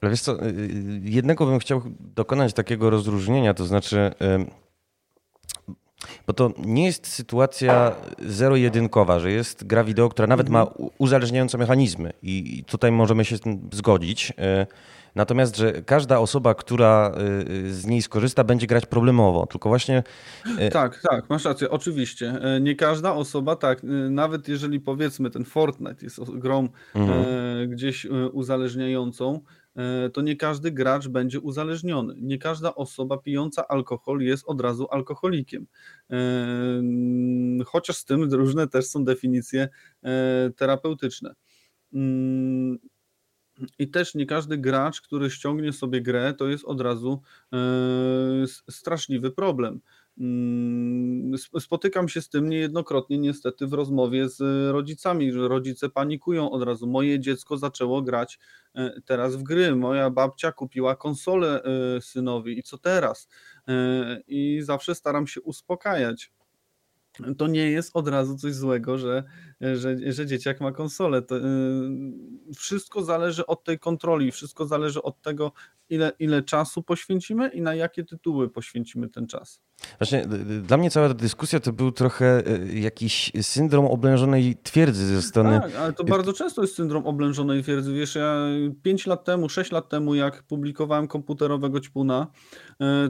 Ale 0.01 0.11
wiesz 0.11 0.21
co, 0.21 0.37
jednego 1.01 1.45
bym 1.45 1.59
chciał 1.59 1.81
dokonać 1.99 2.53
takiego 2.53 2.89
rozróżnienia, 2.89 3.53
to 3.53 3.65
znaczy 3.65 4.11
bo 6.27 6.33
to 6.33 6.51
nie 6.65 6.85
jest 6.85 7.07
sytuacja 7.07 7.95
zero-jedynkowa, 8.19 9.19
że 9.19 9.31
jest 9.31 9.67
gra 9.67 9.83
wideo, 9.83 10.09
która 10.09 10.27
nawet 10.27 10.49
ma 10.49 10.61
mhm. 10.61 10.89
uzależniające 10.97 11.57
mechanizmy 11.57 12.13
i 12.23 12.63
tutaj 12.67 12.91
możemy 12.91 13.25
się 13.25 13.37
z 13.37 13.41
tym 13.41 13.69
zgodzić. 13.73 14.33
E, 14.37 14.67
natomiast, 15.15 15.57
że 15.57 15.81
każda 15.81 16.19
osoba, 16.19 16.53
która 16.53 17.11
e, 17.15 17.69
z 17.69 17.85
niej 17.85 18.01
skorzysta, 18.01 18.43
będzie 18.43 18.67
grać 18.67 18.85
problemowo, 18.85 19.45
tylko 19.45 19.69
właśnie. 19.69 20.03
E, 20.57 20.69
tak, 20.69 21.01
tak, 21.09 21.29
masz 21.29 21.45
rację, 21.45 21.69
oczywiście. 21.69 22.39
Nie 22.61 22.75
każda 22.75 23.13
osoba, 23.13 23.55
tak, 23.55 23.81
nawet 24.09 24.47
jeżeli 24.47 24.79
powiedzmy 24.79 25.29
ten 25.29 25.45
Fortnite 25.45 26.05
jest 26.05 26.19
grą 26.23 26.69
mhm. 26.95 27.25
gdzieś 27.69 28.07
uzależniającą, 28.31 29.39
E, 29.39 29.60
to 30.13 30.21
nie 30.21 30.35
każdy 30.35 30.71
gracz 30.71 31.07
będzie 31.07 31.39
uzależniony. 31.39 32.15
Nie 32.17 32.37
każda 32.37 32.75
osoba 32.75 33.17
pijąca 33.17 33.67
alkohol 33.67 34.21
jest 34.21 34.43
od 34.47 34.61
razu 34.61 34.87
alkoholikiem. 34.91 35.67
E, 36.09 36.17
chociaż 37.65 37.95
z 37.97 38.05
tym 38.05 38.33
różne 38.33 38.67
też 38.67 38.85
są 38.87 39.03
definicje 39.03 39.69
e, 40.03 40.49
terapeutyczne. 40.55 41.33
Mm, 41.93 42.77
I 43.79 43.89
też 43.89 44.15
nie 44.15 44.25
każdy 44.25 44.57
gracz, 44.57 45.01
który 45.01 45.29
ściągnie 45.29 45.73
sobie 45.73 46.01
grę, 46.01 46.33
to 46.33 46.47
jest 46.47 46.65
od 46.65 46.81
razu 46.81 47.21
straszliwy 48.69 49.31
problem. 49.31 49.81
Mm, 50.21 51.37
spotykam 51.59 52.09
się 52.09 52.21
z 52.21 52.29
tym 52.29 52.49
niejednokrotnie 52.49 53.17
niestety 53.17 53.67
w 53.67 53.73
rozmowie 53.73 54.29
z 54.29 54.71
rodzicami, 54.71 55.31
rodzice 55.31 55.89
panikują 55.89 56.51
od 56.51 56.63
razu. 56.63 56.87
Moje 56.87 57.19
dziecko 57.19 57.57
zaczęło 57.57 58.01
grać 58.01 58.39
e, 58.75 59.01
teraz 59.05 59.35
w 59.35 59.43
gry, 59.43 59.75
moja 59.75 60.09
babcia 60.09 60.51
kupiła 60.51 60.95
konsolę 60.95 61.63
e, 61.63 62.01
synowi 62.01 62.59
i 62.59 62.63
co 62.63 62.77
teraz? 62.77 63.27
E, 63.67 64.21
I 64.27 64.59
zawsze 64.61 64.95
staram 64.95 65.27
się 65.27 65.41
uspokajać 65.41 66.31
to 67.37 67.47
nie 67.47 67.71
jest 67.71 67.91
od 67.93 68.07
razu 68.07 68.37
coś 68.37 68.53
złego, 68.53 68.97
że, 68.97 69.23
że, 69.61 70.13
że 70.13 70.25
dzieciak 70.25 70.61
ma 70.61 70.71
konsolę. 70.71 71.21
To, 71.21 71.37
yy, 71.37 71.43
wszystko 72.55 73.03
zależy 73.03 73.45
od 73.45 73.63
tej 73.63 73.79
kontroli, 73.79 74.31
wszystko 74.31 74.65
zależy 74.65 75.01
od 75.01 75.21
tego, 75.21 75.51
ile, 75.89 76.11
ile 76.19 76.43
czasu 76.43 76.83
poświęcimy 76.83 77.49
i 77.49 77.61
na 77.61 77.75
jakie 77.75 78.03
tytuły 78.03 78.49
poświęcimy 78.49 79.09
ten 79.09 79.27
czas. 79.27 79.61
Właśnie 79.99 80.25
dla 80.63 80.77
mnie 80.77 80.89
cała 80.89 81.07
ta 81.07 81.13
dyskusja 81.13 81.59
to 81.59 81.73
był 81.73 81.91
trochę 81.91 82.43
jakiś 82.73 83.31
syndrom 83.41 83.85
oblężonej 83.85 84.55
twierdzy 84.63 85.05
ze 85.05 85.21
strony. 85.21 85.59
Tak, 85.61 85.75
ale 85.75 85.93
to 85.93 86.03
bardzo 86.03 86.33
często 86.33 86.61
jest 86.61 86.75
syndrom 86.75 87.05
oblężonej 87.05 87.63
twierdzy. 87.63 87.93
Wiesz, 87.93 88.15
ja 88.15 88.35
5 88.83 89.07
lat 89.07 89.23
temu, 89.23 89.49
6 89.49 89.71
lat 89.71 89.89
temu, 89.89 90.15
jak 90.15 90.43
publikowałem 90.43 91.07
komputerowego 91.07 91.79
ćpuna, 91.79 92.27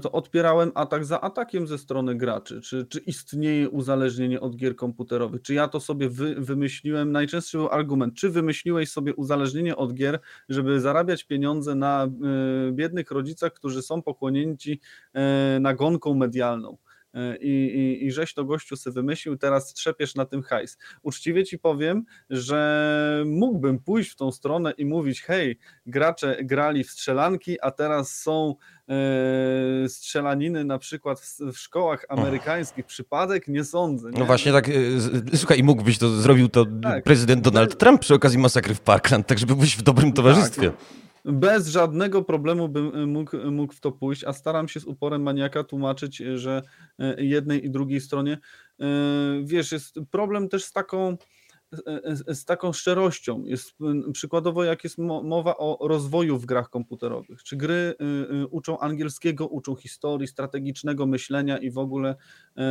to 0.01 0.11
odpierałem 0.11 0.71
atak 0.75 1.05
za 1.05 1.21
atakiem 1.21 1.67
ze 1.67 1.77
strony 1.77 2.15
graczy. 2.15 2.61
Czy, 2.61 2.85
czy 2.85 2.99
istnieje 2.99 3.69
uzależnienie 3.69 4.41
od 4.41 4.55
gier 4.55 4.75
komputerowych? 4.75 5.41
Czy 5.41 5.53
ja 5.53 5.67
to 5.67 5.79
sobie 5.79 6.09
wy, 6.09 6.35
wymyśliłem? 6.43 7.11
Najczęstszy 7.11 7.57
był 7.57 7.69
argument, 7.69 8.15
czy 8.15 8.29
wymyśliłeś 8.29 8.91
sobie 8.91 9.15
uzależnienie 9.15 9.75
od 9.75 9.93
gier, 9.93 10.19
żeby 10.49 10.79
zarabiać 10.79 11.23
pieniądze 11.23 11.75
na 11.75 12.05
y, 12.69 12.71
biednych 12.71 13.11
rodzicach, 13.11 13.53
którzy 13.53 13.81
są 13.81 14.01
pochłonięci 14.01 14.79
y, 15.55 15.59
nagonką 15.59 16.13
medialną? 16.13 16.77
E, 17.13 17.37
i, 17.37 17.49
i, 17.49 18.05
i 18.05 18.11
żeś 18.11 18.33
to 18.33 18.45
gościu 18.45 18.75
sobie 18.75 18.93
wymyślił, 18.93 19.37
teraz 19.37 19.73
trzepiesz 19.73 20.15
na 20.15 20.25
tym 20.25 20.41
hajs. 20.41 20.77
Uczciwie 21.01 21.43
ci 21.43 21.59
powiem, 21.59 22.05
że 22.29 23.23
mógłbym 23.25 23.79
pójść 23.79 24.11
w 24.11 24.15
tą 24.15 24.31
stronę 24.31 24.71
i 24.77 24.85
mówić, 24.85 25.21
hej, 25.21 25.59
gracze 25.85 26.37
grali 26.43 26.83
w 26.83 26.91
strzelanki, 26.91 27.61
a 27.61 27.71
teraz 27.71 28.15
są 28.15 28.55
strzelaniny 29.87 30.63
na 30.63 30.79
przykład 30.79 31.19
w, 31.19 31.39
w 31.53 31.57
szkołach 31.57 32.05
amerykańskich. 32.09 32.85
Przypadek? 32.85 33.47
Nie 33.47 33.63
sądzę. 33.63 34.11
Nie? 34.11 34.19
No 34.19 34.25
właśnie 34.25 34.51
tak, 34.51 34.69
e, 34.69 34.71
słuchaj, 35.37 35.59
i 35.59 35.63
mógłbyś 35.63 35.97
to, 35.97 36.09
zrobił 36.09 36.49
to 36.49 36.65
tak. 36.83 37.03
prezydent 37.03 37.41
Donald 37.41 37.77
Trump 37.77 38.01
przy 38.01 38.13
okazji 38.13 38.39
masakry 38.39 38.75
w 38.75 38.81
Parkland, 38.81 39.27
tak 39.27 39.39
żeby 39.39 39.55
być 39.55 39.75
w 39.75 39.81
dobrym 39.81 40.13
towarzystwie. 40.13 40.69
Tak 40.69 40.79
bez 41.25 41.67
żadnego 41.67 42.23
problemu 42.23 42.69
bym 42.69 43.09
mógł, 43.09 43.37
mógł 43.51 43.73
w 43.73 43.79
to 43.79 43.91
pójść, 43.91 44.23
a 44.23 44.33
staram 44.33 44.67
się 44.67 44.79
z 44.79 44.85
uporem 44.85 45.23
maniaka 45.23 45.63
tłumaczyć, 45.63 46.17
że 46.17 46.61
jednej 47.17 47.65
i 47.65 47.69
drugiej 47.69 48.01
stronie, 48.01 48.37
wiesz, 49.43 49.71
jest 49.71 49.99
problem 50.11 50.49
też 50.49 50.63
z 50.63 50.71
taką 50.71 51.17
z 52.27 52.45
taką 52.45 52.73
szczerością. 52.73 53.43
Jest 53.45 53.73
przykładowo, 54.13 54.63
jak 54.63 54.83
jest 54.83 54.97
mowa 54.97 55.57
o 55.57 55.87
rozwoju 55.87 56.37
w 56.37 56.45
grach 56.45 56.69
komputerowych. 56.69 57.43
Czy 57.43 57.57
gry 57.57 57.73
y, 57.73 58.05
y, 58.35 58.47
uczą 58.47 58.79
angielskiego, 58.79 59.47
uczą 59.47 59.75
historii, 59.75 60.27
strategicznego 60.27 61.05
myślenia 61.05 61.57
i 61.57 61.71
w 61.71 61.77
ogóle 61.77 62.15
y, 62.57 62.61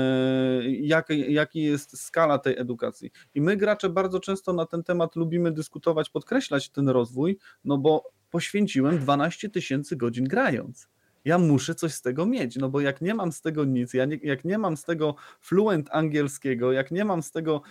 jak, 0.70 1.08
jaki 1.10 1.62
jest 1.62 2.00
skala 2.00 2.38
tej 2.38 2.58
edukacji. 2.58 3.10
I 3.34 3.40
my 3.40 3.56
gracze 3.56 3.88
bardzo 3.88 4.20
często 4.20 4.52
na 4.52 4.66
ten 4.66 4.82
temat 4.82 5.16
lubimy 5.16 5.52
dyskutować, 5.52 6.10
podkreślać 6.10 6.70
ten 6.70 6.88
rozwój, 6.88 7.38
no 7.64 7.78
bo 7.78 8.10
poświęciłem 8.30 8.98
12 8.98 9.50
tysięcy 9.50 9.96
godzin 9.96 10.24
grając 10.24 10.88
ja 11.24 11.38
muszę 11.38 11.74
coś 11.74 11.94
z 11.94 12.02
tego 12.02 12.26
mieć, 12.26 12.56
no 12.56 12.68
bo 12.68 12.80
jak 12.80 13.00
nie 13.00 13.14
mam 13.14 13.32
z 13.32 13.40
tego 13.40 13.64
nic, 13.64 13.94
ja 13.94 14.04
nie, 14.04 14.18
jak 14.22 14.44
nie 14.44 14.58
mam 14.58 14.76
z 14.76 14.84
tego 14.84 15.14
fluent 15.40 15.88
angielskiego, 15.92 16.72
jak 16.72 16.90
nie 16.90 17.04
mam 17.04 17.22
z 17.22 17.32
tego 17.32 17.62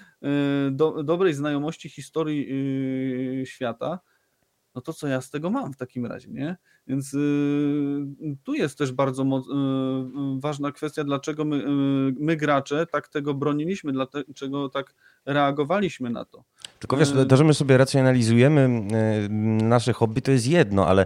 y, 0.68 0.72
do, 0.72 1.04
dobrej 1.04 1.34
znajomości 1.34 1.89
historii 1.89 2.47
y, 3.41 3.45
świata, 3.45 4.00
no 4.76 4.82
to 4.82 4.93
co 4.93 5.08
ja 5.08 5.22
z 5.22 5.30
tego 5.30 5.50
mam 5.50 5.74
w 5.74 5.78
takim 5.78 6.06
razie, 6.06 6.32
nie? 6.32 6.58
Więc 6.88 7.14
y, 7.14 7.18
tu 8.43 8.54
jest 8.54 8.78
też 8.78 8.91
bardzo 8.91 9.24
y, 9.24 10.39
ważna 10.39 10.72
kwestia, 10.72 11.04
dlaczego 11.04 11.45
my, 11.45 11.56
y, 11.56 11.66
my 12.20 12.36
gracze 12.36 12.86
tak 12.86 13.08
tego 13.08 13.34
broniliśmy, 13.34 13.91
dlaczego 13.91 14.70
tak 14.70 14.95
reagowaliśmy 15.26 16.10
na 16.10 16.26
to. 16.26 16.43
Tylko 16.80 16.97
wiesz, 16.97 17.13
to, 17.30 17.38
że 17.38 17.43
my 17.43 17.53
sobie 17.53 17.77
racjonalizujemy 17.77 18.69
nasze 19.63 19.93
hobby, 19.93 20.21
to 20.21 20.32
jest 20.32 20.47
jedno, 20.47 20.88
ale 20.88 21.05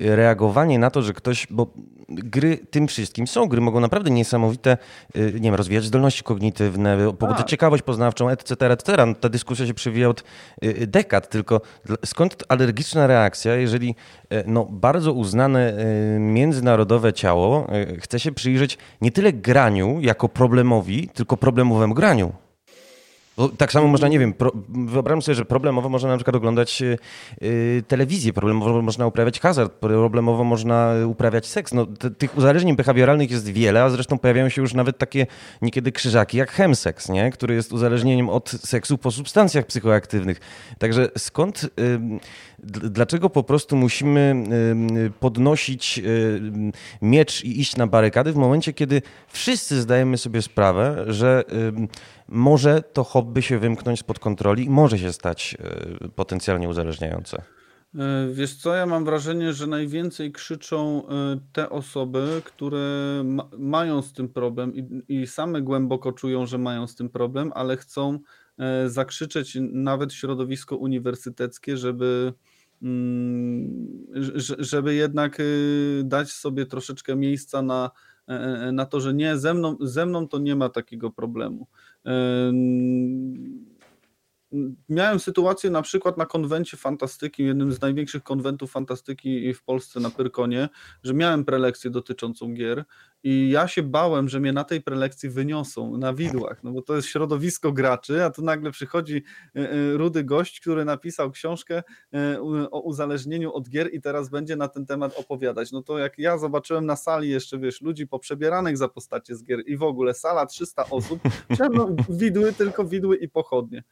reagowanie 0.00 0.78
na 0.78 0.90
to, 0.90 1.02
że 1.02 1.12
ktoś, 1.12 1.46
bo 1.50 1.66
gry 2.08 2.56
tym 2.56 2.88
wszystkim 2.88 3.26
są, 3.26 3.46
gry 3.46 3.60
mogą 3.60 3.80
naprawdę 3.80 4.10
niesamowite, 4.10 4.78
nie 5.14 5.40
wiem, 5.40 5.54
rozwijać 5.54 5.84
zdolności 5.84 6.22
kognitywne, 6.22 7.12
pobudzać 7.12 7.38
tak. 7.38 7.46
ciekawość 7.46 7.82
poznawczą, 7.82 8.28
etc., 8.28 8.66
etc. 8.72 9.06
No, 9.06 9.14
ta 9.14 9.28
dyskusja 9.28 9.66
się 9.66 9.74
przewija 9.74 10.08
od 10.08 10.24
dekad, 10.86 11.28
tylko 11.28 11.60
skąd 12.04 12.44
alergiczna 12.48 13.06
reakcja, 13.06 13.54
jeżeli 13.54 13.94
no, 14.46 14.64
bardzo 14.70 15.12
uznane 15.12 15.72
międzynarodowe 16.18 17.12
ciało 17.12 17.66
chce 18.00 18.20
się 18.20 18.32
przyjrzeć 18.32 18.78
nie 19.00 19.12
tyle 19.12 19.32
graniu 19.32 20.00
jako 20.00 20.28
problemowi, 20.28 21.08
tylko 21.08 21.36
problemowemu 21.36 21.94
graniu. 21.94 22.32
Bo 23.36 23.48
tak 23.48 23.72
samo 23.72 23.88
można, 23.88 24.08
nie 24.08 24.18
wiem, 24.18 24.32
pro, 24.32 24.52
wyobrażam 24.68 25.22
sobie, 25.22 25.34
że 25.34 25.44
problemowo 25.44 25.88
można 25.88 26.08
na 26.08 26.16
przykład 26.16 26.36
oglądać 26.36 26.80
yy, 26.80 26.96
telewizję, 27.88 28.32
problemowo 28.32 28.82
można 28.82 29.06
uprawiać 29.06 29.40
hazard, 29.40 29.72
problemowo 29.72 30.44
można 30.44 30.94
uprawiać 31.06 31.46
seks. 31.46 31.74
No, 31.74 31.86
tych 32.18 32.36
uzależnień 32.36 32.76
behawioralnych 32.76 33.30
jest 33.30 33.48
wiele, 33.48 33.82
a 33.82 33.90
zresztą 33.90 34.18
pojawiają 34.18 34.48
się 34.48 34.62
już 34.62 34.74
nawet 34.74 34.98
takie 34.98 35.26
niekiedy 35.62 35.92
krzyżaki 35.92 36.36
jak 36.36 36.50
chemseks, 36.50 37.08
nie? 37.08 37.30
który 37.30 37.54
jest 37.54 37.72
uzależnieniem 37.72 38.28
od 38.28 38.50
seksu 38.50 38.98
po 38.98 39.10
substancjach 39.10 39.66
psychoaktywnych. 39.66 40.40
Także 40.78 41.08
skąd, 41.18 41.62
yy, 41.62 42.18
dlaczego 42.90 43.30
po 43.30 43.42
prostu 43.42 43.76
musimy 43.76 44.44
yy, 44.92 45.10
podnosić 45.20 46.02
miecz 47.02 47.44
i 47.44 47.60
iść 47.60 47.76
na 47.76 47.86
barykady 47.86 48.32
w 48.32 48.36
momencie, 48.36 48.72
kiedy 48.72 49.02
wszyscy 49.28 49.80
zdajemy 49.80 50.18
sobie 50.18 50.42
sprawę, 50.42 51.04
że 51.06 51.44
może 52.28 52.82
to 52.92 53.04
hobby 53.04 53.42
się 53.42 53.58
wymknąć 53.58 54.00
spod 54.00 54.18
kontroli 54.18 54.64
i 54.64 54.70
może 54.70 54.98
się 54.98 55.12
stać 55.12 55.56
e, 55.60 56.08
potencjalnie 56.08 56.68
uzależniające. 56.68 57.42
E, 57.94 58.28
wiesz 58.32 58.54
co, 58.54 58.74
ja 58.74 58.86
mam 58.86 59.04
wrażenie, 59.04 59.52
że 59.52 59.66
najwięcej 59.66 60.32
krzyczą 60.32 61.08
e, 61.08 61.38
te 61.52 61.70
osoby, 61.70 62.42
które 62.44 63.22
ma, 63.24 63.48
mają 63.58 64.02
z 64.02 64.12
tym 64.12 64.28
problem 64.28 64.74
i, 64.74 65.02
i 65.08 65.26
same 65.26 65.62
głęboko 65.62 66.12
czują, 66.12 66.46
że 66.46 66.58
mają 66.58 66.86
z 66.86 66.94
tym 66.94 67.08
problem, 67.08 67.52
ale 67.54 67.76
chcą 67.76 68.18
zakrzyczeć 68.86 69.58
nawet 69.60 70.12
środowisko 70.12 70.76
uniwersyteckie, 70.76 71.76
żeby, 71.76 72.32
mm, 72.82 74.06
żeby 74.58 74.94
jednak 74.94 75.42
dać 76.04 76.32
sobie 76.32 76.66
troszeczkę 76.66 77.16
miejsca 77.16 77.62
na, 77.62 77.90
na 78.72 78.86
to, 78.86 79.00
że 79.00 79.14
nie, 79.14 79.38
ze 79.38 79.54
mną, 79.54 79.76
ze 79.80 80.06
mną 80.06 80.28
to 80.28 80.38
nie 80.38 80.56
ma 80.56 80.68
takiego 80.68 81.10
problemu. 81.10 81.66
嗯 82.06 83.66
Miałem 84.88 85.20
sytuację 85.20 85.70
na 85.70 85.82
przykład 85.82 86.16
na 86.16 86.26
konwencie 86.26 86.76
fantastyki, 86.76 87.44
jednym 87.44 87.72
z 87.72 87.80
największych 87.80 88.22
konwentów 88.22 88.70
fantastyki 88.70 89.54
w 89.54 89.62
Polsce 89.62 90.00
na 90.00 90.10
Pyrkonie, 90.10 90.68
że 91.02 91.14
miałem 91.14 91.44
prelekcję 91.44 91.90
dotyczącą 91.90 92.54
gier 92.54 92.84
i 93.22 93.50
ja 93.50 93.68
się 93.68 93.82
bałem, 93.82 94.28
że 94.28 94.40
mnie 94.40 94.52
na 94.52 94.64
tej 94.64 94.82
prelekcji 94.82 95.28
wyniosą 95.28 95.96
na 95.96 96.14
widłach, 96.14 96.64
no 96.64 96.72
bo 96.72 96.82
to 96.82 96.96
jest 96.96 97.08
środowisko 97.08 97.72
graczy, 97.72 98.24
a 98.24 98.30
tu 98.30 98.42
nagle 98.42 98.70
przychodzi 98.70 99.22
e, 99.56 99.70
e, 99.70 99.96
rudy 99.96 100.24
gość, 100.24 100.60
który 100.60 100.84
napisał 100.84 101.30
książkę 101.30 101.82
e, 102.14 102.40
o 102.70 102.80
uzależnieniu 102.80 103.52
od 103.52 103.68
gier 103.68 103.94
i 103.94 104.00
teraz 104.00 104.28
będzie 104.28 104.56
na 104.56 104.68
ten 104.68 104.86
temat 104.86 105.18
opowiadać. 105.18 105.72
No 105.72 105.82
to 105.82 105.98
jak 105.98 106.18
ja 106.18 106.38
zobaczyłem 106.38 106.86
na 106.86 106.96
sali 106.96 107.28
jeszcze, 107.28 107.58
wiesz, 107.58 107.82
ludzi 107.82 108.06
poprzebieranych 108.06 108.76
za 108.76 108.88
postacie 108.88 109.36
z 109.36 109.44
gier 109.44 109.62
i 109.66 109.76
w 109.76 109.82
ogóle 109.82 110.14
sala 110.14 110.46
300 110.46 110.90
osób, 110.90 111.20
widły, 112.08 112.52
tylko 112.52 112.84
widły 112.84 113.16
i 113.16 113.28
pochodnie 113.28 113.82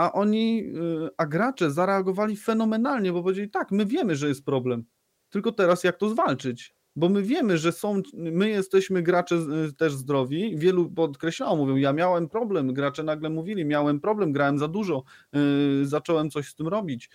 a 0.00 0.12
oni, 0.12 0.64
y, 1.06 1.08
a 1.16 1.26
gracze 1.26 1.70
zareagowali 1.70 2.36
fenomenalnie, 2.36 3.12
bo 3.12 3.22
powiedzieli 3.22 3.50
tak, 3.50 3.70
my 3.70 3.86
wiemy, 3.86 4.16
że 4.16 4.28
jest 4.28 4.44
problem, 4.44 4.84
tylko 5.30 5.52
teraz 5.52 5.84
jak 5.84 5.96
to 5.96 6.08
zwalczyć? 6.08 6.74
Bo 6.96 7.08
my 7.08 7.22
wiemy, 7.22 7.58
że 7.58 7.72
są, 7.72 8.02
my 8.14 8.48
jesteśmy 8.48 9.02
gracze 9.02 9.36
y, 9.68 9.72
też 9.72 9.92
zdrowi. 9.94 10.58
Wielu 10.58 10.90
podkreślało, 10.90 11.56
mówią, 11.56 11.76
ja 11.76 11.92
miałem 11.92 12.28
problem. 12.28 12.74
Gracze 12.74 13.02
nagle 13.02 13.30
mówili, 13.30 13.64
miałem 13.64 14.00
problem, 14.00 14.32
grałem 14.32 14.58
za 14.58 14.68
dużo, 14.68 15.04
yy, 15.32 15.86
zacząłem 15.86 16.30
coś 16.30 16.48
z 16.48 16.54
tym 16.54 16.68
robić, 16.68 17.10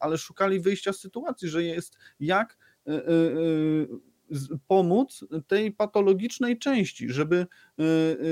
ale 0.00 0.18
szukali 0.18 0.60
wyjścia 0.60 0.92
z 0.92 1.00
sytuacji, 1.00 1.48
że 1.48 1.62
jest 1.64 1.98
jak 2.20 2.58
pomóc 4.68 5.24
tej 5.46 5.72
patologicznej 5.72 6.58
części, 6.58 7.10
żeby, 7.10 7.46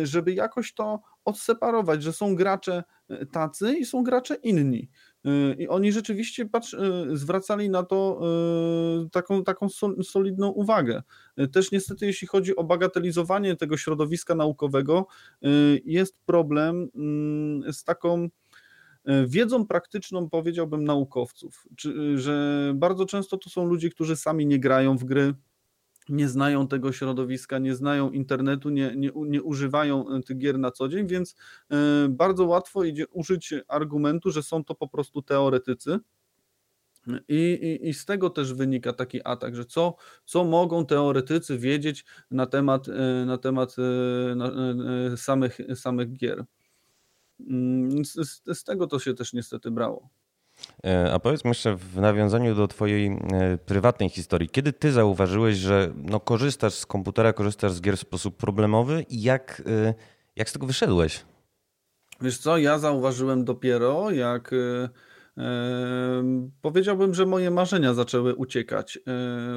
żeby 0.02 0.32
jakoś 0.32 0.74
to 0.74 1.00
odseparować, 1.24 2.02
że 2.02 2.12
są 2.12 2.34
gracze 2.34 2.84
tacy 3.32 3.74
i 3.78 3.84
są 3.84 4.02
gracze 4.04 4.34
inni. 4.34 4.88
E, 5.24 5.54
I 5.54 5.68
oni 5.68 5.92
rzeczywiście 5.92 6.46
patrz, 6.46 6.74
e, 6.74 7.04
zwracali 7.12 7.70
na 7.70 7.82
to 7.82 8.20
taką, 9.12 9.44
taką 9.44 9.68
solidną 10.02 10.48
uwagę. 10.48 11.02
Też 11.52 11.72
niestety, 11.72 12.06
jeśli 12.06 12.28
chodzi 12.28 12.56
o 12.56 12.64
bagatelizowanie 12.64 13.56
tego 13.56 13.76
środowiska 13.76 14.34
naukowego, 14.34 15.06
jest 15.84 16.18
problem 16.26 16.90
mm, 16.94 17.72
z 17.72 17.84
taką 17.84 18.28
wiedzą 19.26 19.66
praktyczną, 19.66 20.30
powiedziałbym, 20.30 20.84
naukowców, 20.84 21.66
że 22.14 22.72
bardzo 22.76 23.06
często 23.06 23.38
to 23.38 23.50
są 23.50 23.64
ludzie, 23.64 23.90
którzy 23.90 24.16
sami 24.16 24.46
nie 24.46 24.58
grają 24.58 24.96
w 24.96 25.04
gry, 25.04 25.34
nie 26.08 26.28
znają 26.28 26.68
tego 26.68 26.92
środowiska, 26.92 27.58
nie 27.58 27.74
znają 27.74 28.10
internetu, 28.10 28.70
nie, 28.70 28.92
nie, 28.96 29.10
nie 29.14 29.42
używają 29.42 30.08
e, 30.08 30.22
tych 30.22 30.38
gier 30.38 30.58
na 30.58 30.70
co 30.70 30.88
dzień, 30.88 31.06
więc 31.06 31.36
e, 31.70 31.76
bardzo 32.08 32.44
łatwo 32.44 32.84
idzie 32.84 33.08
użyć 33.08 33.54
argumentu, 33.68 34.30
że 34.30 34.42
są 34.42 34.64
to 34.64 34.74
po 34.74 34.88
prostu 34.88 35.22
teoretycy. 35.22 35.98
I, 37.28 37.34
i, 37.62 37.88
I, 37.88 37.94
z 37.94 38.04
tego 38.04 38.30
też 38.30 38.54
wynika 38.54 38.92
taki 38.92 39.20
atak, 39.24 39.56
że 39.56 39.64
co, 39.64 39.96
co 40.24 40.44
mogą 40.44 40.86
teoretycy 40.86 41.58
wiedzieć 41.58 42.04
na 42.30 42.46
temat, 42.46 42.88
e, 42.88 43.24
na 43.26 43.38
temat 43.38 43.76
na, 44.36 44.50
samych, 45.16 45.58
samych 45.74 46.12
gier. 46.12 46.44
Mm, 47.40 48.04
z, 48.04 48.42
z 48.58 48.64
tego 48.64 48.86
to 48.86 48.98
się 48.98 49.14
też 49.14 49.32
niestety 49.32 49.70
brało. 49.70 50.08
E, 50.86 51.12
a 51.12 51.18
powiedz 51.18 51.44
jeszcze 51.44 51.76
w 51.76 51.96
nawiązaniu 51.96 52.54
do 52.54 52.68
Twojej 52.68 53.06
e, 53.06 53.58
prywatnej 53.58 54.08
historii, 54.08 54.48
kiedy 54.48 54.72
Ty 54.72 54.92
zauważyłeś, 54.92 55.56
że 55.56 55.92
no, 55.96 56.20
korzystasz 56.20 56.74
z 56.74 56.86
komputera, 56.86 57.32
korzystasz 57.32 57.72
z 57.72 57.80
gier 57.80 57.96
w 57.96 58.00
sposób 58.00 58.36
problemowy 58.36 59.06
i 59.08 59.22
jak, 59.22 59.62
e, 59.66 59.94
jak 60.36 60.50
z 60.50 60.52
tego 60.52 60.66
wyszedłeś? 60.66 61.24
Wiesz 62.20 62.38
co, 62.38 62.58
ja 62.58 62.78
zauważyłem 62.78 63.44
dopiero, 63.44 64.10
jak 64.10 64.50
Powiedziałbym, 66.62 67.14
że 67.14 67.26
moje 67.26 67.50
marzenia 67.50 67.94
zaczęły 67.94 68.34
uciekać. 68.34 68.98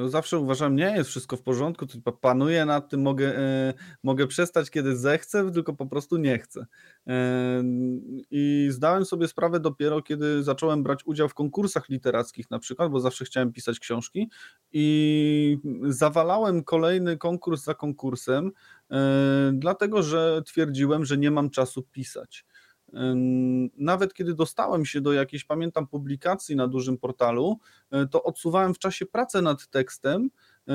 Zawsze 0.06 0.38
uważam, 0.38 0.76
nie 0.76 0.94
jest 0.96 1.10
wszystko 1.10 1.36
w 1.36 1.42
porządku, 1.42 1.86
tylko 1.86 2.12
panuję 2.12 2.64
nad 2.64 2.88
tym, 2.88 3.02
mogę, 3.02 3.38
e, 3.38 3.74
mogę 4.02 4.26
przestać 4.26 4.70
kiedy 4.70 4.96
zechcę, 4.96 5.52
tylko 5.52 5.74
po 5.74 5.86
prostu 5.86 6.16
nie 6.16 6.38
chcę. 6.38 6.66
I 8.30 8.68
zdałem 8.70 9.04
sobie 9.04 9.28
sprawę 9.28 9.60
dopiero, 9.60 10.02
kiedy 10.02 10.42
zacząłem 10.42 10.82
brać 10.82 11.06
udział 11.06 11.28
w 11.28 11.34
konkursach 11.34 11.88
literackich 11.88 12.50
na 12.50 12.58
przykład, 12.58 12.90
bo 12.90 13.00
zawsze 13.00 13.24
chciałem 13.24 13.52
pisać 13.52 13.78
książki 13.78 14.30
i 14.72 15.58
zawalałem 15.82 16.64
kolejny 16.64 17.16
konkurs 17.16 17.64
za 17.64 17.74
konkursem, 17.74 18.50
e, 18.90 19.50
dlatego 19.54 20.02
że 20.02 20.42
twierdziłem, 20.46 21.04
że 21.04 21.18
nie 21.18 21.30
mam 21.30 21.50
czasu 21.50 21.82
pisać. 21.82 22.44
Nawet 23.76 24.14
kiedy 24.14 24.34
dostałem 24.34 24.86
się 24.86 25.00
do 25.00 25.12
jakiejś, 25.12 25.44
pamiętam, 25.44 25.86
publikacji 25.86 26.56
na 26.56 26.68
dużym 26.68 26.98
portalu, 26.98 27.58
e, 27.90 28.06
to 28.06 28.22
odsuwałem 28.22 28.74
w 28.74 28.78
czasie 28.78 29.06
pracę 29.06 29.42
nad 29.42 29.68
tekstem, 29.68 30.30
e, 30.68 30.72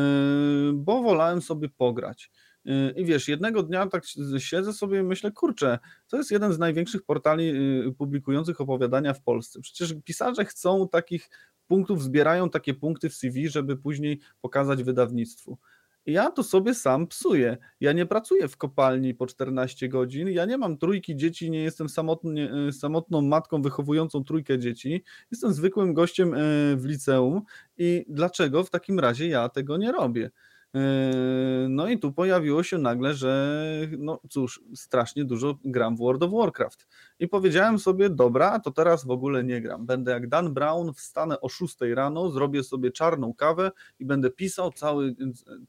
bo 0.74 1.04
wolałem 1.04 1.42
sobie 1.42 1.70
pograć. 1.70 2.32
E, 2.66 2.92
I 2.92 3.06
wiesz, 3.06 3.28
jednego 3.28 3.64
dnia 3.64 3.88
tak 3.88 4.04
siedzę 4.38 4.74
sobie 4.74 5.00
i 5.00 5.04
myślę, 5.04 5.32
kurczę, 5.32 5.80
to 6.08 6.18
jest 6.18 6.32
jeden 6.32 6.54
z 6.54 6.60
największych 6.60 7.04
portali 7.04 7.54
publikujących 7.98 8.62
opowiadania 8.62 9.14
w 9.14 9.22
Polsce. 9.22 9.62
Przecież 9.62 9.96
pisarze 10.06 10.46
chcą 10.46 10.88
takich 10.88 11.30
punktów, 11.68 12.04
zbierają 12.04 12.50
takie 12.50 12.74
punkty 12.74 13.10
w 13.10 13.16
CV, 13.16 13.50
żeby 13.50 13.78
później 13.78 14.20
pokazać 14.42 14.84
wydawnictwu 14.84 15.58
ja 16.06 16.32
to 16.32 16.44
sobie 16.44 16.76
sam 16.76 17.08
psuję. 17.08 17.58
Ja 17.80 17.94
nie 17.94 18.06
pracuję 18.06 18.48
w 18.48 18.58
kopalni 18.58 19.14
po 19.14 19.28
14 19.28 19.90
godzin, 19.90 20.30
ja 20.30 20.46
nie 20.46 20.58
mam 20.58 20.78
trójki 20.78 21.16
dzieci, 21.16 21.52
nie 21.52 21.64
jestem 21.64 21.90
samotnie, 21.90 22.52
e, 22.68 22.72
samotną 22.72 23.22
matką 23.22 23.62
wychowującą 23.62 24.24
trójkę 24.24 24.60
dzieci. 24.60 25.04
Jestem 25.32 25.54
zwykłym 25.54 25.94
gościem 25.94 26.34
e, 26.34 26.38
w 26.76 26.86
liceum 26.86 27.42
i 27.78 28.06
dlaczego 28.10 28.64
w 28.64 28.70
takim 28.70 29.00
razie 29.00 29.28
ja 29.28 29.50
tego 29.50 29.78
nie 29.78 29.92
robię? 29.92 30.32
Yy, 30.74 31.70
no 31.70 31.88
i 31.88 32.00
tu 32.00 32.12
pojawiło 32.12 32.64
się 32.64 32.78
nagle, 32.78 33.14
że 33.14 33.64
no 33.98 34.20
cóż, 34.30 34.62
strasznie 34.76 35.26
dużo 35.26 35.58
gram 35.66 35.96
w 35.96 36.00
World 36.00 36.24
of 36.24 36.32
Warcraft. 36.32 36.88
I 37.20 37.28
powiedziałem 37.28 37.80
sobie, 37.80 38.10
dobra, 38.10 38.60
to 38.60 38.72
teraz 38.72 39.06
w 39.06 39.12
ogóle 39.12 39.44
nie 39.44 39.62
gram. 39.62 39.86
Będę 39.86 40.12
jak 40.12 40.28
Dan 40.28 40.54
Brown, 40.54 40.94
wstanę 40.94 41.42
o 41.42 41.50
6 41.50 41.76
rano, 41.96 42.32
zrobię 42.32 42.64
sobie 42.64 42.92
czarną 42.92 43.34
kawę 43.34 43.72
i 44.00 44.06
będę 44.06 44.30
pisał 44.30 44.72
cały, 44.72 45.16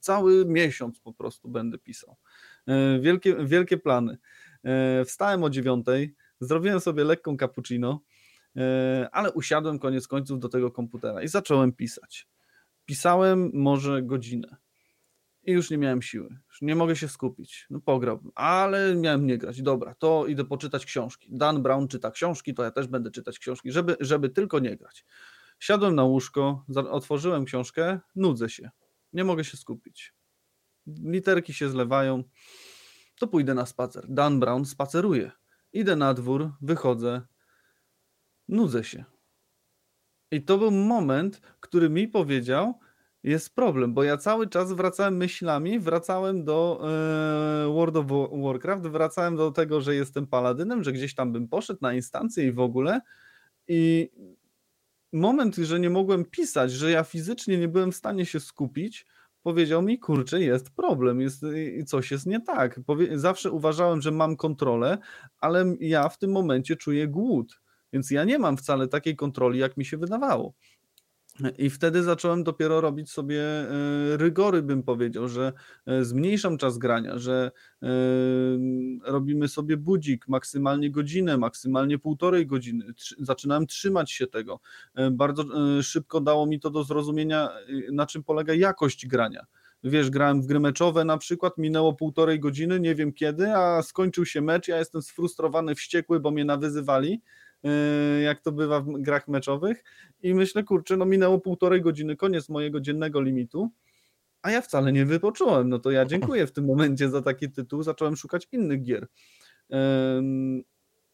cały 0.00 0.46
miesiąc 0.46 1.00
po 1.00 1.12
prostu 1.12 1.48
będę 1.48 1.78
pisał. 1.78 2.16
Yy, 2.66 3.00
wielkie, 3.00 3.36
wielkie 3.46 3.78
plany. 3.78 4.18
Yy, 4.64 5.04
wstałem 5.04 5.44
o 5.44 5.50
9, 5.50 5.86
zrobiłem 6.40 6.80
sobie 6.80 7.04
lekką 7.04 7.36
cappuccino, 7.36 8.00
ale 9.12 9.32
usiadłem 9.32 9.78
koniec 9.78 10.08
końców 10.08 10.38
do 10.38 10.48
tego 10.48 10.70
komputera 10.70 11.22
i 11.22 11.28
zacząłem 11.28 11.72
pisać. 11.72 12.28
Pisałem 12.84 13.50
może 13.54 14.02
godzinę 14.02 14.63
i 15.46 15.52
już 15.52 15.70
nie 15.70 15.78
miałem 15.78 16.02
siły. 16.02 16.38
Już 16.48 16.62
nie 16.62 16.76
mogę 16.76 16.96
się 16.96 17.08
skupić. 17.08 17.66
No 17.70 17.80
pograłbym, 17.80 18.30
ale 18.34 18.94
miałem 18.94 19.26
nie 19.26 19.38
grać. 19.38 19.62
Dobra, 19.62 19.94
to 19.94 20.26
idę 20.26 20.44
poczytać 20.44 20.86
książki. 20.86 21.28
Dan 21.32 21.62
Brown 21.62 21.88
czyta 21.88 22.10
książki, 22.10 22.54
to 22.54 22.62
ja 22.62 22.70
też 22.70 22.86
będę 22.86 23.10
czytać 23.10 23.38
książki, 23.38 23.72
żeby, 23.72 23.96
żeby 24.00 24.28
tylko 24.28 24.58
nie 24.58 24.76
grać. 24.76 25.04
Siadłem 25.58 25.94
na 25.94 26.04
łóżko, 26.04 26.64
otworzyłem 26.90 27.44
książkę, 27.44 28.00
nudzę 28.16 28.48
się. 28.48 28.70
Nie 29.12 29.24
mogę 29.24 29.44
się 29.44 29.56
skupić. 29.56 30.14
Literki 30.86 31.54
się 31.54 31.68
zlewają. 31.68 32.24
To 33.18 33.26
pójdę 33.26 33.54
na 33.54 33.66
spacer. 33.66 34.04
Dan 34.08 34.40
Brown 34.40 34.64
spaceruje. 34.64 35.30
Idę 35.72 35.96
na 35.96 36.14
dwór, 36.14 36.52
wychodzę, 36.60 37.22
nudzę 38.48 38.84
się. 38.84 39.04
I 40.30 40.42
to 40.42 40.58
był 40.58 40.70
moment, 40.70 41.40
który 41.60 41.90
mi 41.90 42.08
powiedział, 42.08 42.78
jest 43.24 43.54
problem, 43.54 43.94
bo 43.94 44.02
ja 44.02 44.16
cały 44.16 44.48
czas 44.48 44.72
wracałem 44.72 45.16
myślami, 45.16 45.80
wracałem 45.80 46.44
do 46.44 46.80
e, 46.82 47.72
World 47.72 47.96
of 47.96 48.06
Warcraft, 48.32 48.82
wracałem 48.82 49.36
do 49.36 49.50
tego, 49.50 49.80
że 49.80 49.94
jestem 49.94 50.26
paladynem, 50.26 50.84
że 50.84 50.92
gdzieś 50.92 51.14
tam 51.14 51.32
bym 51.32 51.48
poszedł 51.48 51.78
na 51.82 51.94
instancję 51.94 52.46
i 52.46 52.52
w 52.52 52.60
ogóle. 52.60 53.00
I 53.68 54.10
moment, 55.12 55.56
że 55.56 55.80
nie 55.80 55.90
mogłem 55.90 56.24
pisać, 56.24 56.72
że 56.72 56.90
ja 56.90 57.04
fizycznie 57.04 57.58
nie 57.58 57.68
byłem 57.68 57.92
w 57.92 57.96
stanie 57.96 58.26
się 58.26 58.40
skupić, 58.40 59.06
powiedział 59.42 59.82
mi, 59.82 59.98
kurczę, 59.98 60.40
jest 60.40 60.70
problem, 60.70 61.20
jest, 61.20 61.42
coś 61.86 62.10
jest 62.10 62.26
nie 62.26 62.40
tak. 62.40 62.80
Powie, 62.86 63.18
zawsze 63.18 63.50
uważałem, 63.50 64.00
że 64.02 64.10
mam 64.10 64.36
kontrolę, 64.36 64.98
ale 65.38 65.74
ja 65.80 66.08
w 66.08 66.18
tym 66.18 66.32
momencie 66.32 66.76
czuję 66.76 67.08
głód, 67.08 67.60
więc 67.92 68.10
ja 68.10 68.24
nie 68.24 68.38
mam 68.38 68.56
wcale 68.56 68.88
takiej 68.88 69.16
kontroli, 69.16 69.58
jak 69.58 69.76
mi 69.76 69.84
się 69.84 69.96
wydawało. 69.96 70.54
I 71.58 71.70
wtedy 71.70 72.02
zacząłem 72.02 72.44
dopiero 72.44 72.80
robić 72.80 73.10
sobie 73.10 73.42
e, 73.42 73.66
rygory, 74.16 74.62
bym 74.62 74.82
powiedział, 74.82 75.28
że 75.28 75.52
e, 75.86 76.04
zmniejszam 76.04 76.58
czas 76.58 76.78
grania, 76.78 77.18
że 77.18 77.50
e, 77.82 77.88
robimy 79.04 79.48
sobie 79.48 79.76
budzik 79.76 80.28
maksymalnie 80.28 80.90
godzinę, 80.90 81.36
maksymalnie 81.36 81.98
półtorej 81.98 82.46
godziny. 82.46 82.84
Zaczynałem 83.18 83.66
trzymać 83.66 84.12
się 84.12 84.26
tego. 84.26 84.60
Bardzo 85.12 85.44
szybko 85.82 86.20
dało 86.20 86.46
mi 86.46 86.60
to 86.60 86.70
do 86.70 86.84
zrozumienia, 86.84 87.50
na 87.92 88.06
czym 88.06 88.22
polega 88.22 88.54
jakość 88.54 89.06
grania. 89.06 89.46
Wiesz, 89.84 90.10
grałem 90.10 90.42
w 90.42 90.46
gry 90.46 90.60
meczowe 90.60 91.04
na 91.04 91.18
przykład, 91.18 91.58
minęło 91.58 91.94
półtorej 91.94 92.40
godziny, 92.40 92.80
nie 92.80 92.94
wiem 92.94 93.12
kiedy, 93.12 93.56
a 93.56 93.82
skończył 93.82 94.26
się 94.26 94.40
mecz, 94.40 94.68
ja 94.68 94.78
jestem 94.78 95.02
sfrustrowany, 95.02 95.74
wściekły, 95.74 96.20
bo 96.20 96.30
mnie 96.30 96.44
nawyzywali 96.44 97.22
jak 98.22 98.40
to 98.40 98.52
bywa 98.52 98.80
w 98.80 98.86
grach 98.92 99.28
meczowych 99.28 99.84
i 100.22 100.34
myślę, 100.34 100.64
kurczę, 100.64 100.96
no 100.96 101.04
minęło 101.04 101.40
półtorej 101.40 101.82
godziny, 101.82 102.16
koniec 102.16 102.48
mojego 102.48 102.80
dziennego 102.80 103.20
limitu, 103.20 103.70
a 104.42 104.50
ja 104.50 104.60
wcale 104.60 104.92
nie 104.92 105.06
wypocząłem, 105.06 105.68
no 105.68 105.78
to 105.78 105.90
ja 105.90 106.04
dziękuję 106.04 106.46
w 106.46 106.52
tym 106.52 106.64
momencie 106.64 107.10
za 107.10 107.22
taki 107.22 107.50
tytuł, 107.50 107.82
zacząłem 107.82 108.16
szukać 108.16 108.48
innych 108.52 108.82
gier. 108.82 109.06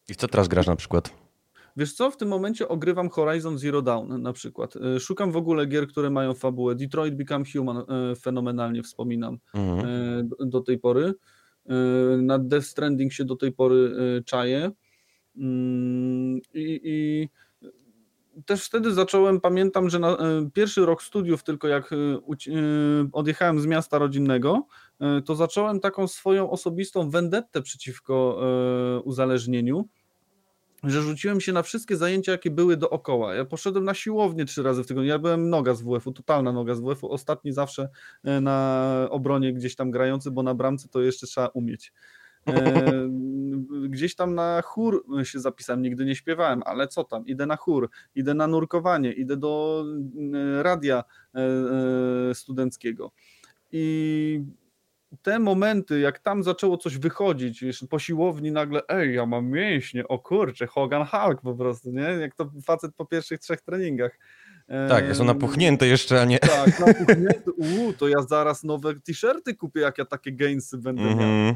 I 0.09 0.15
co 0.15 0.27
teraz 0.27 0.47
grasz 0.47 0.67
na 0.67 0.75
przykład? 0.75 1.13
Wiesz 1.77 1.93
co, 1.93 2.11
w 2.11 2.17
tym 2.17 2.27
momencie 2.27 2.67
ogrywam 2.67 3.09
Horizon 3.09 3.57
Zero 3.57 3.81
Dawn 3.81 4.21
na 4.21 4.33
przykład. 4.33 4.75
Y, 4.75 4.99
szukam 4.99 5.31
w 5.31 5.35
ogóle 5.35 5.65
gier, 5.65 5.87
które 5.87 6.09
mają 6.09 6.33
fabułę. 6.33 6.75
Detroit 6.75 7.15
Become 7.15 7.45
Human 7.53 7.77
y, 7.77 8.15
fenomenalnie 8.15 8.83
wspominam 8.83 9.37
mhm. 9.53 10.29
do 10.39 10.61
tej 10.61 10.79
pory. 10.79 11.13
Nad 12.17 12.47
Death 12.47 12.67
Stranding 12.67 13.13
się 13.13 13.25
do 13.25 13.35
tej 13.35 13.51
pory 13.51 13.91
czaję. 14.25 14.71
Mm, 15.41 16.39
I, 16.53 16.81
i 16.83 17.29
też 18.45 18.65
wtedy 18.65 18.93
zacząłem, 18.93 19.41
pamiętam, 19.41 19.89
że 19.89 19.99
na 19.99 20.17
e, 20.17 20.49
pierwszy 20.53 20.85
rok 20.85 21.03
studiów, 21.03 21.43
tylko 21.43 21.67
jak 21.67 21.93
e, 21.93 21.95
e, 21.95 22.19
odjechałem 23.11 23.59
z 23.59 23.65
miasta 23.65 23.97
rodzinnego, 23.97 24.67
to 25.25 25.35
zacząłem 25.35 25.79
taką 25.79 26.07
swoją 26.07 26.49
osobistą 26.49 27.09
vendettę 27.09 27.61
przeciwko 27.61 28.41
uzależnieniu, 29.03 29.87
że 30.83 31.01
rzuciłem 31.01 31.41
się 31.41 31.53
na 31.53 31.63
wszystkie 31.63 31.97
zajęcia, 31.97 32.31
jakie 32.31 32.51
były 32.51 32.77
dookoła. 32.77 33.35
Ja 33.35 33.45
poszedłem 33.45 33.83
na 33.83 33.93
siłownię 33.93 34.45
trzy 34.45 34.63
razy 34.63 34.83
w 34.83 34.87
tygodniu. 34.87 35.09
Ja 35.09 35.19
byłem 35.19 35.49
noga 35.49 35.73
z 35.73 35.81
WF-u, 35.81 36.11
totalna 36.11 36.51
noga 36.51 36.75
z 36.75 36.81
WF-u. 36.81 37.11
Ostatni 37.11 37.53
zawsze 37.53 37.89
na 38.41 39.07
obronie 39.09 39.53
gdzieś 39.53 39.75
tam 39.75 39.91
grający, 39.91 40.31
bo 40.31 40.43
na 40.43 40.53
bramce 40.53 40.87
to 40.87 41.01
jeszcze 41.01 41.27
trzeba 41.27 41.47
umieć. 41.47 41.93
E, 43.85 43.89
gdzieś 43.89 44.15
tam 44.15 44.35
na 44.35 44.61
chór 44.61 45.05
się 45.23 45.39
zapisałem, 45.39 45.81
nigdy 45.81 46.05
nie 46.05 46.15
śpiewałem, 46.15 46.61
ale 46.65 46.87
co 46.87 47.03
tam, 47.03 47.25
idę 47.25 47.45
na 47.45 47.55
chór, 47.55 47.89
idę 48.15 48.33
na 48.33 48.47
nurkowanie, 48.47 49.13
idę 49.13 49.37
do 49.37 49.85
e, 50.33 50.63
radia 50.63 51.03
e, 51.35 52.35
studenckiego. 52.35 53.11
I 53.71 54.43
te 55.21 55.39
momenty, 55.39 55.99
jak 55.99 56.19
tam 56.19 56.43
zaczęło 56.43 56.77
coś 56.77 56.97
wychodzić, 56.97 57.65
po 57.89 57.99
siłowni 57.99 58.51
nagle, 58.51 58.81
ej, 58.89 59.15
ja 59.15 59.25
mam 59.25 59.49
mięśnie, 59.49 60.07
o 60.07 60.19
kurczę, 60.19 60.67
Hogan 60.67 61.05
Hulk 61.05 61.41
po 61.41 61.55
prostu, 61.55 61.91
nie? 61.91 62.01
Jak 62.01 62.35
to 62.35 62.51
facet 62.65 62.95
po 62.95 63.05
pierwszych 63.05 63.39
trzech 63.39 63.61
treningach. 63.61 64.19
Tak, 64.89 65.15
są 65.15 65.23
napuchnięte 65.23 65.87
jeszcze, 65.87 66.21
a 66.21 66.25
nie... 66.25 66.39
Tak, 66.39 66.79
napuchnięte, 66.79 67.51
uuu, 67.51 67.93
to 67.93 68.07
ja 68.07 68.21
zaraz 68.21 68.63
nowe 68.63 68.93
t-shirty 68.99 69.55
kupię, 69.55 69.81
jak 69.81 69.97
ja 69.97 70.05
takie 70.05 70.31
gainsy 70.31 70.77
będę 70.77 71.01
mm 71.01 71.17
-hmm. 71.17 71.45
miał. 71.45 71.55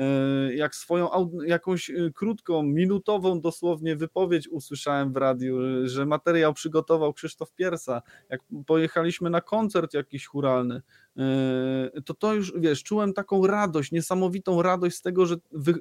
E, 0.00 0.54
jak 0.54 0.74
swoją 0.74 1.08
jakąś 1.46 1.90
e, 1.90 1.94
krótką, 2.14 2.62
minutową 2.62 3.40
dosłownie 3.40 3.96
wypowiedź 3.96 4.48
usłyszałem 4.48 5.12
w 5.12 5.16
radiu, 5.16 5.58
że 5.84 6.06
materiał 6.06 6.54
przygotował 6.54 7.12
Krzysztof 7.12 7.52
Piersa, 7.52 8.02
jak 8.28 8.40
pojechaliśmy 8.66 9.30
na 9.30 9.40
koncert 9.40 9.94
jakiś 9.94 10.26
churalny, 10.26 10.82
e, 11.16 12.00
to 12.04 12.14
to 12.14 12.34
już, 12.34 12.52
wiesz, 12.56 12.82
czułem 12.82 13.12
taką 13.12 13.46
radość, 13.46 13.92
niesamowitą 13.92 14.62
radość 14.62 14.96
z 14.96 15.02
tego, 15.02 15.26
że 15.26 15.36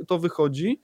to 0.07 0.19
wychodzi. 0.19 0.81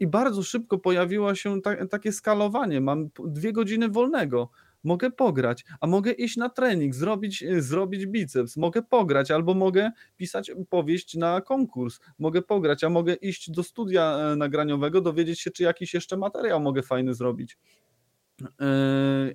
I 0.00 0.06
bardzo 0.06 0.42
szybko 0.42 0.78
pojawiło 0.78 1.34
się 1.34 1.62
ta, 1.62 1.86
takie 1.86 2.12
skalowanie, 2.12 2.80
mam 2.80 3.08
dwie 3.24 3.52
godziny 3.52 3.88
wolnego, 3.88 4.50
mogę 4.84 5.10
pograć, 5.10 5.64
a 5.80 5.86
mogę 5.86 6.12
iść 6.12 6.36
na 6.36 6.48
trening, 6.48 6.94
zrobić, 6.94 7.42
y, 7.42 7.62
zrobić 7.62 8.06
biceps, 8.06 8.56
mogę 8.56 8.82
pograć, 8.82 9.30
albo 9.30 9.54
mogę 9.54 9.90
pisać 10.16 10.52
powieść 10.68 11.14
na 11.14 11.40
konkurs, 11.40 12.00
mogę 12.18 12.42
pograć, 12.42 12.84
a 12.84 12.90
mogę 12.90 13.14
iść 13.14 13.50
do 13.50 13.62
studia 13.62 14.18
e, 14.18 14.36
nagraniowego, 14.36 15.00
dowiedzieć 15.00 15.40
się, 15.40 15.50
czy 15.50 15.62
jakiś 15.62 15.94
jeszcze 15.94 16.16
materiał 16.16 16.60
mogę 16.60 16.82
fajny 16.82 17.14
zrobić. 17.14 17.58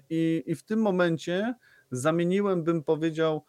I, 0.09 0.43
I 0.45 0.55
w 0.55 0.63
tym 0.63 0.81
momencie 0.81 1.53
zamieniłem, 1.91 2.63
bym 2.63 2.83
powiedział, 2.83 3.45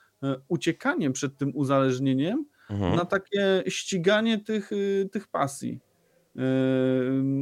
uciekanie 0.49 1.11
przed 1.11 1.37
tym 1.37 1.53
uzależnieniem 1.55 2.45
mhm. 2.71 2.97
na 2.97 3.05
takie 3.05 3.63
ściganie 3.69 4.39
tych, 4.39 4.71
tych 5.13 5.29
pasji. 5.29 5.81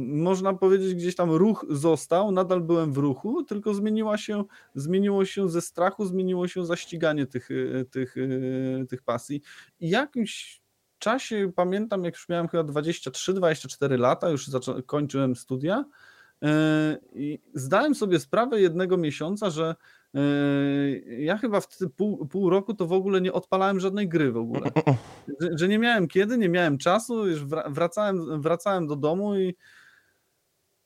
Można 0.07 0.53
powiedzieć, 0.53 0.95
gdzieś 0.95 1.15
tam 1.15 1.31
ruch 1.31 1.65
został, 1.69 2.31
nadal 2.31 2.61
byłem 2.61 2.93
w 2.93 2.97
ruchu, 2.97 3.43
tylko 3.43 3.73
zmieniła 3.73 4.17
się, 4.17 4.43
zmieniło 4.75 5.25
się 5.25 5.49
ze 5.49 5.61
strachu, 5.61 6.05
zmieniło 6.05 6.47
się 6.47 6.65
zaściganie 6.65 7.25
tych, 7.25 7.49
tych, 7.91 8.15
tych 8.89 9.01
pasji. 9.01 9.41
I 9.79 9.89
jakimś 9.89 10.61
czasie, 10.99 11.51
pamiętam, 11.55 12.03
jak 12.03 12.13
już 12.13 12.29
miałem 12.29 12.47
chyba 12.47 12.63
23-24 12.63 13.99
lata, 13.99 14.29
już 14.29 14.49
kończyłem 14.85 15.35
studia, 15.35 15.85
i 17.13 17.39
zdałem 17.53 17.95
sobie 17.95 18.19
sprawę 18.19 18.61
jednego 18.61 18.97
miesiąca, 18.97 19.49
że 19.49 19.75
ja 21.17 21.37
chyba 21.37 21.61
w 21.61 21.67
pół, 21.97 22.27
pół 22.27 22.49
roku 22.49 22.73
to 22.73 22.87
w 22.87 22.93
ogóle 22.93 23.21
nie 23.21 23.33
odpalałem 23.33 23.79
żadnej 23.79 24.09
gry 24.09 24.31
w 24.31 24.37
ogóle. 24.37 24.71
Że, 25.41 25.49
że 25.57 25.67
nie 25.67 25.79
miałem 25.79 26.07
kiedy, 26.07 26.37
nie 26.37 26.49
miałem 26.49 26.77
czasu, 26.77 27.27
już 27.27 27.45
wracałem, 27.45 28.41
wracałem 28.41 28.87
do 28.87 28.95
domu 28.95 29.35
i 29.35 29.55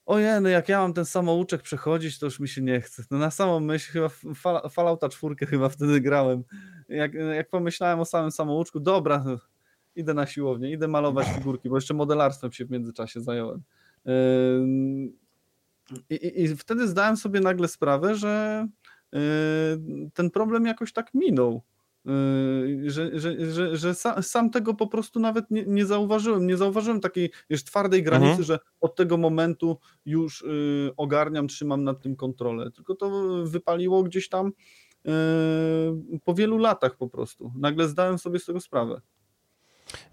ojej, 0.05 0.41
no 0.41 0.49
jak 0.49 0.69
ja 0.69 0.79
mam 0.79 0.93
ten 0.93 1.05
samouczek 1.05 1.61
przechodzić, 1.61 2.19
to 2.19 2.25
już 2.25 2.39
mi 2.39 2.47
się 2.47 2.61
nie 2.61 2.81
chce. 2.81 3.03
No 3.11 3.17
na 3.17 3.31
samą 3.31 3.59
myśl 3.59 3.91
chyba 3.91 4.09
Fallouta 4.69 5.09
czwórkę 5.09 5.45
chyba 5.45 5.69
wtedy 5.69 6.01
grałem. 6.01 6.43
Jak, 6.89 7.13
jak 7.13 7.49
pomyślałem 7.49 7.99
o 7.99 8.05
samym 8.05 8.31
samouczku, 8.31 8.79
dobra, 8.79 9.23
idę 9.95 10.13
na 10.13 10.25
siłownię, 10.25 10.71
idę 10.71 10.87
malować 10.87 11.27
figurki, 11.27 11.69
bo 11.69 11.77
jeszcze 11.77 11.93
modelarstwem 11.93 12.51
się 12.51 12.65
w 12.65 12.71
międzyczasie 12.71 13.21
zająłem. 13.21 13.63
I, 16.09 16.15
i, 16.15 16.41
I, 16.43 16.55
wtedy 16.55 16.87
zdałem 16.87 17.17
sobie 17.17 17.39
nagle 17.39 17.67
sprawę, 17.67 18.15
że 18.15 18.67
ten 20.13 20.29
problem 20.33 20.65
jakoś 20.65 20.93
tak 20.93 21.13
minął. 21.13 21.61
Że, 22.85 23.19
że, 23.19 23.51
że, 23.53 23.77
że 23.77 23.95
sam 24.21 24.49
tego 24.49 24.73
po 24.73 24.87
prostu 24.87 25.19
nawet 25.19 25.51
nie, 25.51 25.65
nie 25.65 25.85
zauważyłem. 25.85 26.47
Nie 26.47 26.57
zauważyłem 26.57 27.01
takiej 27.01 27.31
już 27.49 27.63
twardej 27.63 28.03
granicy, 28.03 28.29
mhm. 28.29 28.43
że 28.43 28.59
od 28.81 28.95
tego 28.95 29.17
momentu 29.17 29.77
już 30.05 30.45
ogarniam, 30.97 31.47
trzymam 31.47 31.83
nad 31.83 32.01
tym 32.01 32.15
kontrolę. 32.15 32.71
Tylko 32.71 32.95
to 32.95 33.09
wypaliło 33.45 34.03
gdzieś 34.03 34.29
tam 34.29 34.51
po 36.23 36.33
wielu 36.33 36.57
latach 36.57 36.97
po 36.97 37.09
prostu. 37.09 37.51
Nagle 37.55 37.87
zdałem 37.87 38.17
sobie 38.17 38.39
z 38.39 38.45
tego 38.45 38.59
sprawę. 38.59 39.01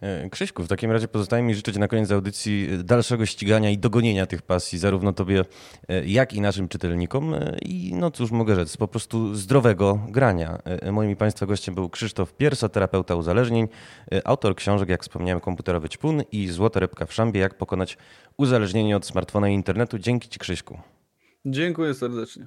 E, 0.01 0.31
Krzyśku, 0.31 0.62
w 0.62 0.68
takim 0.68 0.91
razie 0.91 1.09
pozostaje 1.09 1.43
mi 1.43 1.55
życzyć 1.55 1.77
na 1.77 1.89
koniec 1.89 2.11
audycji 2.11 2.68
dalszego 2.85 3.27
ścigania 3.27 3.70
i 3.70 3.79
dogonienia 3.79 4.27
tych 4.27 4.43
pasji, 4.43 4.79
zarówno 4.79 5.12
tobie, 5.12 5.45
e, 5.89 6.07
jak 6.07 6.35
i 6.35 6.41
naszym 6.41 6.68
czytelnikom. 6.68 7.35
E, 7.35 7.57
I 7.62 7.95
no 7.95 8.11
cóż 8.11 8.31
mogę 8.31 8.55
rzec, 8.55 8.77
po 8.77 8.89
prostu 8.89 9.35
zdrowego 9.35 10.01
grania. 10.09 10.59
Moim 10.93 11.11
i 11.11 11.16
Państwa 11.16 11.47
gościem 11.47 11.74
był 11.74 11.89
Krzysztof 11.89 12.35
Piersa, 12.35 12.68
terapeuta 12.68 13.14
uzależnień, 13.14 13.68
autor 14.24 14.57
książek, 14.57 14.89
jak 14.89 15.03
wspomniałem, 15.03 15.41
Komputerowy 15.41 15.89
ćpun 15.89 16.22
i 16.33 16.49
Złota 16.49 16.81
rybka 16.81 17.07
w 17.07 17.12
szambie, 17.12 17.41
jak 17.41 17.55
pokonać 17.55 17.99
uzależnienie 18.37 18.97
od 18.97 19.07
smartfona 19.07 19.49
i 19.49 19.55
internetu. 19.55 19.99
Dzięki 19.99 20.29
Ci 20.29 20.39
Krzyśku. 20.39 20.79
Dziękuję 21.47 21.95
serdecznie. 21.95 22.47